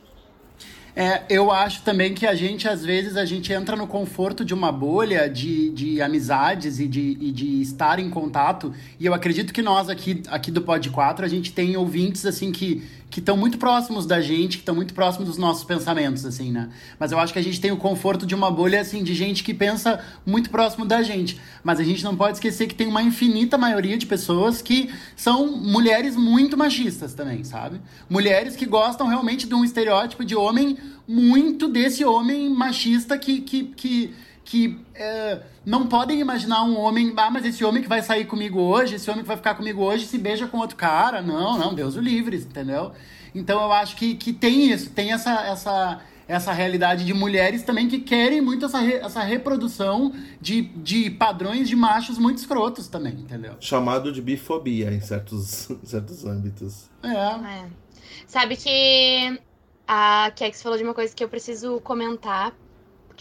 É, 0.94 1.22
eu 1.28 1.50
acho 1.50 1.82
também 1.82 2.14
que 2.14 2.24
a 2.24 2.36
gente, 2.36 2.68
às 2.68 2.84
vezes, 2.84 3.16
a 3.16 3.24
gente 3.24 3.52
entra 3.52 3.74
no 3.74 3.88
conforto 3.88 4.44
de 4.44 4.54
uma 4.54 4.70
bolha 4.70 5.28
de, 5.28 5.70
de 5.70 6.00
amizades 6.00 6.78
e 6.78 6.86
de, 6.86 7.16
e 7.20 7.32
de 7.32 7.60
estar 7.60 7.98
em 7.98 8.08
contato. 8.08 8.72
E 9.00 9.06
eu 9.06 9.12
acredito 9.12 9.52
que 9.52 9.60
nós 9.60 9.88
aqui, 9.88 10.22
aqui 10.28 10.52
do 10.52 10.62
Pod 10.62 10.88
4, 10.88 11.24
a 11.24 11.28
gente 11.28 11.52
tem 11.52 11.76
ouvintes, 11.76 12.24
assim, 12.24 12.52
que 12.52 12.88
que 13.12 13.20
estão 13.20 13.36
muito 13.36 13.58
próximos 13.58 14.06
da 14.06 14.22
gente, 14.22 14.56
que 14.56 14.62
estão 14.62 14.74
muito 14.74 14.94
próximos 14.94 15.28
dos 15.28 15.36
nossos 15.36 15.64
pensamentos, 15.64 16.24
assim, 16.24 16.50
né? 16.50 16.70
Mas 16.98 17.12
eu 17.12 17.18
acho 17.18 17.30
que 17.30 17.38
a 17.38 17.42
gente 17.42 17.60
tem 17.60 17.70
o 17.70 17.76
conforto 17.76 18.24
de 18.24 18.34
uma 18.34 18.50
bolha, 18.50 18.80
assim, 18.80 19.04
de 19.04 19.14
gente 19.14 19.44
que 19.44 19.52
pensa 19.52 20.02
muito 20.24 20.48
próximo 20.48 20.86
da 20.86 21.02
gente. 21.02 21.38
Mas 21.62 21.78
a 21.78 21.84
gente 21.84 22.02
não 22.02 22.16
pode 22.16 22.38
esquecer 22.38 22.66
que 22.66 22.74
tem 22.74 22.86
uma 22.86 23.02
infinita 23.02 23.58
maioria 23.58 23.98
de 23.98 24.06
pessoas 24.06 24.62
que 24.62 24.90
são 25.14 25.46
mulheres 25.58 26.16
muito 26.16 26.56
machistas 26.56 27.12
também, 27.12 27.44
sabe? 27.44 27.82
Mulheres 28.08 28.56
que 28.56 28.64
gostam 28.64 29.06
realmente 29.06 29.46
de 29.46 29.54
um 29.54 29.62
estereótipo 29.62 30.24
de 30.24 30.34
homem 30.34 30.78
muito 31.06 31.68
desse 31.68 32.06
homem 32.06 32.48
machista 32.48 33.18
que, 33.18 33.42
que, 33.42 33.64
que 33.76 34.14
que 34.44 34.78
é, 34.94 35.40
não 35.64 35.86
podem 35.86 36.20
imaginar 36.20 36.64
um 36.64 36.78
homem, 36.78 37.12
ah, 37.16 37.30
mas 37.30 37.44
esse 37.44 37.64
homem 37.64 37.82
que 37.82 37.88
vai 37.88 38.02
sair 38.02 38.24
comigo 38.24 38.60
hoje, 38.60 38.96
esse 38.96 39.08
homem 39.10 39.22
que 39.22 39.28
vai 39.28 39.36
ficar 39.36 39.54
comigo 39.54 39.82
hoje 39.82 40.06
se 40.06 40.18
beija 40.18 40.46
com 40.46 40.58
outro 40.58 40.76
cara. 40.76 41.22
Não, 41.22 41.58
não, 41.58 41.74
Deus 41.74 41.96
o 41.96 42.00
livre, 42.00 42.36
entendeu? 42.36 42.92
Então 43.34 43.62
eu 43.62 43.72
acho 43.72 43.96
que, 43.96 44.14
que 44.14 44.32
tem 44.32 44.70
isso, 44.70 44.90
tem 44.90 45.12
essa, 45.12 45.30
essa, 45.46 46.00
essa 46.26 46.52
realidade 46.52 47.04
de 47.04 47.14
mulheres 47.14 47.62
também 47.62 47.88
que 47.88 48.00
querem 48.00 48.40
muito 48.40 48.66
essa, 48.66 48.78
re, 48.78 48.94
essa 48.94 49.22
reprodução 49.22 50.12
de, 50.40 50.62
de 50.62 51.10
padrões 51.10 51.68
de 51.68 51.76
machos 51.76 52.18
muito 52.18 52.38
escrotos 52.38 52.88
também, 52.88 53.14
entendeu? 53.14 53.54
Chamado 53.60 54.12
de 54.12 54.20
bifobia 54.20 54.92
em 54.92 55.00
certos, 55.00 55.68
certos 55.84 56.24
âmbitos. 56.24 56.90
É. 57.02 57.08
é. 57.08 57.66
Sabe 58.26 58.56
que 58.56 59.40
a 59.86 60.32
Kex 60.34 60.62
falou 60.62 60.76
de 60.76 60.84
uma 60.84 60.94
coisa 60.94 61.14
que 61.14 61.22
eu 61.22 61.28
preciso 61.28 61.80
comentar 61.80 62.52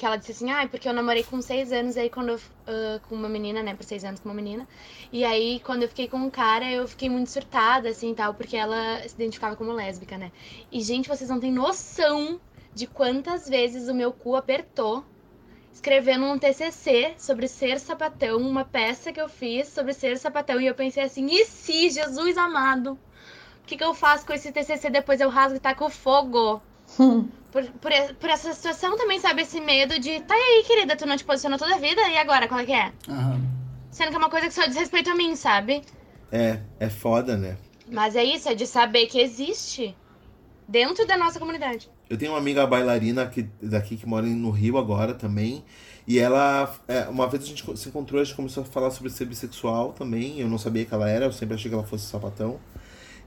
que 0.02 0.06
ela 0.08 0.16
disse 0.16 0.32
assim, 0.32 0.50
ah, 0.50 0.68
porque 0.68 0.90
eu 0.90 0.94
namorei 0.94 1.24
com 1.24 1.40
seis 1.44 1.72
anos, 1.72 1.96
aí 1.96 2.10
quando 2.10 2.30
eu, 2.30 2.36
uh, 2.38 3.00
com 3.08 3.14
uma 3.14 3.30
menina, 3.30 3.62
né, 3.62 3.76
por 3.76 3.84
seis 3.84 4.04
anos 4.04 4.20
com 4.20 4.30
uma 4.30 4.34
menina, 4.34 4.68
e 5.14 5.24
aí 5.24 5.60
quando 5.64 5.84
eu 5.84 5.88
fiquei 5.88 6.08
com 6.08 6.18
um 6.18 6.30
cara, 6.32 6.68
eu 6.72 6.88
fiquei 6.88 7.08
muito 7.08 7.30
surtada, 7.30 7.88
assim, 7.90 8.12
tal, 8.16 8.34
porque 8.34 8.58
ela 8.58 9.00
se 9.08 9.14
identificava 9.14 9.56
como 9.56 9.72
lésbica, 9.72 10.18
né. 10.18 10.32
E, 10.72 10.82
gente, 10.82 11.08
vocês 11.08 11.30
não 11.30 11.40
têm 11.40 11.52
noção 11.52 12.42
de 12.74 12.88
quantas 12.88 13.48
vezes 13.48 13.90
o 13.90 13.94
meu 13.94 14.12
cu 14.12 14.36
apertou 14.36 15.06
escrevendo 15.72 16.26
um 16.26 16.40
TCC 16.40 17.14
sobre 17.20 17.48
ser 17.48 17.80
sapatão, 17.80 18.40
uma 18.40 18.66
peça 18.66 19.14
que 19.14 19.22
eu 19.22 19.30
fiz 19.30 19.68
sobre 19.68 19.94
ser 19.94 20.18
sapatão, 20.18 20.60
e 20.60 20.66
eu 20.66 20.74
pensei 20.74 21.04
assim, 21.04 21.28
e 21.28 21.46
se, 21.46 21.92
Jesus 21.92 22.40
amado, 22.40 22.94
o 23.64 23.68
que, 23.68 23.78
que 23.78 23.84
eu 23.84 23.94
faço 23.94 24.26
com 24.26 24.34
esse 24.34 24.52
TCC 24.52 24.90
depois 24.90 25.22
eu 25.22 25.30
rasgo 25.30 25.58
e 25.58 25.60
taco 25.60 25.88
fogo? 25.92 26.60
Por, 27.52 27.66
por, 27.66 27.92
por, 28.20 28.30
essa 28.30 28.54
situação 28.54 28.96
também, 28.96 29.20
sabe? 29.20 29.42
Esse 29.42 29.60
medo 29.60 30.00
de, 30.00 30.22
tá 30.22 30.34
aí, 30.34 30.64
querida, 30.66 30.96
tu 30.96 31.06
não 31.06 31.18
te 31.18 31.24
posicionou 31.24 31.60
toda 31.60 31.76
a 31.76 31.80
vida, 31.80 32.02
e 32.10 32.18
agora, 32.18 32.48
qual 32.48 32.60
é 32.62 32.66
que 32.66 32.72
é? 32.72 32.92
Sendo 33.90 34.10
que 34.10 34.16
é 34.16 34.18
uma 34.18 34.30
coisa 34.30 34.48
que 34.48 34.54
só 34.54 34.66
diz 34.66 34.76
respeito 34.76 35.10
a 35.10 35.16
mim, 35.16 35.36
sabe? 35.36 35.82
É, 36.32 36.60
é 36.80 36.90
foda, 36.90 37.36
né? 37.36 37.58
Mas 37.92 38.16
é 38.16 38.24
isso, 38.24 38.48
é 38.48 38.56
de 38.56 38.66
saber 38.66 39.08
que 39.08 39.20
existe 39.20 39.94
dentro 40.66 41.06
da 41.06 41.18
nossa 41.18 41.38
comunidade. 41.38 41.90
Eu 42.10 42.18
tenho 42.18 42.32
uma 42.32 42.38
amiga 42.38 42.66
bailarina 42.66 43.24
aqui, 43.24 43.50
daqui 43.62 43.98
que 43.98 44.06
mora 44.06 44.26
no 44.26 44.50
Rio 44.50 44.78
agora 44.78 45.14
também. 45.14 45.64
E 46.08 46.20
ela, 46.20 46.74
é, 46.88 47.04
uma 47.10 47.28
vez 47.28 47.44
a 47.44 47.48
gente 47.48 47.78
se 47.78 47.90
encontrou, 47.90 48.22
a 48.22 48.24
gente 48.24 48.36
começou 48.36 48.64
a 48.64 48.66
falar 48.66 48.92
sobre 48.92 49.10
ser 49.10 49.26
bissexual 49.26 49.94
também. 49.94 50.40
Eu 50.40 50.48
não 50.48 50.58
sabia 50.58 50.86
que 50.86 50.94
ela 50.94 51.10
era, 51.10 51.26
eu 51.26 51.32
sempre 51.32 51.56
achei 51.56 51.70
que 51.70 51.76
ela 51.76 51.86
fosse 51.86 52.06
sapatão. 52.06 52.60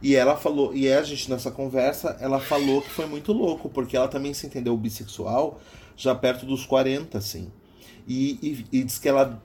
E 0.04 0.14
ela 0.14 0.36
falou, 0.36 0.76
e 0.76 0.86
a 0.92 1.02
gente 1.02 1.30
nessa 1.30 1.50
conversa, 1.50 2.18
ela 2.20 2.38
falou 2.38 2.82
que 2.82 2.90
foi 2.90 3.06
muito 3.06 3.32
louco, 3.32 3.70
porque 3.70 3.96
ela 3.96 4.06
também 4.06 4.34
se 4.34 4.46
entendeu 4.46 4.76
bissexual 4.76 5.58
já 5.96 6.14
perto 6.14 6.44
dos 6.44 6.66
40, 6.66 7.16
assim. 7.16 7.50
E, 8.06 8.38
e, 8.70 8.80
e 8.80 8.84
diz 8.84 8.98
que 8.98 9.08
ela 9.08 9.42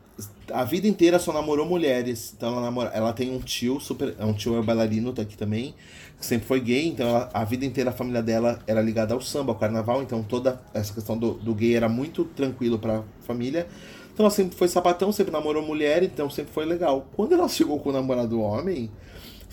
a 0.51 0.65
vida 0.65 0.85
inteira 0.85 1.17
só 1.17 1.31
namorou 1.31 1.65
mulheres. 1.65 2.33
Então 2.35 2.51
ela 2.51 2.61
namora, 2.61 2.89
ela 2.89 3.13
tem 3.13 3.33
um 3.33 3.39
tio 3.39 3.79
super, 3.79 4.13
é 4.19 4.25
um 4.25 4.33
tio 4.33 4.59
é 4.59 4.61
bailarino 4.61 5.13
tá 5.13 5.21
aqui 5.21 5.37
também, 5.37 5.73
que 6.19 6.25
sempre 6.25 6.45
foi 6.45 6.59
gay, 6.59 6.89
então 6.89 7.07
ela, 7.07 7.29
a 7.33 7.45
vida 7.45 7.63
inteira 7.65 7.91
a 7.91 7.93
família 7.93 8.21
dela 8.21 8.59
era 8.67 8.81
ligada 8.81 9.13
ao 9.13 9.21
samba, 9.21 9.53
ao 9.53 9.57
carnaval, 9.57 10.03
então 10.03 10.21
toda 10.21 10.61
essa 10.73 10.93
questão 10.93 11.17
do, 11.17 11.35
do 11.35 11.55
gay 11.55 11.73
era 11.73 11.87
muito 11.87 12.25
tranquilo 12.25 12.77
para 12.77 13.01
família. 13.21 13.65
Então 14.13 14.25
ela 14.25 14.29
sempre 14.29 14.57
foi 14.57 14.67
sapatão, 14.67 15.13
sempre 15.13 15.31
namorou 15.31 15.65
mulher, 15.65 16.03
então 16.03 16.29
sempre 16.29 16.51
foi 16.51 16.65
legal. 16.65 17.07
Quando 17.15 17.31
ela 17.31 17.47
chegou 17.47 17.79
com 17.79 17.91
o 17.91 17.93
namorado 17.93 18.41
homem, 18.41 18.91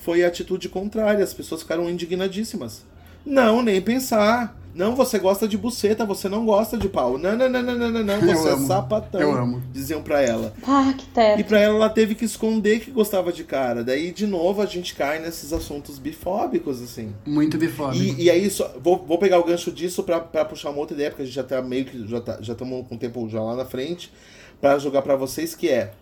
foi 0.06 0.22
a 0.22 0.28
atitude 0.28 0.68
contrária. 0.68 1.24
As 1.24 1.34
pessoas 1.34 1.62
ficaram 1.62 1.90
indignadíssimas. 1.90 2.84
Não, 3.24 3.60
nem 3.60 3.82
pensar. 3.82 4.56
Não, 4.72 4.94
você 4.94 5.18
gosta 5.18 5.48
de 5.48 5.58
buceta, 5.58 6.04
você 6.04 6.28
não 6.28 6.46
gosta 6.46 6.78
de 6.78 6.88
pau. 6.88 7.18
Não, 7.18 7.34
não, 7.34 7.48
não, 7.48 7.60
não, 7.60 7.76
não, 7.76 7.90
não, 7.90 8.04
não. 8.04 8.20
Você 8.20 8.48
é 8.48 8.52
amo. 8.52 8.66
sapatão. 8.68 9.20
Eu 9.20 9.32
amo. 9.32 9.60
Diziam 9.72 10.02
pra 10.02 10.20
ela. 10.20 10.52
Ah, 10.62 10.94
que 10.96 11.06
teto. 11.06 11.40
E 11.40 11.44
pra 11.44 11.58
ela, 11.58 11.74
ela 11.74 11.88
teve 11.88 12.14
que 12.14 12.24
esconder 12.24 12.78
que 12.78 12.90
gostava 12.92 13.32
de 13.32 13.42
cara. 13.42 13.82
Daí, 13.82 14.12
de 14.12 14.28
novo, 14.28 14.62
a 14.62 14.66
gente 14.66 14.94
cai 14.94 15.18
nesses 15.18 15.52
assuntos 15.52 15.98
bifóbicos, 15.98 16.80
assim. 16.80 17.12
Muito 17.26 17.58
bifóbico. 17.58 18.04
E, 18.04 18.24
e 18.24 18.30
aí, 18.30 18.48
só, 18.48 18.72
vou, 18.80 19.04
vou 19.04 19.18
pegar 19.18 19.40
o 19.40 19.44
gancho 19.44 19.72
disso 19.72 20.04
pra, 20.04 20.20
pra 20.20 20.44
puxar 20.44 20.70
uma 20.70 20.78
outra 20.78 20.94
ideia, 20.94 21.10
porque 21.10 21.22
a 21.22 21.26
gente 21.26 21.34
já 21.34 21.42
tá 21.42 21.60
meio 21.60 21.86
que. 21.86 22.06
Já 22.06 22.20
tá, 22.20 22.38
já 22.40 22.52
estamos 22.52 22.86
com 22.86 22.94
o 22.94 22.98
tempo 22.98 23.28
já 23.28 23.40
lá 23.42 23.56
na 23.56 23.64
frente, 23.64 24.12
pra 24.60 24.78
jogar 24.78 25.02
pra 25.02 25.16
vocês, 25.16 25.52
que 25.52 25.68
é. 25.68 25.92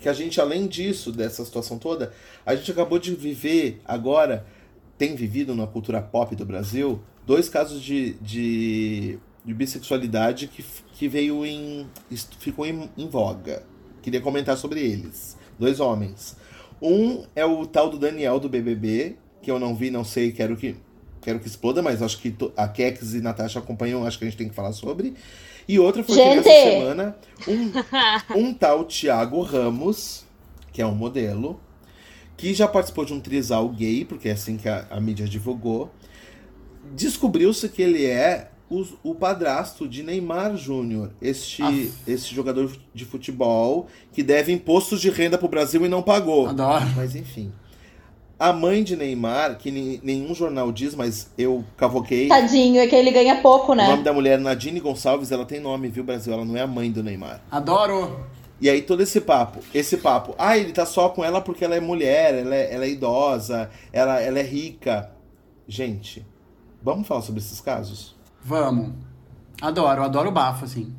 Que 0.00 0.08
a 0.08 0.12
gente, 0.12 0.40
além 0.40 0.66
disso, 0.66 1.10
dessa 1.10 1.44
situação 1.44 1.78
toda, 1.78 2.12
a 2.44 2.54
gente 2.54 2.70
acabou 2.70 2.98
de 2.98 3.14
viver 3.14 3.80
agora, 3.84 4.46
tem 4.98 5.14
vivido 5.14 5.54
na 5.54 5.66
cultura 5.66 6.00
pop 6.00 6.34
do 6.34 6.44
Brasil, 6.44 7.00
dois 7.26 7.48
casos 7.48 7.82
de, 7.82 8.14
de, 8.14 9.18
de 9.44 9.54
bissexualidade 9.54 10.48
que, 10.48 10.64
que 10.92 11.08
veio 11.08 11.44
em. 11.44 11.86
ficou 12.38 12.66
em, 12.66 12.90
em 12.96 13.08
voga. 13.08 13.62
Queria 14.02 14.20
comentar 14.20 14.56
sobre 14.56 14.80
eles. 14.80 15.36
Dois 15.58 15.80
homens. 15.80 16.36
Um 16.80 17.24
é 17.34 17.44
o 17.44 17.66
tal 17.66 17.88
do 17.88 17.98
Daniel 17.98 18.38
do 18.38 18.48
BBB, 18.48 19.16
que 19.42 19.50
eu 19.50 19.58
não 19.58 19.74
vi, 19.74 19.90
não 19.90 20.04
sei, 20.04 20.30
quero 20.30 20.56
que 20.56 20.76
quero 21.26 21.40
que 21.40 21.48
exploda, 21.48 21.82
mas 21.82 22.02
acho 22.02 22.18
que 22.18 22.32
a 22.56 22.68
Kex 22.68 23.14
e 23.14 23.20
Natasha 23.20 23.58
acompanham, 23.58 24.06
acho 24.06 24.16
que 24.16 24.24
a 24.24 24.28
gente 24.28 24.38
tem 24.38 24.48
que 24.48 24.54
falar 24.54 24.72
sobre. 24.72 25.12
E 25.68 25.78
outra 25.78 26.02
foi 26.02 26.14
que 26.14 26.22
Gente! 26.22 26.48
nessa 26.48 26.70
semana 26.70 27.16
um, 27.48 28.38
um 28.48 28.54
tal 28.54 28.84
Thiago 28.84 29.40
Ramos, 29.42 30.24
que 30.72 30.80
é 30.80 30.86
um 30.86 30.94
modelo, 30.94 31.60
que 32.36 32.54
já 32.54 32.68
participou 32.68 33.04
de 33.04 33.12
um 33.12 33.20
trisal 33.20 33.68
gay, 33.70 34.04
porque 34.04 34.28
é 34.28 34.32
assim 34.32 34.56
que 34.56 34.68
a, 34.68 34.86
a 34.90 35.00
mídia 35.00 35.26
divulgou. 35.26 35.90
Descobriu-se 36.94 37.68
que 37.68 37.82
ele 37.82 38.04
é 38.04 38.50
o, 38.70 38.84
o 39.02 39.14
padrasto 39.14 39.88
de 39.88 40.02
Neymar 40.02 40.56
Júnior, 40.56 41.10
este, 41.20 41.62
Aff. 41.62 41.92
este 42.06 42.34
jogador 42.34 42.70
de 42.94 43.04
futebol 43.04 43.88
que 44.12 44.22
deve 44.22 44.52
impostos 44.52 45.00
de 45.00 45.10
renda 45.10 45.38
pro 45.38 45.48
Brasil 45.48 45.84
e 45.84 45.88
não 45.88 46.02
pagou. 46.02 46.48
Adoro. 46.48 46.84
Mas 46.94 47.14
enfim. 47.14 47.52
A 48.38 48.52
mãe 48.52 48.84
de 48.84 48.96
Neymar, 48.96 49.56
que 49.56 49.70
nenhum 50.02 50.34
jornal 50.34 50.70
diz, 50.70 50.94
mas 50.94 51.30
eu 51.38 51.64
cavoquei. 51.76 52.28
Tadinho, 52.28 52.78
é 52.80 52.86
que 52.86 52.94
ele 52.94 53.10
ganha 53.10 53.40
pouco, 53.40 53.72
O 53.72 53.74
nome 53.74 53.96
né? 53.96 54.02
da 54.02 54.12
mulher, 54.12 54.38
Nadine 54.38 54.78
Gonçalves, 54.78 55.32
ela 55.32 55.46
tem 55.46 55.58
nome, 55.58 55.88
viu, 55.88 56.04
Brasil? 56.04 56.34
Ela 56.34 56.44
não 56.44 56.54
é 56.54 56.60
a 56.60 56.66
mãe 56.66 56.90
do 56.92 57.02
Neymar. 57.02 57.40
Adoro. 57.50 58.26
E 58.60 58.68
aí 58.68 58.82
todo 58.82 59.02
esse 59.02 59.20
papo, 59.20 59.60
esse 59.74 59.96
papo, 59.98 60.34
ah, 60.38 60.56
ele 60.56 60.72
tá 60.72 60.84
só 60.86 61.08
com 61.10 61.24
ela 61.24 61.40
porque 61.40 61.64
ela 61.64 61.76
é 61.76 61.80
mulher, 61.80 62.34
ela 62.34 62.54
é, 62.54 62.74
ela 62.74 62.84
é 62.84 62.90
idosa, 62.90 63.70
ela, 63.92 64.20
ela 64.20 64.38
é 64.38 64.42
rica. 64.42 65.10
Gente, 65.68 66.26
vamos 66.82 67.06
falar 67.06 67.22
sobre 67.22 67.40
esses 67.40 67.60
casos? 67.60 68.14
Vamos. 68.42 68.92
Adoro, 69.60 70.02
adoro 70.02 70.28
o 70.28 70.32
bafo, 70.32 70.64
assim. 70.64 70.94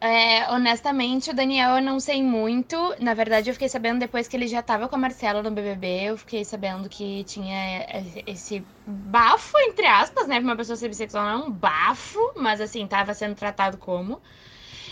É, 0.00 0.48
honestamente, 0.52 1.30
o 1.30 1.34
Daniel 1.34 1.76
eu 1.76 1.82
não 1.82 1.98
sei 1.98 2.22
muito. 2.22 2.76
Na 3.00 3.14
verdade, 3.14 3.50
eu 3.50 3.54
fiquei 3.54 3.68
sabendo 3.68 3.98
depois 3.98 4.28
que 4.28 4.36
ele 4.36 4.46
já 4.46 4.62
tava 4.62 4.88
com 4.88 4.94
a 4.94 4.98
Marcela 4.98 5.42
no 5.42 5.50
BBB. 5.50 5.86
Eu 6.10 6.16
fiquei 6.16 6.44
sabendo 6.44 6.88
que 6.88 7.24
tinha 7.24 7.84
esse 8.26 8.64
bafo, 8.86 9.58
entre 9.58 9.86
aspas, 9.86 10.28
né? 10.28 10.36
Pra 10.36 10.44
uma 10.44 10.56
pessoa 10.56 10.76
ser 10.76 10.88
bissexual 10.88 11.24
não 11.24 11.30
é 11.32 11.46
um 11.46 11.50
bafo, 11.50 12.20
mas 12.36 12.60
assim, 12.60 12.86
tava 12.86 13.12
sendo 13.14 13.34
tratado 13.34 13.76
como. 13.76 14.22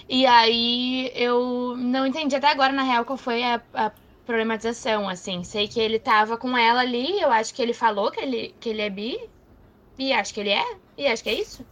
E 0.08 0.26
aí 0.26 1.12
eu 1.14 1.76
não 1.76 2.06
entendi 2.06 2.36
até 2.36 2.48
agora, 2.48 2.72
na 2.72 2.82
real, 2.84 3.04
qual 3.04 3.18
foi 3.18 3.42
a, 3.44 3.62
a 3.74 3.92
problematização, 4.26 5.08
assim. 5.08 5.44
Sei 5.44 5.68
que 5.68 5.80
ele 5.80 5.98
tava 6.00 6.38
com 6.38 6.56
ela 6.58 6.80
ali, 6.82 7.20
eu 7.20 7.30
acho 7.32 7.54
que 7.54 7.62
ele 7.62 7.74
falou 7.74 8.10
que 8.12 8.20
ele, 8.20 8.54
que 8.60 8.70
ele 8.70 8.82
é 8.82 8.90
bi. 8.90 9.18
E 9.98 10.12
acho 10.12 10.34
que 10.34 10.40
ele 10.40 10.50
é. 10.50 10.64
E 10.98 11.06
acho 11.08 11.22
que 11.22 11.30
é 11.30 11.34
isso. 11.40 11.66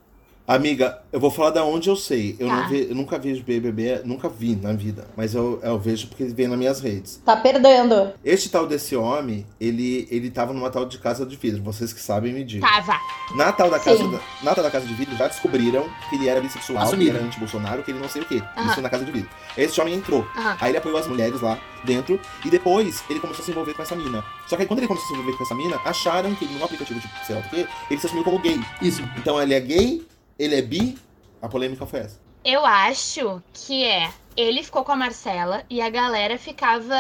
Amiga, 0.47 0.99
eu 1.11 1.19
vou 1.19 1.31
falar 1.31 1.49
da 1.51 1.65
onde 1.65 1.89
eu 1.89 1.97
sei. 1.97 2.37
Eu, 2.39 2.49
Tá. 2.49 2.57
não 2.57 2.69
ve- 2.69 2.89
eu 2.91 2.95
nunca 2.95 3.19
vejo 3.19 3.43
BBB, 3.43 4.03
nunca 4.05 4.29
vi 4.29 4.55
na 4.55 4.75
vida, 4.75 5.07
mas 5.17 5.35
eu, 5.35 5.59
eu 5.63 5.79
vejo 5.79 6.07
porque 6.09 6.25
vem 6.25 6.47
nas 6.47 6.59
minhas 6.59 6.81
redes. 6.81 7.19
Tá 7.25 7.35
perdendo. 7.35 8.13
Este 8.23 8.51
tal 8.51 8.67
desse 8.67 8.95
homem, 8.95 9.47
ele, 9.59 10.07
ele 10.11 10.31
tava 10.31 10.53
numa 10.53 10.69
tal 10.69 10.85
de 10.85 10.99
casa 10.99 11.25
de 11.25 11.35
vidro. 11.37 11.63
Vocês 11.63 11.95
que 11.95 12.01
sabem 12.01 12.31
me 12.35 12.45
digam. 12.45 12.69
Tava. 12.69 12.93
Na 13.35 13.53
tal 13.53 13.71
da 13.71 13.81
casa, 13.81 14.07
da, 14.07 14.21
na 14.43 14.55
tal 14.55 14.63
da 14.63 14.71
casa 14.71 14.85
de 14.87 14.93
vidro 14.93 15.17
já 15.17 15.29
descobriram 15.29 15.89
que 16.11 16.17
ele 16.17 16.29
era 16.29 16.43
bissexual, 16.43 16.79
que 16.79 16.85
Assumiram. 16.89 17.11
ele 17.13 17.19
era 17.21 17.27
anti-Bolsonaro, 17.27 17.83
que 17.83 17.91
ele 17.91 18.01
não 18.01 18.09
sei 18.11 18.21
o 18.21 18.27
quê. 18.27 18.43
Aham. 18.55 18.71
Isso 18.71 18.83
na 18.83 18.91
casa 18.91 19.05
de 19.07 19.13
vidro. 19.13 19.31
Esse 19.57 19.81
homem 19.81 19.95
entrou. 19.95 20.27
Aham. 20.37 20.57
Aí 20.61 20.71
ele 20.73 20.77
apoiou 20.79 20.99
as 20.99 21.07
mulheres 21.07 21.41
lá 21.41 21.59
dentro 21.85 22.21
e 22.45 22.51
depois 22.51 23.03
ele 23.09 23.19
começou 23.19 23.43
a 23.43 23.47
se 23.47 23.51
envolver 23.51 23.73
com 23.73 23.83
essa 23.83 23.97
mina. 23.97 24.23
Só 24.47 24.57
que 24.57 24.63
aí 24.63 24.69
quando 24.69 24.81
ele 24.81 24.89
começou 24.89 25.07
a 25.07 25.09
se 25.09 25.15
envolver 25.15 25.39
com 25.39 25.45
essa 25.45 25.55
mina, 25.55 25.81
acharam 25.87 26.35
que 26.35 26.45
ele, 26.45 26.53
no 26.59 26.65
aplicativo 26.67 27.01
de 27.01 27.09
sei 27.27 27.35
lá 27.35 27.41
o 27.41 27.49
quê, 27.49 27.67
ele 27.91 27.99
se 28.01 28.07
assumiu 28.07 28.25
como 28.25 28.39
gay. 28.41 28.61
Isso. 28.83 29.03
Então 29.17 29.41
ele 29.41 29.55
é 29.55 29.61
gay, 29.61 30.03
ele 30.39 30.55
é 30.57 30.62
bi. 30.62 30.99
A 31.41 31.49
polêmica 31.49 31.85
foi 31.87 32.01
essa. 32.01 32.20
Eu 32.45 32.64
acho 32.64 33.43
que 33.53 33.85
é. 33.85 34.11
Ele 34.37 34.62
ficou 34.64 34.82
com 34.85 34.91
a 34.93 34.97
Marcela 34.97 35.62
e 35.70 35.80
a 35.80 35.89
galera 35.89 36.37
ficava 36.37 36.97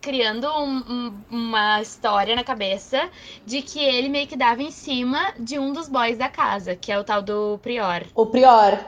criando 0.00 0.48
um- 0.48 0.78
um- 0.78 1.14
uma 1.30 1.82
história 1.82 2.34
na 2.34 2.42
cabeça 2.42 3.10
de 3.44 3.60
que 3.60 3.78
ele 3.78 4.08
meio 4.08 4.26
que 4.26 4.36
dava 4.36 4.62
em 4.62 4.70
cima 4.70 5.34
de 5.38 5.58
um 5.58 5.72
dos 5.72 5.88
boys 5.88 6.16
da 6.16 6.28
casa, 6.30 6.74
que 6.74 6.90
é 6.90 6.98
o 6.98 7.04
tal 7.04 7.20
do 7.20 7.58
Prior. 7.62 8.04
O 8.14 8.24
Prior. 8.26 8.78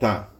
Tá. 0.00 0.30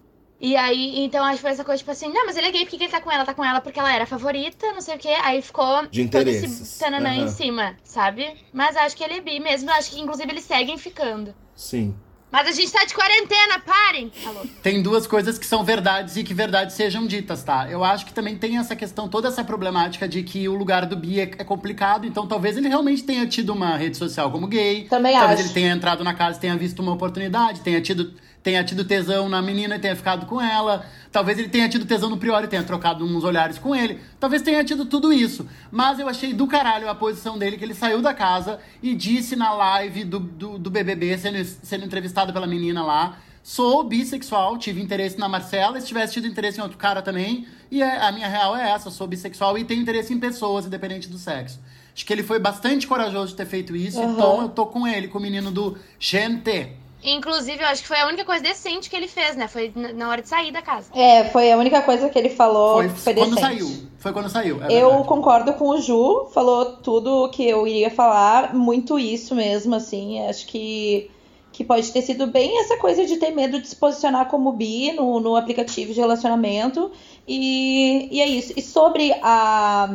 E 0.41 0.57
aí, 0.57 1.05
então 1.05 1.23
acho 1.25 1.37
que 1.37 1.43
foi 1.43 1.51
essa 1.53 1.65
coisa, 1.65 1.79
tipo 1.79 1.91
assim, 1.93 2.09
não, 2.13 2.27
mas 2.27 2.37
ele 2.37 2.49
é 2.49 2.51
gay, 2.51 2.65
por 2.65 2.71
que 2.71 2.79
que 2.79 2.85
ele 2.85 2.91
tá 2.91 3.01
com 3.01 3.13
ela? 3.13 3.25
Tá 3.25 3.35
com 3.35 3.45
ela 3.45 3.61
porque 3.61 3.79
ela 3.79 3.95
era 3.95 4.05
a 4.05 4.07
favorita, 4.09 4.73
não 4.73 4.81
sei 4.81 4.97
o 4.97 4.99
quê. 4.99 5.15
Aí 5.23 5.41
ficou 5.43 5.83
De 5.87 6.09
todo 6.09 6.23
interesses. 6.23 6.61
esse 6.63 6.79
tananã 6.81 7.11
Aham. 7.11 7.25
em 7.25 7.29
cima, 7.29 7.77
sabe? 7.85 8.35
Mas 8.53 8.75
acho 8.77 8.97
que 8.97 9.05
ele 9.05 9.15
é 9.19 9.21
bi 9.21 9.39
mesmo, 9.39 9.71
acho 9.71 9.91
que 9.93 10.01
inclusive 10.01 10.33
eles 10.33 10.45
seguem 10.45 10.77
ficando. 10.79 11.33
Sim. 11.55 11.95
Mas 12.33 12.49
a 12.49 12.53
gente 12.53 12.73
tá 12.73 12.83
de 12.87 12.95
quarentena, 12.95 13.59
parem! 13.61 14.11
Alô. 14.25 14.47
Tem 14.63 14.83
duas 14.83 15.07
coisas 15.07 15.39
que 15.39 15.45
são 15.45 15.63
verdades 15.63 16.17
e 16.17 16.25
que 16.25 16.33
verdades 16.33 16.75
sejam 16.75 17.07
ditas, 17.07 17.45
tá? 17.45 17.71
Eu 17.71 17.85
acho 17.85 18.07
que 18.07 18.15
também 18.15 18.39
tem 18.39 18.57
essa 18.57 18.75
questão, 18.75 19.07
toda 19.07 19.29
essa 19.29 19.45
problemática 19.45 20.09
de 20.09 20.23
que 20.23 20.49
o 20.49 20.55
lugar 20.55 20.87
do 20.87 20.97
bi 20.97 21.21
é, 21.21 21.25
é 21.25 21.45
complicado, 21.45 22.07
então 22.07 22.27
talvez 22.27 22.57
ele 22.57 22.69
realmente 22.69 23.03
tenha 23.03 23.27
tido 23.27 23.53
uma 23.53 23.77
rede 23.77 23.99
social 23.99 24.31
como 24.31 24.47
gay. 24.47 24.85
Também 24.89 25.13
talvez 25.13 25.41
acho. 25.41 25.49
ele 25.49 25.55
tenha 25.55 25.75
entrado 25.75 26.03
na 26.03 26.15
casa 26.15 26.41
tenha 26.41 26.57
visto 26.57 26.81
uma 26.81 26.93
oportunidade, 26.93 27.61
tenha 27.61 27.83
tido, 27.83 28.15
tenha 28.43 28.65
tido 28.65 28.85
tesão 28.85 29.29
na 29.29 29.41
menina 29.41 29.77
e 29.77 29.79
tenha 29.79 29.95
ficado 29.95 30.27
com 30.27 30.41
ela. 30.41 30.85
Talvez 31.11 31.39
ele 31.39 31.49
tenha 31.49 31.69
tido 31.69 31.85
tesão 31.85 32.11
no 32.11 32.17
Priori 32.17 32.47
e 32.47 32.49
tenha 32.49 32.63
trocado 32.63 33.05
uns 33.05 33.23
olhares 33.23 33.59
com 33.59 33.75
ele. 33.75 34.01
Talvez 34.19 34.43
tenha 34.43 34.65
tido 34.65 34.85
tudo 34.85 35.13
isso. 35.13 35.47
Mas 35.71 35.99
eu 35.99 36.09
achei 36.09 36.33
do 36.33 36.47
caralho 36.47 36.89
a 36.89 36.95
posição 36.95 37.39
dele, 37.39 37.57
que 37.57 37.65
ele 37.65 37.75
saiu 37.75 38.03
da 38.03 38.13
casa 38.13 38.59
e 38.83 38.95
disse 38.95 39.37
na 39.37 39.53
live 39.53 40.05
do, 40.05 40.19
do, 40.19 40.59
do 40.59 40.71
BBB, 40.71 41.17
sendo, 41.19 41.45
sendo 41.45 41.85
entrevistado 41.85 42.33
pela 42.33 42.47
menina 42.47 42.83
lá, 42.83 43.19
Sou 43.45 43.83
bissexual, 43.83 44.57
tive 44.57 44.81
interesse 44.81 45.19
na 45.19 45.29
Marcela, 45.29 45.81
se 45.81 45.89
tivesse 45.89 46.13
tido 46.13 46.29
interesse 46.29 46.61
em 46.61 46.63
outro 46.63 46.79
cara 46.79 47.03
também. 47.03 47.45
E 47.73 47.83
é- 47.83 48.01
a 48.01 48.13
minha 48.13 48.29
real 48.29 48.57
é 48.57 48.71
essa, 48.71 48.89
sou 48.89 49.07
bissexual 49.09 49.59
e 49.59 49.65
tenho 49.65 49.83
interesse 49.83 50.15
em 50.15 50.19
pessoas, 50.21 50.65
independente 50.65 51.09
do 51.09 51.19
sexo. 51.19 51.59
Acho 51.93 52.07
que 52.07 52.13
ele 52.13 52.23
foi 52.23 52.39
bastante 52.39 52.87
corajoso 52.87 53.33
de 53.33 53.35
ter 53.37 53.47
feito 53.47 53.75
isso, 53.75 54.01
Aham. 54.01 54.13
então 54.13 54.43
eu 54.43 54.49
tô 54.49 54.67
com 54.67 54.87
ele, 54.87 55.09
com 55.09 55.19
o 55.19 55.21
menino 55.21 55.51
do 55.51 55.77
Gente. 55.99 56.69
Inclusive, 57.05 57.61
eu 57.63 57.67
acho 57.67 57.83
que 57.83 57.89
foi 57.89 57.99
a 57.99 58.07
única 58.07 58.25
coisa 58.25 58.43
decente 58.43 58.89
que 58.89 58.95
ele 58.95 59.09
fez, 59.09 59.35
né? 59.37 59.49
Foi 59.49 59.73
na 59.75 60.09
hora 60.09 60.23
de 60.23 60.29
sair 60.29 60.53
da 60.53 60.63
casa. 60.63 60.87
É, 60.95 61.25
foi 61.25 61.51
a 61.51 61.57
única 61.57 61.83
coisa 61.83 62.09
que 62.09 62.19
ele 62.19 62.29
falou 62.31 62.75
Foi, 62.77 62.89
foi 62.91 63.15
quando 63.15 63.39
saiu. 63.41 63.69
Foi 63.99 64.13
quando 64.13 64.29
saiu. 64.29 64.63
é 64.63 64.73
eu 64.73 64.89
verdade. 64.89 65.09
concordo 65.09 65.53
com 65.55 65.69
o 65.71 65.81
Ju, 65.81 66.29
falou 66.33 66.77
tudo 66.77 67.25
o 67.25 67.29
que 67.29 67.49
eu 67.49 67.67
iria 67.67 67.91
falar, 67.91 68.55
muito 68.55 68.99
isso 68.99 69.35
mesmo, 69.35 69.75
assim. 69.75 70.21
Acho 70.29 70.47
que, 70.47 71.11
que 71.53 71.65
pode 71.65 71.91
ter 71.93 72.03
sido 72.03 72.27
bem 72.29 72.61
essa 72.61 72.77
coisa 72.77 73.05
de 73.05 73.17
ter 73.17 73.31
medo 73.31 73.61
de 73.61 73.67
se 73.69 73.77
posicionar 73.77 74.27
como 74.27 74.53
bi 74.53 74.93
no, 74.93 75.19
no 75.21 75.35
aplicativo 75.37 75.93
de 75.93 76.01
relacionamento. 76.01 76.91
E, 77.27 78.09
e 78.13 78.21
é 78.21 78.27
isso. 78.27 78.53
E 78.57 78.63
sobre 78.63 79.13
a. 79.23 79.89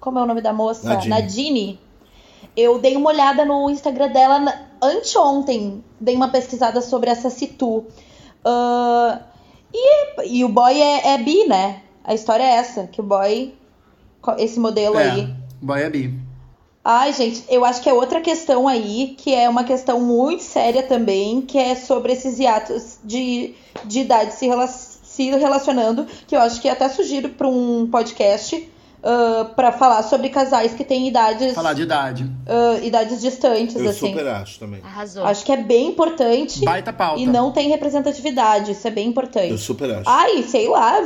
Como 0.00 0.18
é 0.18 0.22
o 0.22 0.26
nome 0.26 0.40
da 0.40 0.52
moça? 0.52 0.88
Nadine. 0.88 1.08
Nadine. 1.10 1.80
Eu 2.56 2.78
dei 2.78 2.96
uma 2.96 3.10
olhada 3.10 3.44
no 3.44 3.68
Instagram 3.68 4.08
dela 4.08 4.38
na- 4.38 4.66
anteontem. 4.86 5.84
Dei 6.00 6.14
uma 6.16 6.28
pesquisada 6.28 6.80
sobre 6.80 7.10
essa 7.10 7.30
Situ. 7.30 7.84
Ah, 8.44 9.20
e, 9.72 10.38
e 10.38 10.44
o 10.44 10.48
boy 10.48 10.80
é, 10.80 11.08
é 11.14 11.18
bi, 11.18 11.46
né? 11.46 11.82
A 12.04 12.14
história 12.14 12.42
é 12.42 12.54
essa, 12.56 12.86
que 12.86 13.00
o 13.00 13.04
boy. 13.04 13.54
Esse 14.38 14.58
modelo 14.58 14.98
É, 14.98 15.10
aí. 15.10 15.34
Boy 15.60 15.82
é 15.82 15.90
bi. 15.90 16.18
Ai, 16.84 17.12
gente, 17.12 17.44
eu 17.48 17.64
acho 17.64 17.82
que 17.82 17.88
é 17.88 17.92
outra 17.92 18.20
questão 18.20 18.68
aí, 18.68 19.16
que 19.18 19.34
é 19.34 19.48
uma 19.48 19.64
questão 19.64 20.00
muito 20.00 20.44
séria 20.44 20.84
também, 20.84 21.40
que 21.42 21.58
é 21.58 21.74
sobre 21.74 22.12
esses 22.12 22.38
hiatos 22.38 22.98
de, 23.02 23.54
de 23.84 24.00
idade 24.00 24.34
se, 24.34 24.46
rela- 24.46 24.68
se 24.68 25.30
relacionando, 25.30 26.06
que 26.28 26.36
eu 26.36 26.40
acho 26.40 26.60
que 26.60 26.68
até 26.68 26.88
sugiro 26.88 27.30
para 27.30 27.48
um 27.48 27.88
podcast 27.90 28.70
uh, 29.02 29.44
para 29.54 29.72
falar 29.72 30.02
sobre 30.02 30.28
casais 30.28 30.74
que 30.74 30.84
têm 30.84 31.06
idades, 31.08 31.54
Falar 31.54 31.72
de 31.74 31.82
idade. 31.82 32.24
uh, 32.24 32.84
idades 32.84 33.20
distantes, 33.20 33.76
Eu 33.76 33.88
assim. 33.90 34.08
super 34.08 34.26
acho 34.26 34.58
também. 34.58 34.80
Arrasou. 34.82 35.24
Acho 35.24 35.44
que 35.44 35.52
é 35.52 35.56
bem 35.56 35.88
importante 35.88 36.64
Baita 36.64 36.92
pauta. 36.92 37.20
e 37.20 37.26
não 37.26 37.50
tem 37.52 37.68
representatividade. 37.68 38.72
Isso 38.72 38.86
é 38.86 38.90
bem 38.90 39.04
Eu 39.04 39.10
importante. 39.10 39.58
super 39.58 39.90
acho. 39.90 40.08
Ai, 40.08 40.42
sei 40.42 40.68
lá, 40.68 41.00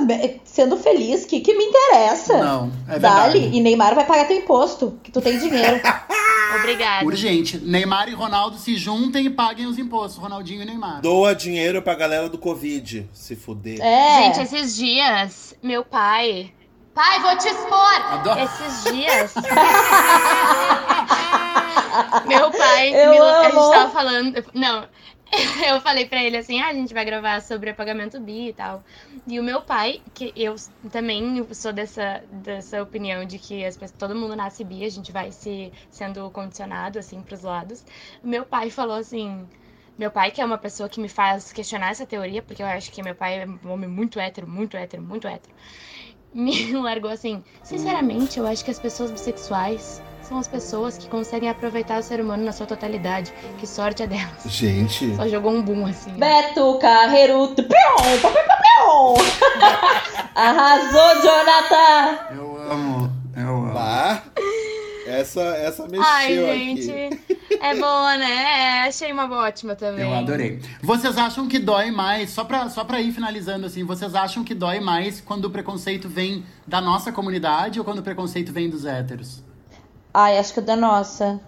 sendo 0.45 0.77
feliz, 0.77 1.25
que 1.25 1.41
que 1.41 1.55
me 1.55 1.65
interessa? 1.65 2.39
Não, 2.43 2.71
é 2.89 2.99
Dali, 2.99 3.39
verdade. 3.41 3.57
e 3.57 3.61
Neymar 3.61 3.95
vai 3.95 4.05
pagar 4.07 4.27
teu 4.27 4.37
imposto, 4.37 4.99
que 5.03 5.11
tu 5.11 5.21
tem 5.21 5.39
dinheiro. 5.39 5.81
Obrigada. 6.59 7.07
Urgente. 7.07 7.59
Neymar 7.59 8.09
e 8.09 8.15
Ronaldo 8.15 8.59
se 8.59 8.77
juntem 8.77 9.27
e 9.27 9.31
paguem 9.31 9.67
os 9.67 9.79
impostos. 9.79 10.21
Ronaldinho 10.21 10.63
e 10.63 10.65
Neymar. 10.65 11.01
Doa 11.01 11.35
dinheiro 11.35 11.81
pra 11.81 11.95
galera 11.95 12.29
do 12.29 12.39
Covid, 12.39 13.09
se 13.13 13.37
fuder. 13.37 13.81
É. 13.81 14.25
Gente, 14.35 14.43
esses 14.43 14.75
dias, 14.77 15.55
meu 15.63 15.85
pai. 15.85 16.53
Pai, 16.95 17.21
vou 17.21 17.37
te 17.39 17.49
expor! 17.49 18.13
Adoro. 18.13 18.41
Esses 18.41 18.85
dias. 18.93 19.35
meu 22.27 22.51
pai. 22.51 22.95
Eu 22.95 23.11
me- 23.11 23.19
A 23.19 23.51
gente 23.51 23.71
tava 23.71 23.91
falando. 23.91 24.45
Não. 24.55 24.89
Eu 25.65 25.81
falei 25.81 26.07
pra 26.07 26.23
ele 26.23 26.37
assim: 26.37 26.61
ah, 26.61 26.69
a 26.69 26.75
gente 26.75 26.93
vai 26.93 27.05
gravar 27.05 27.41
sobre 27.41 27.71
apagamento 27.71 28.19
bi 28.21 28.49
e 28.49 28.53
tal. 28.53 28.83
E 29.29 29.39
o 29.39 29.45
meu 29.45 29.63
pai, 29.63 30.03
que 30.13 30.33
eu 30.35 30.57
também 30.91 31.47
sou 31.55 31.73
dessa, 31.73 32.21
dessa 32.33 32.83
opinião 32.83 33.25
de 33.25 33.39
que 33.39 33.65
as 33.65 33.77
pessoas, 33.77 33.97
todo 33.97 34.17
mundo 34.17 34.35
nasce 34.35 34.65
bi, 34.65 34.85
a 34.85 34.91
gente 34.91 35.13
vai 35.13 35.31
se 35.31 35.73
sendo 35.89 36.29
condicionado 36.31 36.99
assim 36.99 37.23
pros 37.23 37.43
lados. 37.43 37.85
O 38.25 38.27
meu 38.27 38.45
pai 38.45 38.71
falou 38.71 38.97
assim: 38.97 39.49
meu 39.97 40.11
pai, 40.11 40.33
que 40.33 40.41
é 40.41 40.45
uma 40.45 40.59
pessoa 40.59 40.89
que 40.89 41.01
me 41.01 41.09
faz 41.09 41.53
questionar 41.53 41.91
essa 41.91 42.05
teoria, 42.05 42.43
porque 42.43 42.61
eu 42.63 42.67
acho 42.67 42.91
que 42.91 43.01
meu 43.01 43.15
pai 43.15 43.43
é 43.43 43.47
um 43.47 43.71
homem 43.71 43.89
muito 43.89 44.19
hétero, 44.19 44.49
muito 44.49 44.77
hétero, 44.77 45.01
muito 45.01 45.29
hétero. 45.29 45.55
Me 46.33 46.73
largou 46.81 47.11
assim. 47.11 47.43
Sinceramente, 47.63 48.39
eu 48.39 48.47
acho 48.47 48.65
que 48.65 48.71
as 48.71 48.79
pessoas 48.79 49.11
bissexuais 49.11 50.03
são 50.23 50.39
as 50.39 50.47
pessoas 50.47 50.97
que 50.97 51.09
conseguem 51.09 51.49
aproveitar 51.49 51.99
o 51.99 52.03
ser 52.03 52.21
humano 52.21 52.45
na 52.45 52.53
sua 52.53 52.67
totalidade. 52.67 53.33
Que 53.59 53.67
sorte 53.67 54.03
é 54.03 54.07
delas. 54.07 54.45
Gente, 54.47 55.15
Só 55.17 55.27
jogou 55.27 55.51
um 55.51 55.61
boom 55.61 55.87
assim. 55.87 56.13
Beto 56.13 56.79
pium, 56.79 57.55
pium, 57.55 57.65
pium. 57.65 59.15
Arrasou, 60.35 61.23
Jonathan! 61.23 62.35
Eu 62.35 62.71
amo. 62.71 63.13
Eu 63.37 63.49
amo. 63.49 63.73
pá. 63.75 64.23
Essa, 65.11 65.41
essa 65.41 65.83
mexeu 65.85 66.05
Ai, 66.05 66.73
aqui. 66.73 66.83
gente. 66.83 67.21
É 67.61 67.75
boa, 67.75 68.17
né? 68.17 68.31
É, 68.31 68.89
achei 68.89 69.13
uma 69.13 69.31
ótima 69.39 69.75
também. 69.75 70.05
Eu 70.05 70.15
adorei. 70.15 70.61
Vocês 70.83 71.19
acham 71.19 71.47
que 71.47 71.59
dói 71.59 71.91
mais, 71.91 72.31
só 72.31 72.45
pra, 72.45 72.69
só 72.69 72.85
pra 72.85 73.01
ir 73.01 73.13
finalizando 73.13 73.67
assim, 73.67 73.85
vocês 73.85 74.15
acham 74.15 74.43
que 74.43 74.55
dói 74.55 74.81
mais 74.81 75.21
quando 75.21 75.45
o 75.45 75.51
preconceito 75.51 76.09
vem 76.09 76.45
da 76.67 76.81
nossa 76.81 77.13
comunidade 77.13 77.79
ou 77.79 77.85
quando 77.85 77.99
o 77.99 78.03
preconceito 78.03 78.53
vem 78.53 78.71
dos 78.71 78.85
héteros? 78.87 79.43
Ai, 80.15 80.39
acho 80.39 80.55
que 80.55 80.61
é 80.61 80.63
da 80.63 80.77
nossa. 80.77 81.41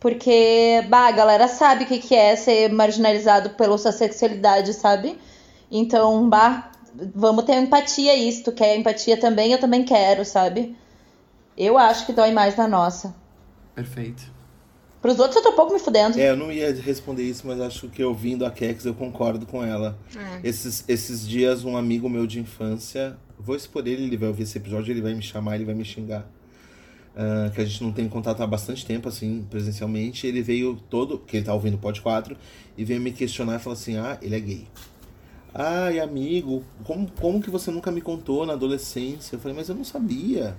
Porque, 0.00 0.84
bah, 0.88 1.08
a 1.08 1.12
galera 1.12 1.48
sabe 1.48 1.84
o 1.84 1.86
que, 1.86 1.98
que 1.98 2.14
é 2.14 2.36
ser 2.36 2.72
marginalizado 2.72 3.50
pela 3.50 3.76
sua 3.76 3.90
sexualidade, 3.90 4.72
sabe? 4.72 5.18
Então, 5.70 6.28
bah, 6.28 6.70
vamos 7.14 7.44
ter 7.44 7.56
empatia 7.56 8.14
isso. 8.16 8.44
Tu 8.44 8.52
quer 8.52 8.76
empatia 8.76 9.16
também? 9.16 9.52
Eu 9.52 9.58
também 9.58 9.84
quero, 9.84 10.24
sabe? 10.24 10.76
Eu 11.58 11.76
acho 11.76 12.06
que 12.06 12.12
dói 12.12 12.30
mais 12.30 12.56
na 12.56 12.68
nossa. 12.68 13.12
Perfeito. 13.74 14.22
Pros 15.02 15.18
outros 15.18 15.36
eu 15.36 15.42
tô 15.42 15.52
pouco 15.52 15.72
me 15.72 15.80
fudendo. 15.80 16.18
É, 16.18 16.30
eu 16.30 16.36
não 16.36 16.52
ia 16.52 16.72
responder 16.72 17.24
isso, 17.24 17.46
mas 17.46 17.60
acho 17.60 17.88
que 17.88 18.02
ouvindo 18.02 18.46
a 18.46 18.50
Kex 18.50 18.84
eu 18.84 18.94
concordo 18.94 19.44
com 19.44 19.64
ela. 19.64 19.98
É. 20.16 20.48
Esses, 20.48 20.84
esses 20.88 21.28
dias, 21.28 21.64
um 21.64 21.76
amigo 21.76 22.08
meu 22.08 22.26
de 22.26 22.38
infância, 22.38 23.16
vou 23.36 23.56
expor 23.56 23.86
ele, 23.86 24.04
ele 24.04 24.16
vai 24.16 24.28
ouvir 24.28 24.44
esse 24.44 24.56
episódio, 24.56 24.92
ele 24.92 25.02
vai 25.02 25.14
me 25.14 25.22
chamar, 25.22 25.56
ele 25.56 25.64
vai 25.64 25.74
me 25.74 25.84
xingar. 25.84 26.28
Ah, 27.20 27.50
que 27.52 27.60
a 27.60 27.64
gente 27.64 27.82
não 27.82 27.90
tem 27.90 28.08
contato 28.08 28.40
há 28.40 28.46
bastante 28.46 28.86
tempo, 28.86 29.08
assim, 29.08 29.44
presencialmente. 29.50 30.24
Ele 30.24 30.40
veio 30.40 30.76
todo, 30.88 31.18
que 31.18 31.38
ele 31.38 31.46
tá 31.46 31.52
ouvindo 31.52 31.74
o 31.74 31.78
Pod 31.78 32.00
4, 32.00 32.36
e 32.76 32.84
veio 32.84 33.00
me 33.00 33.10
questionar 33.10 33.56
e 33.56 33.58
falou 33.58 33.76
assim: 33.76 33.96
ah, 33.96 34.16
ele 34.22 34.36
é 34.36 34.40
gay. 34.40 34.68
Ai, 35.52 35.98
amigo, 35.98 36.62
como, 36.84 37.10
como 37.20 37.42
que 37.42 37.50
você 37.50 37.72
nunca 37.72 37.90
me 37.90 38.00
contou 38.00 38.46
na 38.46 38.52
adolescência? 38.52 39.34
Eu 39.34 39.40
falei, 39.40 39.56
mas 39.56 39.68
eu 39.68 39.74
não 39.74 39.82
sabia. 39.82 40.56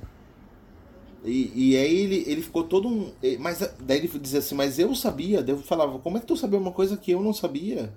E, 1.23 1.71
e 1.71 1.77
aí 1.77 1.95
ele, 1.95 2.23
ele 2.27 2.41
ficou 2.41 2.63
todo 2.63 2.87
um. 2.87 3.11
Mas 3.39 3.59
daí 3.79 3.97
ele 3.97 4.07
dizia 4.19 4.39
assim, 4.39 4.55
mas 4.55 4.79
eu 4.79 4.93
sabia. 4.95 5.43
Daí 5.43 5.55
eu 5.55 5.61
falava, 5.61 5.99
como 5.99 6.17
é 6.17 6.19
que 6.19 6.25
tu 6.25 6.37
sabia 6.37 6.59
uma 6.59 6.71
coisa 6.71 6.97
que 6.97 7.11
eu 7.11 7.21
não 7.21 7.33
sabia? 7.33 7.93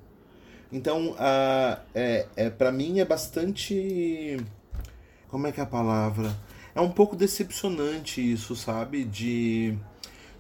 Então, 0.73 1.15
a, 1.19 1.81
é, 1.95 2.27
é, 2.35 2.51
para 2.51 2.73
mim 2.73 2.99
é 2.99 3.05
bastante. 3.05 4.39
Como 5.29 5.47
é 5.47 5.53
que 5.53 5.61
é 5.61 5.63
a 5.63 5.67
palavra? 5.67 6.37
É 6.75 6.81
um 6.81 6.91
pouco 6.91 7.15
decepcionante 7.15 8.21
isso, 8.21 8.57
sabe? 8.57 9.05
De, 9.05 9.77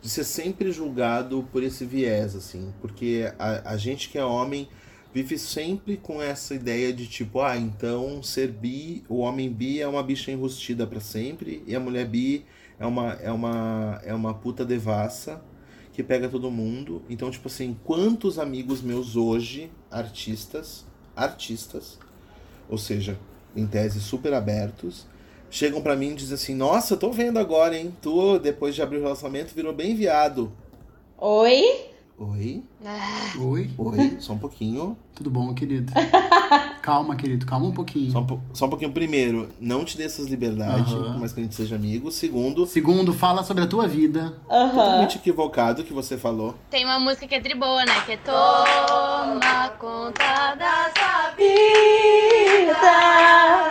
de 0.00 0.08
ser 0.08 0.24
sempre 0.24 0.72
julgado 0.72 1.46
por 1.52 1.62
esse 1.62 1.84
viés, 1.84 2.34
assim. 2.34 2.72
Porque 2.80 3.30
a, 3.38 3.72
a 3.72 3.76
gente 3.76 4.08
que 4.08 4.18
é 4.18 4.24
homem 4.24 4.68
vive 5.14 5.38
sempre 5.38 5.96
com 5.98 6.22
essa 6.22 6.54
ideia 6.54 6.92
de 6.92 7.06
tipo, 7.06 7.40
ah, 7.40 7.56
então 7.56 8.22
ser 8.22 8.48
bi, 8.48 9.04
o 9.08 9.18
homem 9.18 9.50
bi 9.50 9.80
é 9.80 9.86
uma 9.86 10.02
bicha 10.02 10.32
enrustida 10.32 10.86
para 10.86 11.00
sempre 11.00 11.62
e 11.66 11.76
a 11.76 11.80
mulher 11.80 12.06
bi 12.06 12.46
é 12.82 12.86
uma 12.86 13.12
é 13.22 13.30
uma 13.30 14.00
é 14.04 14.12
uma 14.12 14.34
puta 14.34 14.64
devassa 14.64 15.40
que 15.92 16.02
pega 16.02 16.28
todo 16.28 16.50
mundo. 16.50 17.02
Então, 17.08 17.30
tipo 17.30 17.46
assim, 17.46 17.76
quantos 17.84 18.38
amigos 18.38 18.82
meus 18.82 19.14
hoje, 19.14 19.70
artistas, 19.90 20.84
artistas, 21.14 21.98
ou 22.68 22.78
seja, 22.78 23.16
em 23.54 23.66
tese 23.66 24.00
super 24.00 24.32
abertos, 24.34 25.06
chegam 25.50 25.80
pra 25.80 25.94
mim 25.94 26.10
e 26.10 26.14
dizem 26.14 26.34
assim: 26.34 26.54
"Nossa, 26.56 26.96
tô 26.96 27.12
vendo 27.12 27.38
agora, 27.38 27.76
hein? 27.76 27.94
Tu 28.02 28.38
depois 28.40 28.74
de 28.74 28.82
abrir 28.82 28.98
o 28.98 29.02
relacionamento 29.02 29.54
virou 29.54 29.72
bem 29.72 29.94
viado". 29.94 30.52
Oi? 31.18 31.91
Oi? 32.24 32.62
Ah, 32.86 33.32
Oi? 33.40 33.68
Oi, 33.76 34.16
só 34.20 34.34
um 34.34 34.38
pouquinho. 34.38 34.96
Tudo 35.12 35.28
bom, 35.28 35.52
querido? 35.54 35.92
calma, 36.80 37.16
querido, 37.16 37.44
calma 37.44 37.66
um 37.66 37.72
pouquinho. 37.72 38.12
Só 38.12 38.20
um, 38.20 38.26
po- 38.26 38.40
só 38.52 38.66
um 38.66 38.68
pouquinho. 38.68 38.92
Primeiro, 38.92 39.48
não 39.60 39.84
te 39.84 39.96
dê 39.96 40.04
essas 40.04 40.28
liberdades, 40.28 40.92
por 40.92 41.18
mais 41.18 41.32
que 41.32 41.40
a 41.40 41.42
gente 41.42 41.54
seja 41.56 41.74
amigo. 41.74 42.12
Segundo, 42.12 42.64
Segundo, 42.64 43.12
fala 43.12 43.42
sobre 43.42 43.64
a 43.64 43.66
tua 43.66 43.88
vida. 43.88 44.34
Aham. 44.48 44.68
totalmente 44.70 45.16
equivocado 45.16 45.82
o 45.82 45.84
que 45.84 45.92
você 45.92 46.16
falou. 46.16 46.54
tem 46.70 46.84
uma 46.84 47.00
música 47.00 47.26
que 47.26 47.34
é 47.34 47.40
tri 47.40 47.54
boa, 47.56 47.84
né? 47.84 48.00
Que 48.06 48.12
é 48.12 48.16
Toma 48.18 49.68
conta 49.80 50.54
da 50.54 50.90
sua 50.96 51.30
Vida. 51.36 52.78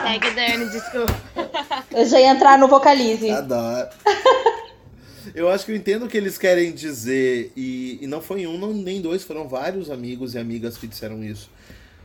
Segue, 0.03 0.31
Dani, 0.31 0.69
desculpa. 0.69 1.15
Eu 1.91 2.05
já 2.05 2.19
ia 2.19 2.31
entrar 2.31 2.57
no 2.57 2.67
vocalize. 2.67 3.29
Adoro. 3.29 3.87
Eu 5.33 5.49
acho 5.49 5.65
que 5.65 5.71
eu 5.71 5.75
entendo 5.75 6.05
o 6.05 6.07
que 6.07 6.17
eles 6.17 6.37
querem 6.37 6.71
dizer. 6.71 7.51
E, 7.55 7.99
e 8.01 8.07
não 8.07 8.21
foi 8.21 8.45
um, 8.47 8.57
não, 8.57 8.73
nem 8.73 9.01
dois, 9.01 9.23
foram 9.23 9.47
vários 9.47 9.89
amigos 9.89 10.35
e 10.35 10.39
amigas 10.39 10.77
que 10.77 10.87
disseram 10.87 11.23
isso. 11.23 11.49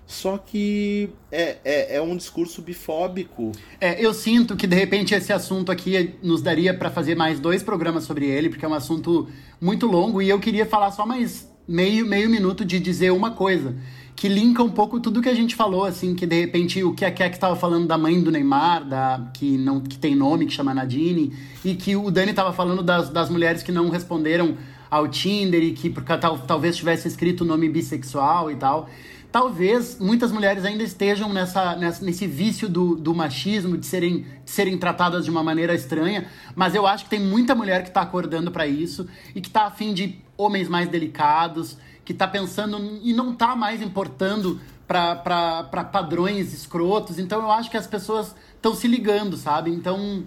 Só 0.07 0.39
que 0.39 1.11
é, 1.33 1.57
é, 1.64 1.97
é 1.97 2.01
um 2.01 2.16
discurso 2.16 2.62
bifóbico. 2.62 3.51
É, 3.81 4.05
eu 4.05 4.14
sinto 4.14 4.57
que 4.57 4.66
de 4.66 4.77
repente 4.77 5.14
esse 5.14 5.33
assunto 5.33 5.72
aqui 5.72 6.14
nos 6.22 6.41
daria 6.41 6.72
pra 6.72 6.91
fazer 6.91 7.16
mais 7.16 7.41
dois 7.41 7.62
programas 7.62 8.05
sobre 8.05 8.27
ele, 8.27 8.49
porque 8.49 8.64
é 8.64 8.68
um 8.68 8.74
assunto 8.74 9.29
muito 9.61 9.87
longo 9.87 10.22
e 10.22 10.29
eu 10.29 10.39
queria 10.39 10.64
falar 10.64 10.93
só 10.93 11.05
mais 11.05 11.51
meio, 11.66 12.07
meio 12.07 12.31
minuto 12.31 12.64
de 12.64 12.79
dizer 12.79 13.11
uma 13.11 13.33
coisa. 13.33 13.74
Que 14.17 14.29
linka 14.31 14.62
um 14.62 14.71
pouco 14.71 14.99
tudo 14.99 15.21
que 15.21 15.29
a 15.29 15.35
gente 15.35 15.55
falou, 15.55 15.85
assim, 15.85 16.14
que 16.14 16.27
de 16.27 16.41
repente 16.41 16.83
o 16.83 16.95
que 16.95 17.05
a 17.05 17.11
Kek 17.11 17.39
tava 17.39 17.55
falando 17.55 17.87
da 17.87 17.99
mãe 17.99 18.19
do 18.23 18.31
Neymar, 18.31 18.83
da, 18.89 19.31
que, 19.35 19.59
não, 19.59 19.79
que 19.79 19.99
tem 19.99 20.14
nome, 20.14 20.47
que 20.47 20.53
chama 20.55 20.73
Nadine, 20.73 21.35
e 21.62 21.75
que 21.75 21.95
o 21.95 22.11
Dani 22.11 22.33
tava 22.33 22.51
falando 22.55 22.83
das, 22.83 23.11
das 23.11 23.29
mulheres 23.29 23.62
que 23.62 23.71
não 23.71 23.91
responderam 23.91 24.57
ao 24.91 25.07
Tinder 25.07 25.62
e 25.62 25.73
que 25.73 25.91
porque, 25.91 26.17
tal, 26.17 26.39
talvez 26.39 26.77
tivesse 26.77 27.07
escrito 27.07 27.43
o 27.43 27.45
nome 27.47 27.69
bissexual 27.69 28.51
e 28.51 28.57
tal. 28.57 28.89
Talvez 29.31 29.99
muitas 30.01 30.33
mulheres 30.33 30.64
ainda 30.64 30.83
estejam 30.83 31.31
nessa, 31.31 31.77
nessa- 31.77 32.03
nesse 32.03 32.27
vício 32.27 32.71
do, 32.71 32.97
do 32.97 33.14
machismo, 33.14 33.77
de 33.77 33.85
serem, 33.85 34.21
de 34.43 34.51
serem 34.51 34.79
tratadas 34.79 35.27
de 35.27 35.31
uma 35.31 35.43
maneira 35.43 35.75
estranha, 35.75 36.25
mas 36.55 36.75
eu 36.75 36.87
acho 36.87 37.05
que 37.05 37.11
tem 37.11 37.21
muita 37.21 37.55
mulher 37.55 37.85
que 37.85 37.91
tá 37.91 38.01
acordando 38.01 38.51
pra 38.51 38.67
isso 38.67 39.07
e 39.35 39.43
que 39.43 39.51
tá 39.51 39.67
afim 39.67 39.93
de 39.93 40.17
homens 40.39 40.69
mais 40.71 40.89
delicados, 40.89 41.77
que 42.07 42.15
tá 42.15 42.27
pensando 42.27 42.79
e 43.03 43.13
não 43.13 43.35
tá 43.35 43.57
mais 43.57 43.83
importando 43.83 44.61
pra 44.87 45.91
padrões 45.93 46.55
escrotos. 46.55 47.19
Então 47.19 47.43
eu 47.43 47.51
acho 47.51 47.69
que 47.69 47.77
as 47.77 47.87
pessoas 47.87 48.35
estão 48.55 48.75
se 48.75 48.89
ligando, 48.89 49.37
sabe? 49.37 49.71
Então. 49.71 50.25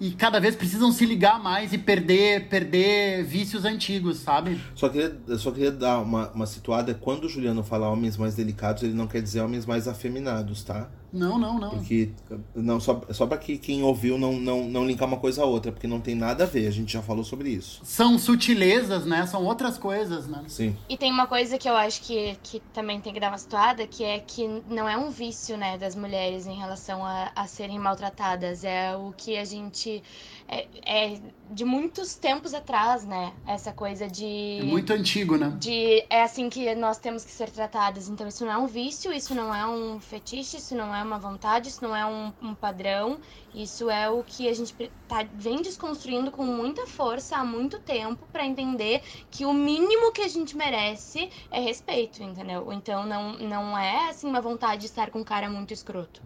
E 0.00 0.12
cada 0.12 0.38
vez 0.38 0.54
precisam 0.54 0.92
se 0.92 1.04
ligar 1.04 1.42
mais 1.42 1.72
e 1.72 1.78
perder, 1.78 2.48
perder 2.48 3.24
vícios 3.24 3.64
antigos, 3.64 4.18
sabe? 4.18 4.60
Só 4.72 4.88
queria, 4.88 5.18
só 5.36 5.50
queria 5.50 5.72
dar 5.72 5.98
uma, 5.98 6.30
uma 6.30 6.46
situada. 6.46 6.94
Quando 6.94 7.24
o 7.24 7.28
Juliano 7.28 7.64
fala 7.64 7.88
homens 7.88 8.16
mais 8.16 8.36
delicados, 8.36 8.84
ele 8.84 8.92
não 8.92 9.08
quer 9.08 9.20
dizer 9.20 9.40
homens 9.40 9.66
mais 9.66 9.88
afeminados, 9.88 10.62
tá? 10.62 10.88
Não, 11.12 11.38
não, 11.38 11.58
não. 11.58 11.70
Porque. 11.70 12.10
Não, 12.54 12.80
só, 12.80 13.00
só 13.10 13.26
pra 13.26 13.38
que 13.38 13.58
quem 13.58 13.82
ouviu 13.82 14.18
não, 14.18 14.32
não, 14.34 14.64
não 14.64 14.86
linkar 14.86 15.08
uma 15.08 15.18
coisa 15.18 15.42
a 15.42 15.46
outra, 15.46 15.72
porque 15.72 15.86
não 15.86 16.00
tem 16.00 16.14
nada 16.14 16.44
a 16.44 16.46
ver. 16.46 16.66
A 16.66 16.70
gente 16.70 16.92
já 16.92 17.02
falou 17.02 17.24
sobre 17.24 17.50
isso. 17.50 17.80
São 17.84 18.18
sutilezas, 18.18 19.06
né? 19.06 19.26
São 19.26 19.44
outras 19.44 19.78
coisas, 19.78 20.26
né? 20.26 20.44
Sim. 20.48 20.76
E 20.88 20.96
tem 20.96 21.10
uma 21.10 21.26
coisa 21.26 21.58
que 21.58 21.68
eu 21.68 21.76
acho 21.76 22.02
que, 22.02 22.36
que 22.42 22.60
também 22.72 23.00
tem 23.00 23.12
que 23.12 23.20
dar 23.20 23.28
uma 23.28 23.38
situada, 23.38 23.86
que 23.86 24.04
é 24.04 24.18
que 24.18 24.62
não 24.68 24.88
é 24.88 24.96
um 24.96 25.10
vício, 25.10 25.56
né, 25.56 25.78
das 25.78 25.94
mulheres 25.94 26.46
em 26.46 26.56
relação 26.56 27.04
a, 27.04 27.30
a 27.34 27.46
serem 27.46 27.78
maltratadas. 27.78 28.64
É 28.64 28.96
o 28.96 29.12
que 29.16 29.36
a 29.36 29.44
gente 29.44 29.78
gente 29.78 30.02
é, 30.48 30.66
é, 30.84 31.20
de 31.50 31.64
muitos 31.64 32.14
tempos 32.14 32.54
atrás, 32.54 33.04
né? 33.04 33.32
Essa 33.46 33.72
coisa 33.72 34.08
de. 34.08 34.58
É 34.60 34.62
muito 34.62 34.92
antigo, 34.92 35.36
né? 35.36 35.54
De 35.58 36.04
é 36.08 36.22
assim 36.22 36.48
que 36.48 36.74
nós 36.74 36.98
temos 36.98 37.24
que 37.24 37.30
ser 37.30 37.50
tratadas. 37.50 38.08
Então, 38.08 38.26
isso 38.26 38.44
não 38.44 38.52
é 38.52 38.58
um 38.58 38.66
vício, 38.66 39.12
isso 39.12 39.34
não 39.34 39.54
é 39.54 39.66
um 39.66 40.00
fetiche, 40.00 40.56
isso 40.56 40.74
não 40.74 40.94
é 40.94 40.97
uma 41.02 41.18
vontade, 41.18 41.68
isso 41.68 41.82
não 41.82 41.94
é 41.94 42.04
um, 42.04 42.32
um 42.42 42.54
padrão. 42.54 43.18
Isso 43.54 43.90
é 43.90 44.08
o 44.08 44.22
que 44.22 44.48
a 44.48 44.54
gente 44.54 44.74
tá, 45.08 45.26
vem 45.34 45.62
desconstruindo 45.62 46.30
com 46.30 46.44
muita 46.44 46.86
força 46.86 47.36
há 47.36 47.44
muito 47.44 47.78
tempo 47.78 48.26
para 48.32 48.44
entender 48.44 49.02
que 49.30 49.44
o 49.44 49.52
mínimo 49.52 50.12
que 50.12 50.22
a 50.22 50.28
gente 50.28 50.56
merece 50.56 51.30
é 51.50 51.60
respeito, 51.60 52.22
entendeu? 52.22 52.72
Então, 52.72 53.06
não, 53.06 53.38
não 53.38 53.78
é 53.78 54.10
assim 54.10 54.28
uma 54.28 54.40
vontade 54.40 54.82
de 54.82 54.86
estar 54.86 55.10
com 55.10 55.20
um 55.20 55.24
cara 55.24 55.48
muito 55.48 55.72
escroto. 55.72 56.22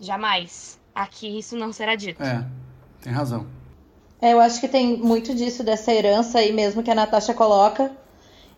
Jamais. 0.00 0.80
Aqui 0.94 1.38
isso 1.38 1.56
não 1.56 1.72
será 1.72 1.94
dito. 1.94 2.22
É. 2.22 2.44
Tem 3.00 3.12
razão. 3.12 3.46
É, 4.20 4.32
eu 4.32 4.40
acho 4.40 4.60
que 4.60 4.68
tem 4.68 4.96
muito 4.96 5.34
disso, 5.34 5.64
dessa 5.64 5.92
herança 5.92 6.38
aí 6.38 6.52
mesmo 6.52 6.82
que 6.82 6.90
a 6.90 6.94
Natasha 6.94 7.34
coloca. 7.34 7.90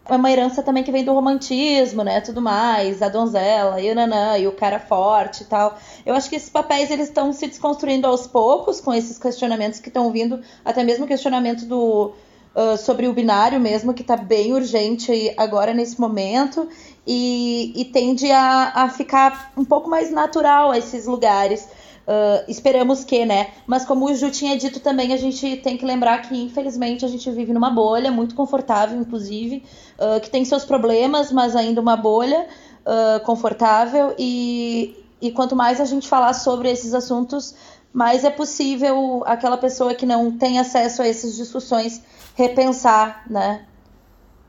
É 0.07 0.17
uma 0.17 0.31
herança 0.31 0.63
também 0.63 0.83
que 0.83 0.93
vem 0.93 1.03
do 1.03 1.15
romantismo, 1.15 2.03
né? 2.03 2.21
Tudo 2.21 2.43
mais, 2.43 3.01
a 3.01 3.09
donzela 3.09 3.81
e 3.81 3.91
o 3.91 3.95
nanã, 3.95 4.37
e 4.37 4.47
o 4.47 4.53
cara 4.53 4.79
forte 4.79 5.43
e 5.43 5.47
tal. 5.47 5.79
Eu 6.05 6.15
acho 6.15 6.29
que 6.29 6.37
esses 6.37 6.51
papéis 6.51 6.91
eles 6.91 7.09
estão 7.09 7.33
se 7.33 7.47
desconstruindo 7.47 8.07
aos 8.07 8.27
poucos 8.27 8.81
com 8.83 8.93
esses 8.93 9.19
questionamentos 9.19 9.81
que 9.81 9.89
estão 9.89 10.11
vindo, 10.13 10.41
até 10.63 10.85
mesmo 10.85 11.07
o 11.07 11.09
questionamento 11.09 11.65
do 11.65 12.13
uh, 12.55 12.77
sobre 12.77 13.09
o 13.09 13.15
binário 13.15 13.59
mesmo, 13.59 13.95
que 13.95 14.03
está 14.03 14.17
bem 14.17 14.53
urgente 14.53 15.33
agora 15.39 15.73
nesse 15.73 15.99
momento, 15.99 16.69
e, 17.07 17.73
e 17.75 17.85
tende 17.87 18.31
a, 18.31 18.73
a 18.75 18.89
ficar 18.91 19.53
um 19.57 19.65
pouco 19.65 19.89
mais 19.89 20.11
natural 20.11 20.75
esses 20.75 21.07
lugares. 21.07 21.67
Uh, 22.07 22.45
esperamos 22.49 23.03
que, 23.03 23.25
né? 23.25 23.49
Mas 23.67 23.87
como 23.87 24.05
o 24.05 24.15
Ju 24.15 24.31
tinha 24.31 24.57
dito 24.59 24.79
também, 24.79 25.15
a 25.15 25.17
gente 25.17 25.57
tem 25.57 25.77
que 25.79 25.87
lembrar 25.87 26.19
que, 26.19 26.37
infelizmente, 26.37 27.03
a 27.03 27.09
gente 27.09 27.31
vive 27.31 27.53
numa 27.53 27.71
bolha 27.71 28.13
muito 28.13 28.35
confortável, 28.35 29.01
inclusive, 29.01 29.65
uh, 29.99 30.21
que 30.21 30.29
tem 30.29 30.45
seus 30.45 30.67
problemas, 30.67 31.33
mas 31.33 31.57
ainda 31.57 31.81
uma 31.81 31.97
bolha 31.97 32.47
uh, 32.85 33.25
confortável. 33.25 34.15
E, 34.19 35.03
e 35.21 35.31
quanto 35.31 35.57
mais 35.57 35.81
a 35.81 35.87
gente 35.87 36.07
falar 36.07 36.35
sobre 36.35 36.71
esses 36.71 36.93
assuntos, 36.93 37.55
mais 37.91 38.23
é 38.23 38.31
possível 38.31 39.23
aquela 39.25 39.57
pessoa 39.57 39.95
que 39.95 40.05
não 40.05 40.31
tem 40.31 40.59
acesso 40.59 41.01
a 41.01 41.07
essas 41.07 41.35
discussões 41.37 42.03
repensar, 42.35 43.25
né? 43.31 43.65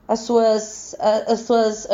As 0.08 0.20
suas, 0.20 0.96
as 1.00 1.40
suas, 1.42 1.88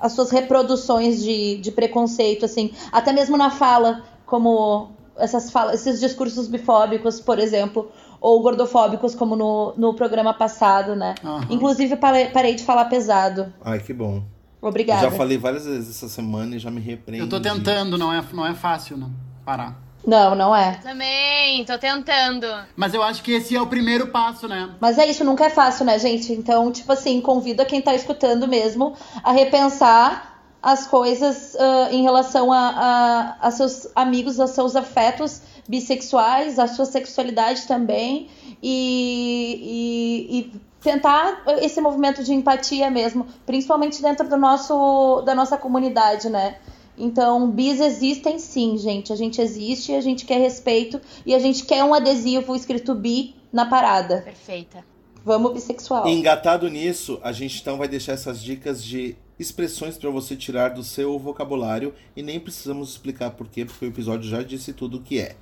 as 0.00 0.12
suas 0.12 0.30
reproduções 0.30 1.22
de, 1.22 1.58
de 1.58 1.70
preconceito, 1.70 2.46
assim, 2.46 2.72
até 2.90 3.12
mesmo 3.12 3.36
na 3.36 3.50
fala 3.50 4.02
como 4.26 4.92
essas 5.16 5.50
falas, 5.50 5.80
esses 5.80 6.00
discursos 6.00 6.48
bifóbicos, 6.48 7.20
por 7.20 7.38
exemplo, 7.38 7.90
ou 8.20 8.40
gordofóbicos, 8.42 9.14
como 9.14 9.36
no, 9.36 9.74
no 9.76 9.94
programa 9.94 10.34
passado, 10.34 10.96
né? 10.96 11.14
Uhum. 11.22 11.40
Inclusive, 11.50 11.96
parei, 11.96 12.26
parei 12.26 12.54
de 12.54 12.64
falar 12.64 12.86
pesado. 12.86 13.52
Ai, 13.64 13.80
que 13.80 13.92
bom. 13.92 14.22
Obrigada. 14.60 15.02
já 15.02 15.10
falei 15.10 15.36
várias 15.36 15.66
vezes 15.66 15.90
essa 15.90 16.08
semana 16.08 16.56
e 16.56 16.58
já 16.58 16.70
me 16.70 16.80
repreendo. 16.80 17.26
Eu 17.26 17.28
tô 17.28 17.38
tentando, 17.38 17.98
não 17.98 18.12
é, 18.12 18.24
não 18.32 18.46
é 18.46 18.54
fácil, 18.54 18.96
não. 18.96 19.10
Parar. 19.44 19.78
Não, 20.06 20.34
não 20.34 20.54
é. 20.54 20.72
Também, 20.82 21.64
tô 21.64 21.78
tentando. 21.78 22.46
Mas 22.76 22.94
eu 22.94 23.02
acho 23.02 23.22
que 23.22 23.32
esse 23.32 23.54
é 23.54 23.60
o 23.60 23.66
primeiro 23.66 24.08
passo, 24.08 24.48
né? 24.48 24.70
Mas 24.80 24.98
é 24.98 25.06
isso, 25.06 25.24
nunca 25.24 25.46
é 25.46 25.50
fácil, 25.50 25.84
né, 25.84 25.98
gente? 25.98 26.32
Então, 26.32 26.70
tipo 26.70 26.92
assim, 26.92 27.20
convido 27.20 27.62
a 27.62 27.64
quem 27.64 27.80
tá 27.80 27.94
escutando 27.94 28.46
mesmo 28.46 28.94
a 29.22 29.32
repensar 29.32 30.33
as 30.64 30.86
coisas 30.86 31.52
uh, 31.54 31.92
em 31.92 32.02
relação 32.02 32.50
a, 32.50 33.36
a, 33.38 33.48
a, 33.48 33.50
seus 33.50 33.86
amigos, 33.94 34.40
a 34.40 34.46
seus 34.46 34.74
afetos 34.74 35.42
bissexuais, 35.68 36.58
a 36.58 36.66
sua 36.66 36.86
sexualidade 36.86 37.66
também, 37.66 38.28
e, 38.62 40.26
e, 40.30 40.38
e, 40.38 40.52
tentar 40.80 41.42
esse 41.60 41.82
movimento 41.82 42.24
de 42.24 42.32
empatia 42.32 42.90
mesmo, 42.90 43.26
principalmente 43.44 44.00
dentro 44.00 44.26
do 44.26 44.38
nosso, 44.38 45.20
da 45.20 45.34
nossa 45.34 45.58
comunidade, 45.58 46.30
né? 46.30 46.56
Então, 46.96 47.50
bis 47.50 47.78
existem 47.78 48.38
sim, 48.38 48.78
gente. 48.78 49.12
A 49.12 49.16
gente 49.16 49.42
existe, 49.42 49.92
a 49.92 50.00
gente 50.00 50.24
quer 50.24 50.38
respeito 50.38 50.98
e 51.26 51.34
a 51.34 51.38
gente 51.38 51.64
quer 51.64 51.84
um 51.84 51.92
adesivo 51.92 52.56
escrito 52.56 52.94
bi 52.94 53.34
na 53.52 53.66
parada. 53.66 54.22
Perfeita. 54.22 54.82
Vamos 55.22 55.52
bissexual. 55.52 56.08
Engatado 56.08 56.68
nisso, 56.68 57.18
a 57.22 57.32
gente 57.32 57.60
então 57.60 57.76
vai 57.76 57.88
deixar 57.88 58.12
essas 58.12 58.42
dicas 58.42 58.82
de 58.82 59.16
expressões 59.38 59.96
para 59.98 60.10
você 60.10 60.36
tirar 60.36 60.70
do 60.70 60.84
seu 60.84 61.18
vocabulário 61.18 61.94
e 62.16 62.22
nem 62.22 62.38
precisamos 62.38 62.90
explicar 62.90 63.30
por 63.30 63.48
quê, 63.48 63.64
porque 63.64 63.84
o 63.84 63.88
episódio 63.88 64.28
já 64.28 64.42
disse 64.42 64.72
tudo 64.72 64.98
o 64.98 65.00
que 65.00 65.18
é. 65.18 65.36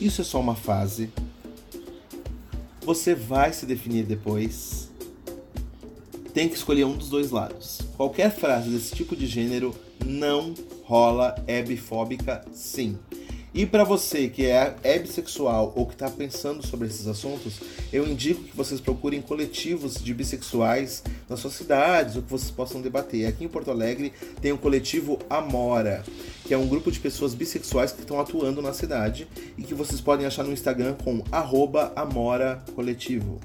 Isso 0.00 0.20
é 0.20 0.24
só 0.24 0.40
uma 0.40 0.56
fase. 0.56 1.10
Você 2.82 3.14
vai 3.14 3.52
se 3.52 3.64
definir 3.64 4.04
depois. 4.04 4.90
Tem 6.34 6.48
que 6.48 6.56
escolher 6.56 6.84
um 6.84 6.96
dos 6.96 7.08
dois 7.08 7.30
lados. 7.30 7.80
Qualquer 7.96 8.32
frase 8.34 8.70
desse 8.70 8.94
tipo 8.94 9.14
de 9.14 9.26
gênero 9.26 9.74
não 10.04 10.54
rola, 10.84 11.34
é 11.46 11.62
bifóbica, 11.62 12.44
sim. 12.52 12.98
E 13.54 13.66
para 13.66 13.84
você 13.84 14.28
que 14.28 14.46
é, 14.46 14.74
é 14.82 14.98
bissexual 14.98 15.74
ou 15.76 15.84
que 15.84 15.92
está 15.92 16.08
pensando 16.08 16.66
sobre 16.66 16.88
esses 16.88 17.06
assuntos, 17.06 17.60
eu 17.92 18.06
indico 18.06 18.42
que 18.44 18.56
vocês 18.56 18.80
procurem 18.80 19.20
coletivos 19.20 20.02
de 20.02 20.14
bissexuais 20.14 21.02
nas 21.28 21.40
suas 21.40 21.52
cidades, 21.52 22.16
ou 22.16 22.22
que 22.22 22.30
vocês 22.30 22.50
possam 22.50 22.80
debater. 22.80 23.26
Aqui 23.26 23.44
em 23.44 23.48
Porto 23.48 23.70
Alegre 23.70 24.12
tem 24.40 24.52
o 24.52 24.58
coletivo 24.58 25.18
Amora, 25.28 26.02
que 26.46 26.54
é 26.54 26.58
um 26.58 26.66
grupo 26.66 26.90
de 26.90 26.98
pessoas 26.98 27.34
bissexuais 27.34 27.92
que 27.92 28.00
estão 28.00 28.18
atuando 28.18 28.62
na 28.62 28.72
cidade 28.72 29.28
e 29.58 29.62
que 29.62 29.74
vocês 29.74 30.00
podem 30.00 30.24
achar 30.24 30.44
no 30.44 30.52
Instagram 30.52 30.94
com 30.94 31.22
Amora 31.30 32.64
Coletivo. 32.74 33.38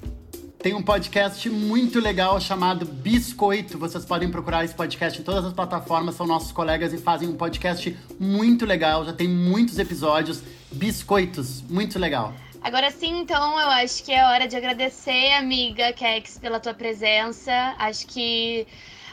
Tem 0.60 0.74
um 0.74 0.82
podcast 0.82 1.48
muito 1.48 2.00
legal 2.00 2.40
chamado 2.40 2.84
Biscoito. 2.84 3.78
Vocês 3.78 4.04
podem 4.04 4.28
procurar 4.28 4.64
esse 4.64 4.74
podcast 4.74 5.20
em 5.20 5.22
todas 5.22 5.44
as 5.44 5.52
plataformas, 5.52 6.16
são 6.16 6.26
nossos 6.26 6.50
colegas 6.50 6.92
e 6.92 6.98
fazem 6.98 7.28
um 7.28 7.36
podcast 7.36 7.96
muito 8.18 8.66
legal. 8.66 9.04
Já 9.04 9.12
tem 9.12 9.28
muitos 9.28 9.78
episódios. 9.78 10.42
Biscoitos, 10.72 11.62
muito 11.62 11.96
legal. 11.96 12.34
Agora 12.60 12.90
sim, 12.90 13.20
então, 13.20 13.52
eu 13.60 13.68
acho 13.68 14.02
que 14.02 14.10
é 14.10 14.24
hora 14.24 14.48
de 14.48 14.56
agradecer, 14.56 15.32
amiga 15.34 15.92
Kex, 15.92 16.38
pela 16.38 16.58
tua 16.58 16.74
presença. 16.74 17.76
Acho 17.78 18.04
que 18.08 18.66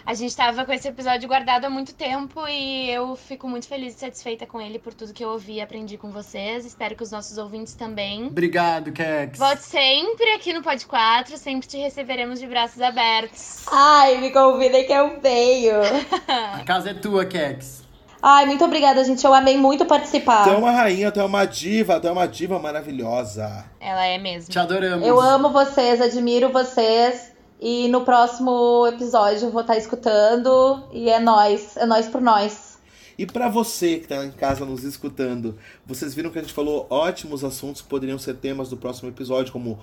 a 0.05 0.13
gente 0.13 0.29
estava 0.29 0.63
com 0.65 0.71
esse 0.71 0.87
episódio 0.87 1.27
guardado 1.27 1.65
há 1.65 1.69
muito 1.69 1.93
tempo 1.95 2.47
e 2.47 2.91
eu 2.91 3.15
fico 3.15 3.47
muito 3.47 3.67
feliz 3.67 3.95
e 3.95 3.99
satisfeita 3.99 4.45
com 4.45 4.61
ele 4.61 4.77
por 4.77 4.93
tudo 4.93 5.13
que 5.13 5.23
eu 5.23 5.29
ouvi 5.29 5.55
e 5.55 5.61
aprendi 5.61 5.97
com 5.97 6.11
vocês. 6.11 6.63
Espero 6.63 6.95
que 6.95 7.01
os 7.01 7.11
nossos 7.11 7.37
ouvintes 7.39 7.73
também. 7.73 8.27
Obrigado, 8.27 8.91
Kex. 8.91 9.39
Volte 9.39 9.63
sempre 9.63 10.31
aqui 10.33 10.53
no 10.53 10.61
Pod 10.61 10.85
4, 10.85 11.37
sempre 11.37 11.67
te 11.67 11.77
receberemos 11.77 12.39
de 12.39 12.45
braços 12.45 12.81
abertos. 12.81 13.65
Ai, 13.71 14.17
me 14.19 14.31
convidem 14.31 14.85
que 14.85 14.93
eu 14.93 15.19
venho. 15.19 15.81
A 16.27 16.63
casa 16.63 16.91
é 16.91 16.93
tua, 16.93 17.25
Kex. 17.25 17.83
Ai, 18.21 18.45
muito 18.45 18.63
obrigada, 18.63 19.03
gente. 19.03 19.23
Eu 19.25 19.33
amei 19.33 19.57
muito 19.57 19.85
participar. 19.85 20.43
Tu 20.43 20.49
é 20.49 20.57
uma 20.57 20.71
rainha, 20.71 21.11
tu 21.11 21.19
é 21.19 21.23
uma 21.23 21.45
diva, 21.45 21.99
tu 21.99 22.07
é 22.07 22.11
uma 22.11 22.27
diva 22.27 22.59
maravilhosa. 22.59 23.65
Ela 23.79 24.05
é 24.05 24.17
mesmo. 24.17 24.51
Te 24.51 24.57
adoramos. 24.59 25.07
Eu 25.07 25.19
amo 25.19 25.49
vocês, 25.49 26.01
admiro 26.01 26.49
vocês. 26.49 27.34
E 27.59 27.87
no 27.87 28.01
próximo 28.01 28.85
episódio 28.87 29.47
eu 29.47 29.51
vou 29.51 29.61
estar 29.61 29.77
escutando. 29.77 30.83
E 30.91 31.09
é 31.09 31.19
nós, 31.19 31.77
é 31.77 31.85
nós 31.85 32.07
por 32.07 32.21
nós. 32.21 32.75
E 33.17 33.25
para 33.25 33.47
você 33.47 33.99
que 33.99 34.07
tá 34.07 34.25
em 34.25 34.31
casa 34.31 34.65
nos 34.65 34.83
escutando, 34.83 35.57
vocês 35.85 36.13
viram 36.13 36.29
que 36.29 36.37
a 36.37 36.41
gente 36.41 36.53
falou 36.53 36.85
ótimos 36.89 37.43
assuntos 37.45 37.81
que 37.81 37.87
poderiam 37.87 38.19
ser 38.19 38.35
temas 38.35 38.69
do 38.69 38.75
próximo 38.75 39.09
episódio, 39.09 39.53
como 39.53 39.79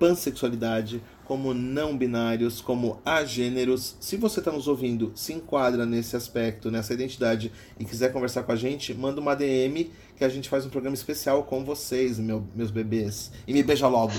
pansexualidade, 0.00 1.02
como 1.26 1.52
não 1.52 1.96
binários, 1.96 2.60
como 2.62 2.98
agêneros. 3.04 3.96
Se 4.00 4.16
você 4.16 4.40
está 4.40 4.50
nos 4.50 4.66
ouvindo, 4.66 5.12
se 5.14 5.34
enquadra 5.34 5.84
nesse 5.84 6.16
aspecto, 6.16 6.70
nessa 6.70 6.94
identidade 6.94 7.52
e 7.78 7.84
quiser 7.84 8.10
conversar 8.10 8.44
com 8.44 8.52
a 8.52 8.56
gente, 8.56 8.94
manda 8.94 9.20
uma 9.20 9.34
DM 9.34 9.90
que 10.16 10.24
a 10.24 10.28
gente 10.28 10.48
faz 10.48 10.64
um 10.64 10.70
programa 10.70 10.94
especial 10.94 11.44
com 11.44 11.64
vocês, 11.64 12.18
meu, 12.18 12.44
meus 12.54 12.70
bebês. 12.70 13.30
E 13.46 13.52
me 13.52 13.62
beija 13.62 13.88
logo. 13.88 14.14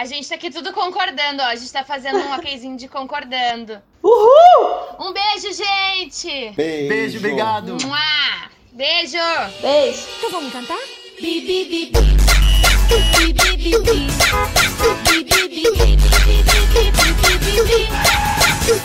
A 0.00 0.06
gente 0.06 0.26
tá 0.26 0.34
aqui 0.34 0.50
tudo 0.50 0.72
concordando, 0.72 1.42
ó. 1.42 1.44
A 1.44 1.54
gente 1.54 1.70
tá 1.70 1.84
fazendo 1.84 2.20
um 2.20 2.34
okzinho 2.34 2.74
de 2.74 2.88
concordando. 2.88 3.82
Uhul! 4.02 4.96
Um 4.98 5.12
beijo, 5.12 5.52
gente! 5.52 6.52
Beijo, 6.56 6.88
beijo 6.88 7.18
obrigado! 7.18 7.76
Mua! 7.84 8.50
Beijo! 8.72 9.18
Beijo! 9.60 10.06
Então 10.16 10.30
vamos 10.30 10.54
cantar? 10.54 10.78